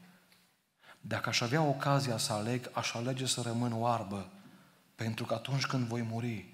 Dacă 1.01 1.30
aș 1.30 1.41
avea 1.41 1.61
ocazia 1.61 2.17
să 2.17 2.34
aleg, 2.34 2.70
aș 2.74 2.93
alege 2.93 3.26
să 3.26 3.41
rămân 3.41 3.82
oarbă, 3.82 4.30
pentru 4.95 5.26
că 5.26 5.34
atunci 5.34 5.65
când 5.65 5.88
voi 5.88 6.01
muri, 6.01 6.53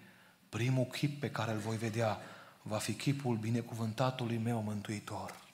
primul 0.49 0.85
chip 0.85 1.19
pe 1.19 1.29
care 1.29 1.51
îl 1.51 1.59
voi 1.59 1.77
vedea 1.77 2.17
va 2.61 2.77
fi 2.77 2.93
chipul 2.93 3.35
binecuvântatului 3.35 4.37
meu 4.37 4.61
mântuitor. 4.61 5.44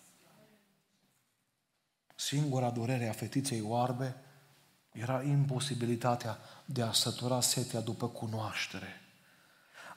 Singura 2.26 2.70
durere 2.70 3.10
a 3.10 3.12
fetiței 3.12 3.62
oarbe 3.62 4.16
era 4.92 5.22
imposibilitatea 5.22 6.38
de 6.66 6.82
a 6.82 6.92
sătura 6.92 7.42
setea 7.42 7.80
după 7.80 8.08
cunoaștere. 8.08 9.02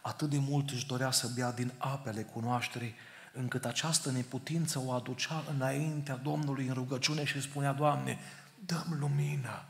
Atât 0.00 0.30
de 0.30 0.38
mult 0.38 0.70
își 0.70 0.86
dorea 0.86 1.10
să 1.10 1.30
bea 1.34 1.52
din 1.52 1.72
apele 1.78 2.22
cunoașterii, 2.22 2.94
încât 3.32 3.64
această 3.64 4.10
neputință 4.10 4.82
o 4.86 4.92
aducea 4.92 5.44
înaintea 5.54 6.16
Domnului 6.16 6.66
în 6.66 6.74
rugăciune 6.74 7.24
și 7.24 7.40
spunea, 7.40 7.72
Doamne, 7.72 8.18
dăm 8.66 8.96
lumina. 8.98 9.64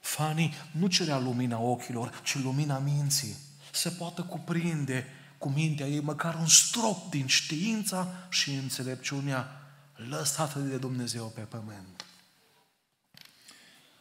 Fanii 0.00 0.52
nu 0.72 0.86
cerea 0.86 1.18
lumina 1.18 1.58
ochilor, 1.58 2.20
ci 2.24 2.38
lumina 2.38 2.78
minții. 2.78 3.36
Să 3.72 3.90
poată 3.90 4.22
cuprinde 4.22 5.06
cu 5.38 5.48
mintea 5.48 5.86
ei 5.86 6.00
măcar 6.00 6.34
un 6.34 6.46
strop 6.46 7.10
din 7.10 7.26
știința 7.26 8.06
și 8.28 8.54
înțelepciunea 8.54 9.60
lăsată 10.08 10.58
de 10.58 10.76
Dumnezeu 10.76 11.32
pe 11.34 11.40
pământ. 11.40 12.04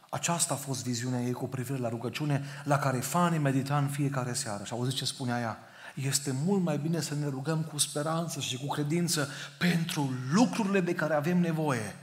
Aceasta 0.09 0.53
a 0.53 0.57
fost 0.57 0.83
viziunea 0.83 1.21
ei 1.21 1.31
cu 1.31 1.47
privire 1.47 1.77
la 1.77 1.89
rugăciune 1.89 2.43
la 2.63 2.77
care 2.77 2.99
fanii 2.99 3.39
medita 3.39 3.77
în 3.77 3.87
fiecare 3.87 4.33
seară. 4.33 4.63
Și 4.63 4.73
auziți 4.73 4.95
ce 4.95 5.05
spunea 5.05 5.39
ea? 5.39 5.59
Este 5.95 6.35
mult 6.45 6.63
mai 6.63 6.77
bine 6.77 7.01
să 7.01 7.15
ne 7.15 7.27
rugăm 7.27 7.61
cu 7.61 7.77
speranță 7.77 8.39
și 8.39 8.57
cu 8.57 8.67
credință 8.67 9.27
pentru 9.57 10.13
lucrurile 10.31 10.79
de 10.81 10.95
care 10.95 11.13
avem 11.13 11.39
nevoie, 11.39 11.95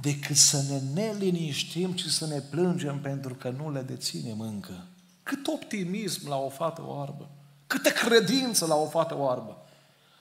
decât 0.00 0.36
să 0.36 0.62
ne 0.68 0.80
neliniștim 0.94 1.96
și 1.96 2.10
să 2.10 2.26
ne 2.26 2.40
plângem 2.40 3.00
pentru 3.00 3.34
că 3.34 3.50
nu 3.50 3.72
le 3.72 3.80
deținem 3.80 4.40
încă. 4.40 4.86
Cât 5.22 5.46
optimism 5.46 6.28
la 6.28 6.36
o 6.36 6.48
fată 6.48 6.82
oarbă! 6.86 7.30
Câtă 7.66 7.88
credință 7.88 8.66
la 8.66 8.74
o 8.74 8.86
fată 8.86 9.16
oarbă! 9.16 9.65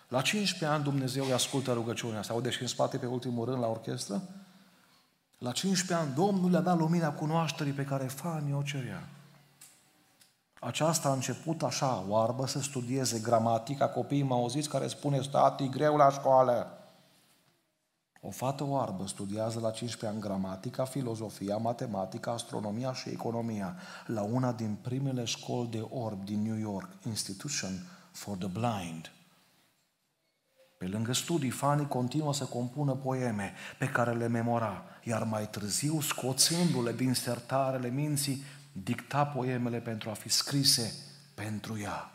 La 0.08 0.22
15 0.22 0.66
ani 0.66 0.84
Dumnezeu 0.84 1.26
îi 1.26 1.34
ascultă 1.34 1.74
rugăciunea. 1.74 2.22
Se 2.22 2.32
aude 2.32 2.50
și 2.50 2.62
în 2.62 2.68
spate 2.68 2.98
pe 2.98 3.06
ultimul 3.06 3.46
rând 3.46 3.60
la 3.60 3.68
orchestră? 3.68 4.22
La 5.38 5.52
15 5.52 6.06
ani 6.06 6.16
Domnul 6.16 6.52
le-a 6.52 6.62
dat 6.62 6.78
lumina 6.78 7.12
cunoașterii 7.12 7.74
pe 7.74 7.84
care 7.84 8.06
fanii 8.06 8.54
o 8.54 8.62
cerea. 8.62 9.10
Aceasta 10.60 11.10
a 11.10 11.14
început 11.14 11.64
așa, 11.64 12.06
oarbă, 12.08 12.48
să 12.48 12.62
studieze 12.62 13.20
gramatica. 13.20 13.88
Copiii 13.88 14.24
m-au 14.24 14.42
auzit 14.42 14.68
care 14.68 14.88
spune, 14.88 15.22
stati, 15.22 15.70
greu 15.70 15.96
la 15.96 16.10
școală. 16.10 16.80
O 18.22 18.30
fată 18.30 18.64
oarbă 18.64 19.08
studiază 19.08 19.60
la 19.60 19.72
15 19.72 20.06
ani 20.06 20.20
gramatica, 20.20 20.86
filozofia, 20.86 21.58
matematica, 21.58 22.32
astronomia 22.32 22.94
și 22.94 23.10
economia 23.10 23.76
la 24.06 24.22
una 24.22 24.52
din 24.52 24.78
primele 24.82 25.24
școli 25.24 25.68
de 25.68 25.86
orb 25.90 26.26
din 26.26 26.42
New 26.42 26.58
York, 26.58 26.90
Institution 27.06 27.72
for 28.12 28.38
the 28.38 28.48
Blind. 28.48 29.12
Pe 30.86 30.92
lângă 30.92 31.14
studii, 31.14 31.50
Fani 31.50 31.88
continuă 31.88 32.34
să 32.34 32.44
compună 32.44 32.92
poeme 32.92 33.54
pe 33.78 33.86
care 33.86 34.14
le 34.14 34.28
memora, 34.28 34.84
iar 35.04 35.24
mai 35.24 35.50
târziu, 35.50 36.02
scoțându-le 36.02 36.94
din 36.94 37.14
sertarele 37.14 37.90
minții, 37.90 38.44
dicta 38.72 39.26
poemele 39.26 39.78
pentru 39.80 40.10
a 40.10 40.14
fi 40.14 40.30
scrise 40.30 40.94
pentru 41.36 41.80
ea. 41.80 42.12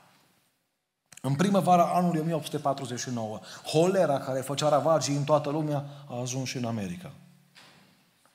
În 1.22 1.34
primăvara 1.34 1.84
anului 1.84 2.20
1849, 2.20 3.40
holera 3.64 4.18
care 4.18 4.40
făcea 4.40 4.68
ravagii 4.68 5.16
în 5.16 5.24
toată 5.24 5.50
lumea 5.50 5.84
a 6.08 6.20
ajuns 6.20 6.48
și 6.48 6.56
în 6.56 6.64
America. 6.64 7.12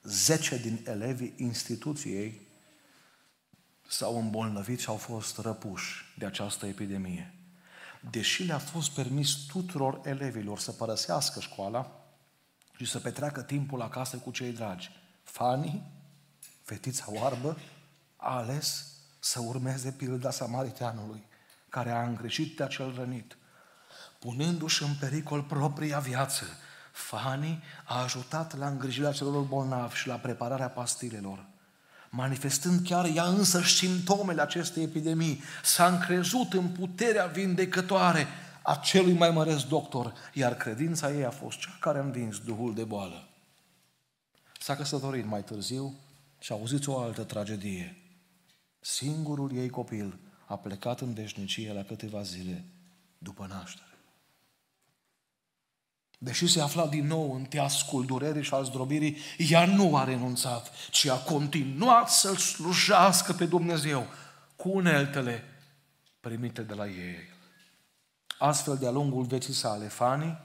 Zece 0.03 0.57
din 0.57 0.79
elevii 0.87 1.33
instituției 1.37 2.41
s-au 3.87 4.19
îmbolnăvit 4.19 4.79
și 4.79 4.89
au 4.89 4.95
fost 4.95 5.37
răpuși 5.37 6.13
de 6.17 6.25
această 6.25 6.65
epidemie 6.65 7.34
deși 8.09 8.43
le-a 8.43 8.57
fost 8.57 8.89
permis 8.89 9.33
tuturor 9.33 9.99
elevilor 10.03 10.59
să 10.59 10.71
părăsească 10.71 11.39
școala, 11.39 12.05
și 12.77 12.85
să 12.85 12.99
petreacă 12.99 13.41
timpul 13.41 13.81
acasă 13.81 14.17
cu 14.17 14.31
cei 14.31 14.51
dragi. 14.51 14.91
Fani, 15.23 15.91
fetița 16.63 17.05
oarbă, 17.07 17.57
a 18.15 18.35
ales 18.35 18.93
să 19.19 19.39
urmeze 19.39 19.91
pilda 19.91 20.31
samariteanului, 20.31 21.23
care 21.69 21.91
a 21.91 22.03
îngreșit 22.03 22.57
de 22.57 22.63
acel 22.63 22.93
rănit. 22.95 23.37
Punându-și 24.19 24.83
în 24.83 24.95
pericol 24.99 25.43
propria 25.43 25.99
viață, 25.99 26.45
Fani 26.91 27.63
a 27.85 28.01
ajutat 28.01 28.57
la 28.57 28.67
îngrijirea 28.67 29.11
celor 29.11 29.43
bolnavi 29.43 29.95
și 29.95 30.07
la 30.07 30.15
prepararea 30.15 30.69
pastilelor. 30.69 31.45
Manifestând 32.15 32.87
chiar 32.87 33.05
ea 33.15 33.23
însă 33.23 33.61
simptomele 33.61 34.41
acestei 34.41 34.83
epidemii, 34.83 35.41
s-a 35.63 35.87
încrezut 35.87 36.53
în 36.53 36.67
puterea 36.67 37.25
vindecătoare 37.25 38.27
a 38.61 38.75
celui 38.75 39.13
mai 39.13 39.31
măreț 39.31 39.61
doctor, 39.61 40.13
iar 40.33 40.55
credința 40.55 41.11
ei 41.11 41.25
a 41.25 41.29
fost 41.29 41.59
cea 41.59 41.77
care 41.79 41.97
a 41.97 42.01
învins 42.01 42.39
duhul 42.39 42.73
de 42.73 42.83
boală. 42.83 43.27
S-a 44.59 44.75
căsătorit 44.75 45.25
mai 45.25 45.43
târziu 45.43 45.93
și 46.39 46.51
a 46.51 46.55
auzit 46.55 46.87
o 46.87 46.99
altă 46.99 47.23
tragedie. 47.23 47.97
Singurul 48.79 49.55
ei 49.55 49.69
copil 49.69 50.19
a 50.45 50.55
plecat 50.55 51.01
în 51.01 51.13
deșnicie 51.13 51.73
la 51.73 51.83
câteva 51.83 52.21
zile 52.21 52.65
după 53.17 53.45
naștere. 53.49 53.94
Deși 56.25 56.47
se 56.47 56.61
afla 56.61 56.87
din 56.87 57.07
nou 57.07 57.33
în 57.33 57.43
teascul 57.43 58.05
durerii 58.05 58.43
și 58.43 58.53
al 58.53 58.63
zdrobirii, 58.63 59.17
ea 59.37 59.65
nu 59.65 59.95
a 59.95 60.03
renunțat, 60.03 60.71
ci 60.91 61.05
a 61.05 61.17
continuat 61.17 62.09
să-L 62.09 62.35
slujească 62.35 63.33
pe 63.33 63.45
Dumnezeu 63.45 64.05
cu 64.55 64.69
uneltele 64.69 65.43
primite 66.19 66.61
de 66.61 66.73
la 66.73 66.87
ei. 66.87 67.17
Astfel, 68.37 68.77
de-a 68.77 68.91
lungul 68.91 69.23
vieții 69.23 69.53
sale, 69.53 69.87
Fani, 69.87 70.37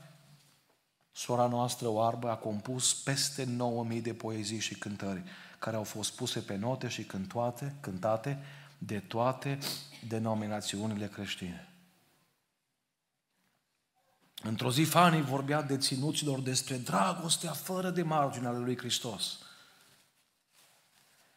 sora 1.12 1.46
noastră 1.46 1.88
oarbă, 1.88 2.30
a 2.30 2.34
compus 2.34 2.94
peste 2.94 3.44
9000 3.44 4.00
de 4.00 4.12
poezii 4.12 4.60
și 4.60 4.74
cântări, 4.74 5.22
care 5.58 5.76
au 5.76 5.84
fost 5.84 6.12
puse 6.12 6.40
pe 6.40 6.56
note 6.56 6.88
și 6.88 7.02
cântoate, 7.02 7.74
cântate 7.80 8.38
de 8.78 8.98
toate 8.98 9.58
denominațiunile 10.08 11.08
creștine. 11.08 11.69
Într-o 14.42 14.72
zi 14.72 14.82
Fani 14.82 15.22
vorbea 15.22 15.62
deținuților 15.62 16.40
despre 16.40 16.76
dragostea 16.76 17.52
fără 17.52 17.90
de 17.90 18.02
margine 18.02 18.46
ale 18.46 18.58
lui 18.58 18.78
Hristos. 18.78 19.38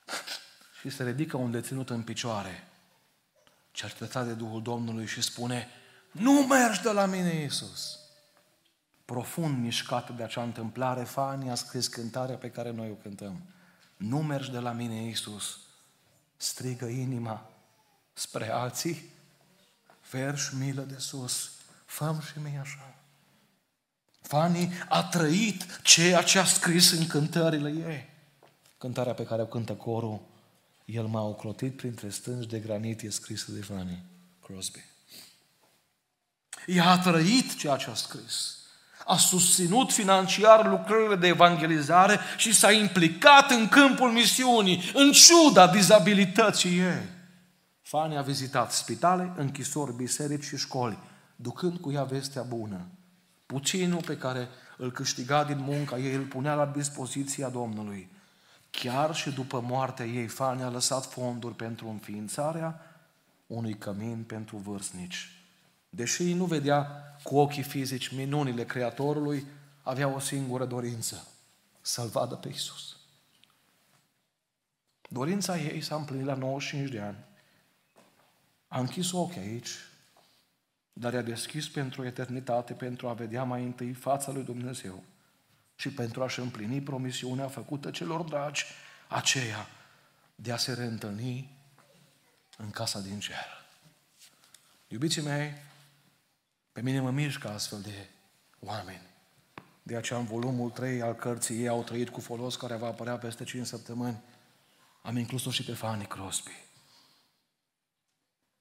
și 0.79 0.89
se 0.89 1.03
ridică 1.03 1.37
un 1.37 1.51
deținut 1.51 1.89
în 1.89 2.01
picioare, 2.01 2.67
cercetat 3.71 4.25
de 4.25 4.33
Duhul 4.33 4.61
Domnului 4.61 5.05
și 5.05 5.21
spune, 5.21 5.67
nu 6.11 6.31
mergi 6.31 6.81
de 6.81 6.91
la 6.91 7.05
mine, 7.05 7.33
Iisus. 7.33 7.99
Profund 9.05 9.57
mișcat 9.57 10.15
de 10.15 10.23
acea 10.23 10.43
întâmplare, 10.43 11.03
Fani 11.03 11.49
a 11.49 11.55
scris 11.55 11.87
cântarea 11.87 12.35
pe 12.35 12.51
care 12.51 12.71
noi 12.71 12.89
o 12.89 12.93
cântăm. 12.93 13.41
Nu 13.97 14.17
mergi 14.17 14.51
de 14.51 14.59
la 14.59 14.71
mine, 14.71 14.95
Iisus. 14.95 15.59
Strigă 16.37 16.85
inima 16.85 17.49
spre 18.13 18.51
alții, 18.51 19.11
verș 20.09 20.49
milă 20.51 20.81
de 20.81 20.97
sus, 20.97 21.51
făm 21.93 22.23
și 22.25 22.39
mie 22.43 22.59
așa. 22.61 22.95
Fani 24.21 24.73
a 24.89 25.03
trăit 25.03 25.79
ceea 25.81 26.21
ce 26.21 26.39
a 26.39 26.45
scris 26.45 26.91
în 26.91 27.07
cântările 27.07 27.69
ei. 27.69 28.09
Cântarea 28.77 29.13
pe 29.13 29.25
care 29.25 29.41
o 29.41 29.45
cântă 29.45 29.73
corul, 29.73 30.21
El 30.85 31.05
m-a 31.05 31.21
ocrotit 31.21 31.75
printre 31.75 32.09
stânci 32.09 32.49
de 32.49 32.59
granit, 32.59 33.01
e 33.01 33.09
scrisă 33.09 33.51
de 33.51 33.61
Fanny 33.61 34.03
Crosby. 34.45 34.79
Ea 36.65 36.89
a 36.89 36.99
trăit 36.99 37.55
ceea 37.55 37.75
ce 37.75 37.89
a 37.89 37.93
scris. 37.93 38.57
A 39.05 39.17
susținut 39.17 39.91
financiar 39.91 40.69
lucrările 40.69 41.15
de 41.15 41.27
evangelizare 41.27 42.19
și 42.37 42.53
s-a 42.53 42.71
implicat 42.71 43.51
în 43.51 43.67
câmpul 43.67 44.11
misiunii, 44.11 44.91
în 44.93 45.11
ciuda 45.11 45.67
dizabilității 45.67 46.79
ei. 46.79 47.09
Fani 47.81 48.17
a 48.17 48.21
vizitat 48.21 48.71
spitale, 48.71 49.33
închisori, 49.35 49.95
biserici 49.95 50.43
și 50.43 50.57
școli, 50.57 50.97
ducând 51.35 51.77
cu 51.77 51.91
ea 51.91 52.03
vestea 52.03 52.41
bună. 52.41 52.87
Puținul 53.45 54.03
pe 54.03 54.17
care 54.17 54.47
îl 54.77 54.91
câștiga 54.91 55.43
din 55.43 55.59
munca 55.59 55.97
ei 55.97 56.13
îl 56.13 56.25
punea 56.25 56.53
la 56.53 56.65
dispoziția 56.65 57.49
Domnului. 57.49 58.09
Chiar 58.69 59.15
și 59.15 59.31
după 59.31 59.59
moartea 59.59 60.05
ei, 60.05 60.27
Fani 60.27 60.61
a 60.61 60.69
lăsat 60.69 61.05
fonduri 61.05 61.55
pentru 61.55 61.87
înființarea 61.87 62.81
unui 63.47 63.77
cămin 63.77 64.23
pentru 64.23 64.57
vârstnici. 64.57 65.43
Deși 65.89 66.33
nu 66.33 66.45
vedea 66.45 66.87
cu 67.23 67.37
ochii 67.37 67.63
fizici 67.63 68.15
minunile 68.15 68.65
Creatorului, 68.65 69.45
avea 69.81 70.07
o 70.07 70.19
singură 70.19 70.65
dorință, 70.65 71.27
să-L 71.81 72.07
vadă 72.07 72.35
pe 72.35 72.49
Isus. 72.49 72.97
Dorința 75.09 75.57
ei 75.57 75.81
s-a 75.81 75.95
împlinit 75.95 76.25
la 76.25 76.33
95 76.33 76.89
de 76.89 76.99
ani. 76.99 77.17
A 78.67 78.79
închis 78.79 79.11
ochii 79.11 79.41
aici, 79.41 79.69
dar 80.93 81.13
i-a 81.13 81.21
deschis 81.21 81.69
pentru 81.69 82.05
eternitate, 82.05 82.73
pentru 82.73 83.07
a 83.07 83.13
vedea 83.13 83.43
mai 83.43 83.63
întâi 83.63 83.93
fața 83.93 84.31
lui 84.31 84.43
Dumnezeu 84.43 85.03
și 85.75 85.89
pentru 85.89 86.23
a-și 86.23 86.39
împlini 86.39 86.81
promisiunea 86.81 87.47
făcută 87.47 87.91
celor 87.91 88.21
dragi, 88.21 88.65
aceea 89.07 89.67
de 90.35 90.51
a 90.51 90.57
se 90.57 90.73
reîntâlni 90.73 91.57
în 92.57 92.69
casa 92.69 92.99
din 92.99 93.19
cer. 93.19 93.65
Iubiții 94.87 95.21
mei, 95.21 95.53
pe 96.71 96.81
mine 96.81 96.99
mă 96.99 97.11
mișcă 97.11 97.49
astfel 97.49 97.81
de 97.81 98.07
oameni. 98.59 99.11
De 99.83 99.95
aceea 99.95 100.19
în 100.19 100.25
volumul 100.25 100.69
3 100.69 101.01
al 101.01 101.13
cărții 101.13 101.59
ei 101.59 101.67
au 101.67 101.83
trăit 101.83 102.09
cu 102.09 102.19
folos 102.19 102.55
care 102.55 102.75
va 102.75 102.87
apărea 102.87 103.17
peste 103.17 103.43
5 103.43 103.65
săptămâni. 103.65 104.21
Am 105.01 105.17
inclus-o 105.17 105.51
și 105.51 105.63
pe 105.63 105.73
Fanny 105.73 106.05
Crosby. 106.05 106.51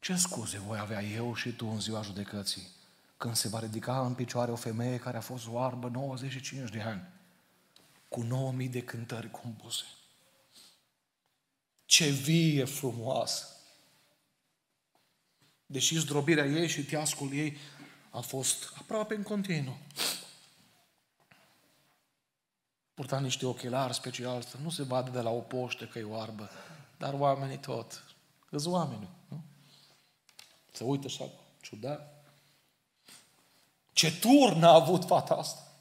Ce 0.02 0.16
scuze 0.16 0.58
voi 0.58 0.78
avea 0.78 1.02
eu 1.02 1.34
și 1.34 1.52
tu 1.52 1.66
în 1.66 1.80
ziua 1.80 2.02
judecății 2.02 2.68
când 3.16 3.34
se 3.34 3.48
va 3.48 3.58
ridica 3.58 4.06
în 4.06 4.14
picioare 4.14 4.50
o 4.50 4.56
femeie 4.56 4.98
care 4.98 5.16
a 5.16 5.20
fost 5.20 5.46
oarbă 5.48 5.88
95 5.88 6.70
de 6.70 6.80
ani 6.80 7.02
cu 8.08 8.22
9000 8.22 8.68
de 8.68 8.82
cântări 8.82 9.30
compuse? 9.30 9.84
Ce 11.84 12.08
vie 12.08 12.64
frumoasă! 12.64 13.46
Deși 15.66 15.98
zdrobirea 15.98 16.46
ei 16.46 16.68
și 16.68 16.84
teascul 16.84 17.32
ei 17.32 17.56
a 18.10 18.20
fost 18.20 18.72
aproape 18.78 19.14
în 19.14 19.22
continuu. 19.22 19.78
Purta 22.94 23.20
niște 23.20 23.46
ochelari 23.46 23.94
special, 23.94 24.42
să 24.42 24.56
nu 24.62 24.70
se 24.70 24.82
vadă 24.82 25.10
de 25.10 25.20
la 25.20 25.30
o 25.30 25.40
poște 25.40 25.88
că 25.88 25.98
e 25.98 26.02
oarbă, 26.02 26.50
dar 26.98 27.14
oamenii 27.14 27.58
tot. 27.58 28.04
Îți 28.50 28.68
oameni, 28.68 29.08
nu? 29.28 29.42
Se 30.72 30.84
uită 30.84 31.06
așa, 31.06 31.30
ciudat. 31.60 32.24
Ce 33.92 34.18
turn 34.18 34.62
a 34.62 34.74
avut 34.74 35.04
fata 35.04 35.34
asta? 35.34 35.72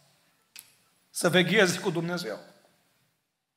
Să 1.09 1.29
vegheze 1.29 1.79
cu 1.79 1.89
Dumnezeu. 1.89 2.39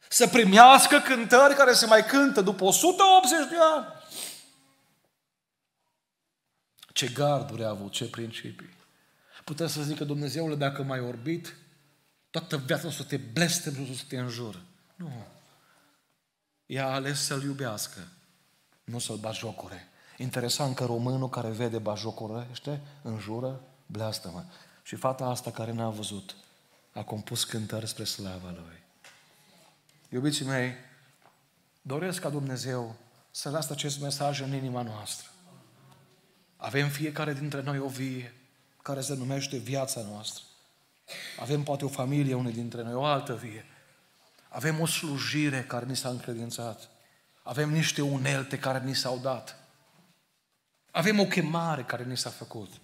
Să 0.08 0.28
primească 0.28 1.00
cântări 1.00 1.54
care 1.54 1.72
se 1.72 1.86
mai 1.86 2.06
cântă 2.06 2.40
după 2.40 2.64
180 2.64 3.48
de 3.48 3.56
ani. 3.74 3.86
Ce 6.92 7.08
garduri 7.08 7.64
a 7.64 7.68
avut, 7.68 7.92
ce 7.92 8.08
principii. 8.08 8.74
Putem 9.44 9.66
să 9.66 9.82
zică 9.82 10.04
Dumnezeule, 10.04 10.54
dacă 10.54 10.82
m-ai 10.82 11.00
orbit, 11.00 11.56
toată 12.30 12.56
viața 12.56 12.86
o 12.86 12.90
să 12.90 13.04
te 13.04 13.16
blestem 13.16 13.74
și 13.74 13.90
o 13.90 13.94
să 13.94 14.04
te 14.08 14.18
înjur. 14.18 14.60
Nu. 14.96 15.26
Ea 16.66 16.86
a 16.86 16.92
ales 16.92 17.24
să-L 17.24 17.42
iubească, 17.42 18.08
nu 18.84 18.98
să-L 18.98 19.16
bajocure. 19.16 19.88
Interesant 20.16 20.74
că 20.74 20.84
românul 20.84 21.28
care 21.28 21.48
vede 21.48 21.78
bajocorește, 21.78 22.80
înjură, 23.02 23.60
bleastă-mă. 23.86 24.44
Și 24.82 24.96
fata 24.96 25.24
asta 25.24 25.50
care 25.50 25.72
n-a 25.72 25.90
văzut, 25.90 26.36
a 26.92 27.02
compus 27.02 27.44
cântări 27.44 27.88
spre 27.88 28.04
slava 28.04 28.50
Lui. 28.50 28.82
Iubiții 30.08 30.44
mei, 30.44 30.72
doresc 31.82 32.20
ca 32.20 32.28
Dumnezeu 32.28 32.94
să 33.30 33.50
lasă 33.50 33.72
acest 33.72 34.00
mesaj 34.00 34.40
în 34.40 34.54
inima 34.54 34.82
noastră. 34.82 35.28
Avem 36.56 36.88
fiecare 36.88 37.32
dintre 37.32 37.62
noi 37.62 37.78
o 37.78 37.88
vie 37.88 38.34
care 38.82 39.00
se 39.00 39.14
numește 39.14 39.56
viața 39.56 40.00
noastră. 40.00 40.42
Avem 41.40 41.62
poate 41.62 41.84
o 41.84 41.88
familie, 41.88 42.34
unul 42.34 42.52
dintre 42.52 42.82
noi, 42.82 42.94
o 42.94 43.04
altă 43.04 43.34
vie. 43.34 43.64
Avem 44.48 44.80
o 44.80 44.86
slujire 44.86 45.62
care 45.62 45.84
ni 45.84 45.96
s-a 45.96 46.08
încredințat. 46.08 46.88
Avem 47.42 47.70
niște 47.70 48.02
unelte 48.02 48.58
care 48.58 48.84
ni 48.84 48.94
s-au 48.94 49.18
dat. 49.18 49.63
Avem 50.94 51.20
o 51.20 51.24
chemare 51.24 51.84
care 51.84 52.04
ni 52.04 52.16
s-a 52.16 52.30
făcut. 52.30 52.80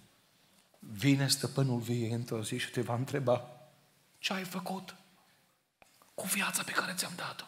Vine 0.79 1.27
stăpânul 1.27 1.79
vie 1.79 2.13
într-o 2.13 2.43
zi 2.43 2.57
și 2.57 2.69
te 2.69 2.81
va 2.81 2.93
întreba 2.93 3.47
ce 4.17 4.33
ai 4.33 4.43
făcut 4.43 4.95
cu 6.15 6.25
viața 6.27 6.63
pe 6.63 6.71
care 6.71 6.93
ți-am 6.93 7.11
dat-o. 7.15 7.45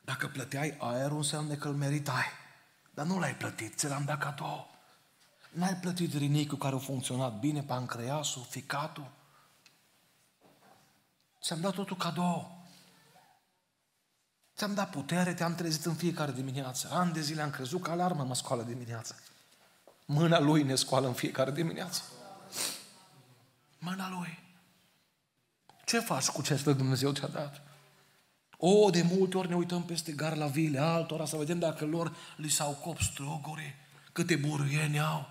Dacă 0.00 0.28
plăteai 0.28 0.76
aerul, 0.78 1.16
înseamnă 1.16 1.54
că 1.54 1.68
îl 1.68 1.74
meritai. 1.74 2.24
Dar 2.90 3.06
nu 3.06 3.18
l-ai 3.18 3.36
plătit, 3.36 3.78
ți 3.78 3.88
l-am 3.88 4.04
dat 4.04 4.18
cadou. 4.18 4.70
N-ai 5.50 5.76
plătit 5.76 6.14
rinicul 6.14 6.58
care 6.58 6.74
a 6.74 6.78
funcționat 6.78 7.38
bine, 7.38 7.62
pancreasul, 7.62 8.46
ficatul. 8.48 9.10
Ți-am 11.42 11.60
dat 11.60 11.74
totul 11.74 11.96
cadou. 11.96 12.57
Ți-am 14.58 14.74
dat 14.74 14.90
putere, 14.90 15.34
te-am 15.34 15.54
trezit 15.54 15.84
în 15.84 15.94
fiecare 15.94 16.32
dimineață. 16.32 16.88
Ani 16.92 17.12
de 17.12 17.20
zile 17.20 17.42
am 17.42 17.50
crezut 17.50 17.82
că 17.82 17.90
alarmă 17.90 18.24
mă 18.24 18.34
scoală 18.34 18.62
dimineața. 18.62 19.14
Mâna 20.04 20.40
Lui 20.40 20.62
ne 20.62 20.74
scoală 20.74 21.06
în 21.06 21.12
fiecare 21.12 21.50
dimineață. 21.50 22.02
Mâna 23.78 24.08
Lui. 24.08 24.38
Ce 25.84 26.00
faci 26.00 26.28
cu 26.28 26.42
ce 26.42 26.62
Dumnezeu 26.64 27.12
ți-a 27.12 27.26
dat? 27.26 27.62
O, 28.56 28.90
de 28.90 29.02
multe 29.02 29.36
ori 29.36 29.48
ne 29.48 29.56
uităm 29.56 29.82
peste 29.82 30.12
gar 30.12 30.36
la 30.36 30.46
vile 30.46 30.78
altora 30.78 31.24
să 31.24 31.36
vedem 31.36 31.58
dacă 31.58 31.84
lor 31.84 32.16
li 32.36 32.48
s-au 32.48 32.72
cop 32.72 33.00
stroguri, 33.00 33.76
câte 34.12 34.36
buruieni 34.36 35.00
au. 35.00 35.30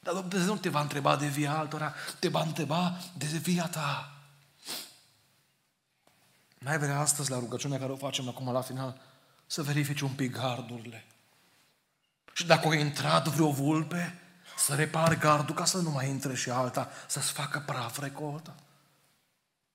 Dar 0.00 0.14
Dumnezeu 0.14 0.52
nu 0.52 0.60
te 0.60 0.68
va 0.68 0.80
întreba 0.80 1.16
de 1.16 1.26
via 1.26 1.58
altora, 1.58 1.94
te 2.18 2.28
va 2.28 2.42
întreba 2.42 2.98
de 3.16 3.26
via 3.26 3.66
ta. 3.66 4.13
Mai 6.64 6.78
vrea 6.78 7.00
astăzi 7.00 7.30
la 7.30 7.38
rugăciunea 7.38 7.78
care 7.78 7.92
o 7.92 7.96
facem 7.96 8.28
acum 8.28 8.52
la 8.52 8.60
final 8.60 9.00
să 9.46 9.62
verifici 9.62 10.00
un 10.00 10.12
pic 10.12 10.36
gardurile. 10.36 11.04
Și 12.32 12.46
dacă 12.46 12.68
a 12.68 12.74
intrat 12.74 13.28
vreo 13.28 13.50
vulpe, 13.50 14.18
să 14.56 14.74
repar 14.74 15.18
gardul 15.18 15.54
ca 15.54 15.64
să 15.64 15.78
nu 15.78 15.90
mai 15.90 16.08
intre 16.08 16.34
și 16.34 16.50
alta, 16.50 16.90
să-ți 17.06 17.32
facă 17.32 17.62
praf 17.66 17.98
recolta. 17.98 18.54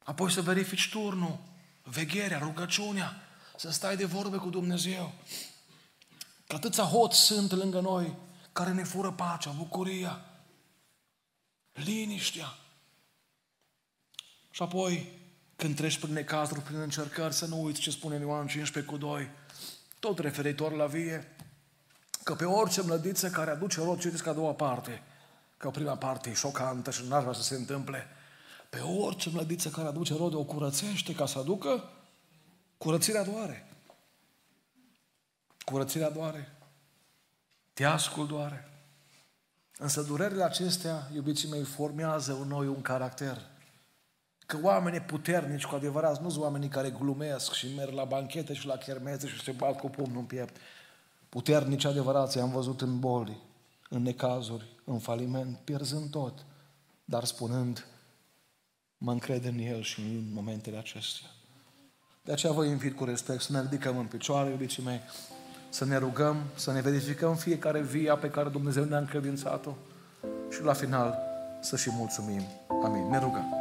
Apoi 0.03 0.31
să 0.31 0.41
verifici 0.41 0.89
turnul, 0.89 1.39
vegherea, 1.83 2.37
rugăciunea, 2.37 3.15
să 3.57 3.71
stai 3.71 3.95
de 3.95 4.05
vorbe 4.05 4.37
cu 4.37 4.49
Dumnezeu. 4.49 5.13
Că 6.47 6.55
atâția 6.55 6.83
hoți 6.83 7.17
sunt 7.17 7.51
lângă 7.51 7.79
noi 7.79 8.17
care 8.51 8.71
ne 8.71 8.83
fură 8.83 9.11
pacea, 9.11 9.51
bucuria, 9.51 10.25
liniștea. 11.73 12.57
Și 14.51 14.61
apoi, 14.61 15.17
când 15.59 15.75
treci 15.75 15.99
prin 15.99 16.13
necazuri, 16.13 16.61
prin 16.61 16.79
încercări, 16.79 17.33
să 17.33 17.45
nu 17.45 17.63
uiți 17.63 17.79
ce 17.79 17.89
spune 17.89 18.19
Ioan 18.19 18.47
15 18.47 18.91
cu 18.91 18.97
2, 18.97 19.29
tot 19.99 20.19
referitor 20.19 20.71
la 20.71 20.85
vie, 20.85 21.35
că 22.23 22.33
pe 22.33 22.45
orice 22.45 22.81
mlădiță 22.81 23.29
care 23.29 23.51
aduce 23.51 23.81
rod, 23.81 23.99
citiți 23.99 24.23
ca 24.23 24.29
a 24.29 24.33
doua 24.33 24.53
parte, 24.53 25.03
că 25.57 25.69
prima 25.69 25.97
parte 25.97 26.29
e 26.29 26.33
șocantă 26.33 26.91
și 26.91 27.07
n-ar 27.07 27.21
vrea 27.21 27.33
să 27.33 27.41
se 27.41 27.55
întâmple, 27.55 28.07
pe 28.69 28.79
orice 28.79 29.29
mlădiță 29.29 29.69
care 29.69 29.87
aduce 29.87 30.15
rod, 30.15 30.33
o 30.33 30.43
curățește 30.43 31.13
ca 31.13 31.25
să 31.25 31.39
aducă, 31.39 31.89
curățirea 32.77 33.23
doare. 33.23 33.73
Curățirea 35.65 36.09
doare. 36.09 36.57
Teascul 37.73 38.27
doare. 38.27 38.69
Însă 39.77 40.01
durerile 40.01 40.43
acestea, 40.43 41.09
iubiții 41.13 41.49
mei, 41.49 41.63
formează 41.63 42.37
în 42.41 42.47
noi 42.47 42.67
un 42.67 42.81
caracter. 42.81 43.48
Că 44.49 44.57
oamenii 44.61 44.99
puternici, 44.99 45.65
cu 45.65 45.75
adevărat, 45.75 46.21
nu 46.21 46.29
sunt 46.29 46.43
oamenii 46.43 46.67
care 46.67 46.89
glumesc 46.89 47.53
și 47.53 47.67
merg 47.75 47.93
la 47.93 48.03
banchete 48.03 48.53
și 48.53 48.67
la 48.67 48.75
chermeze 48.75 49.27
și 49.27 49.41
se 49.41 49.51
bat 49.51 49.79
cu 49.79 49.89
pumnul 49.89 50.19
în 50.19 50.25
piept. 50.25 50.55
Puternici 51.29 51.85
adevărați 51.85 52.39
am 52.39 52.51
văzut 52.51 52.81
în 52.81 52.99
boli, 52.99 53.37
în 53.89 54.01
necazuri, 54.01 54.65
în 54.83 54.99
faliment, 54.99 55.57
pierzând 55.63 56.09
tot, 56.09 56.45
dar 57.05 57.23
spunând, 57.23 57.85
mă 58.97 59.11
încred 59.11 59.45
în 59.45 59.59
El 59.59 59.81
și 59.81 59.99
în 59.99 60.33
momentele 60.33 60.77
acestea. 60.77 61.27
De 62.23 62.31
aceea 62.31 62.53
vă 62.53 62.65
invit 62.65 62.95
cu 62.95 63.03
respect 63.03 63.41
să 63.41 63.51
ne 63.51 63.61
ridicăm 63.61 63.97
în 63.97 64.05
picioare, 64.05 64.49
iubiții 64.49 64.83
mei, 64.83 65.01
să 65.69 65.85
ne 65.85 65.97
rugăm, 65.97 66.43
să 66.55 66.71
ne 66.71 66.81
verificăm 66.81 67.35
fiecare 67.35 67.81
via 67.81 68.15
pe 68.15 68.29
care 68.29 68.49
Dumnezeu 68.49 68.83
ne-a 68.83 68.97
încredințat-o 68.97 69.73
și 70.51 70.63
la 70.63 70.73
final 70.73 71.17
să 71.61 71.77
și 71.77 71.89
mulțumim. 71.91 72.41
Amin. 72.83 73.09
Ne 73.09 73.19
rugăm. 73.19 73.58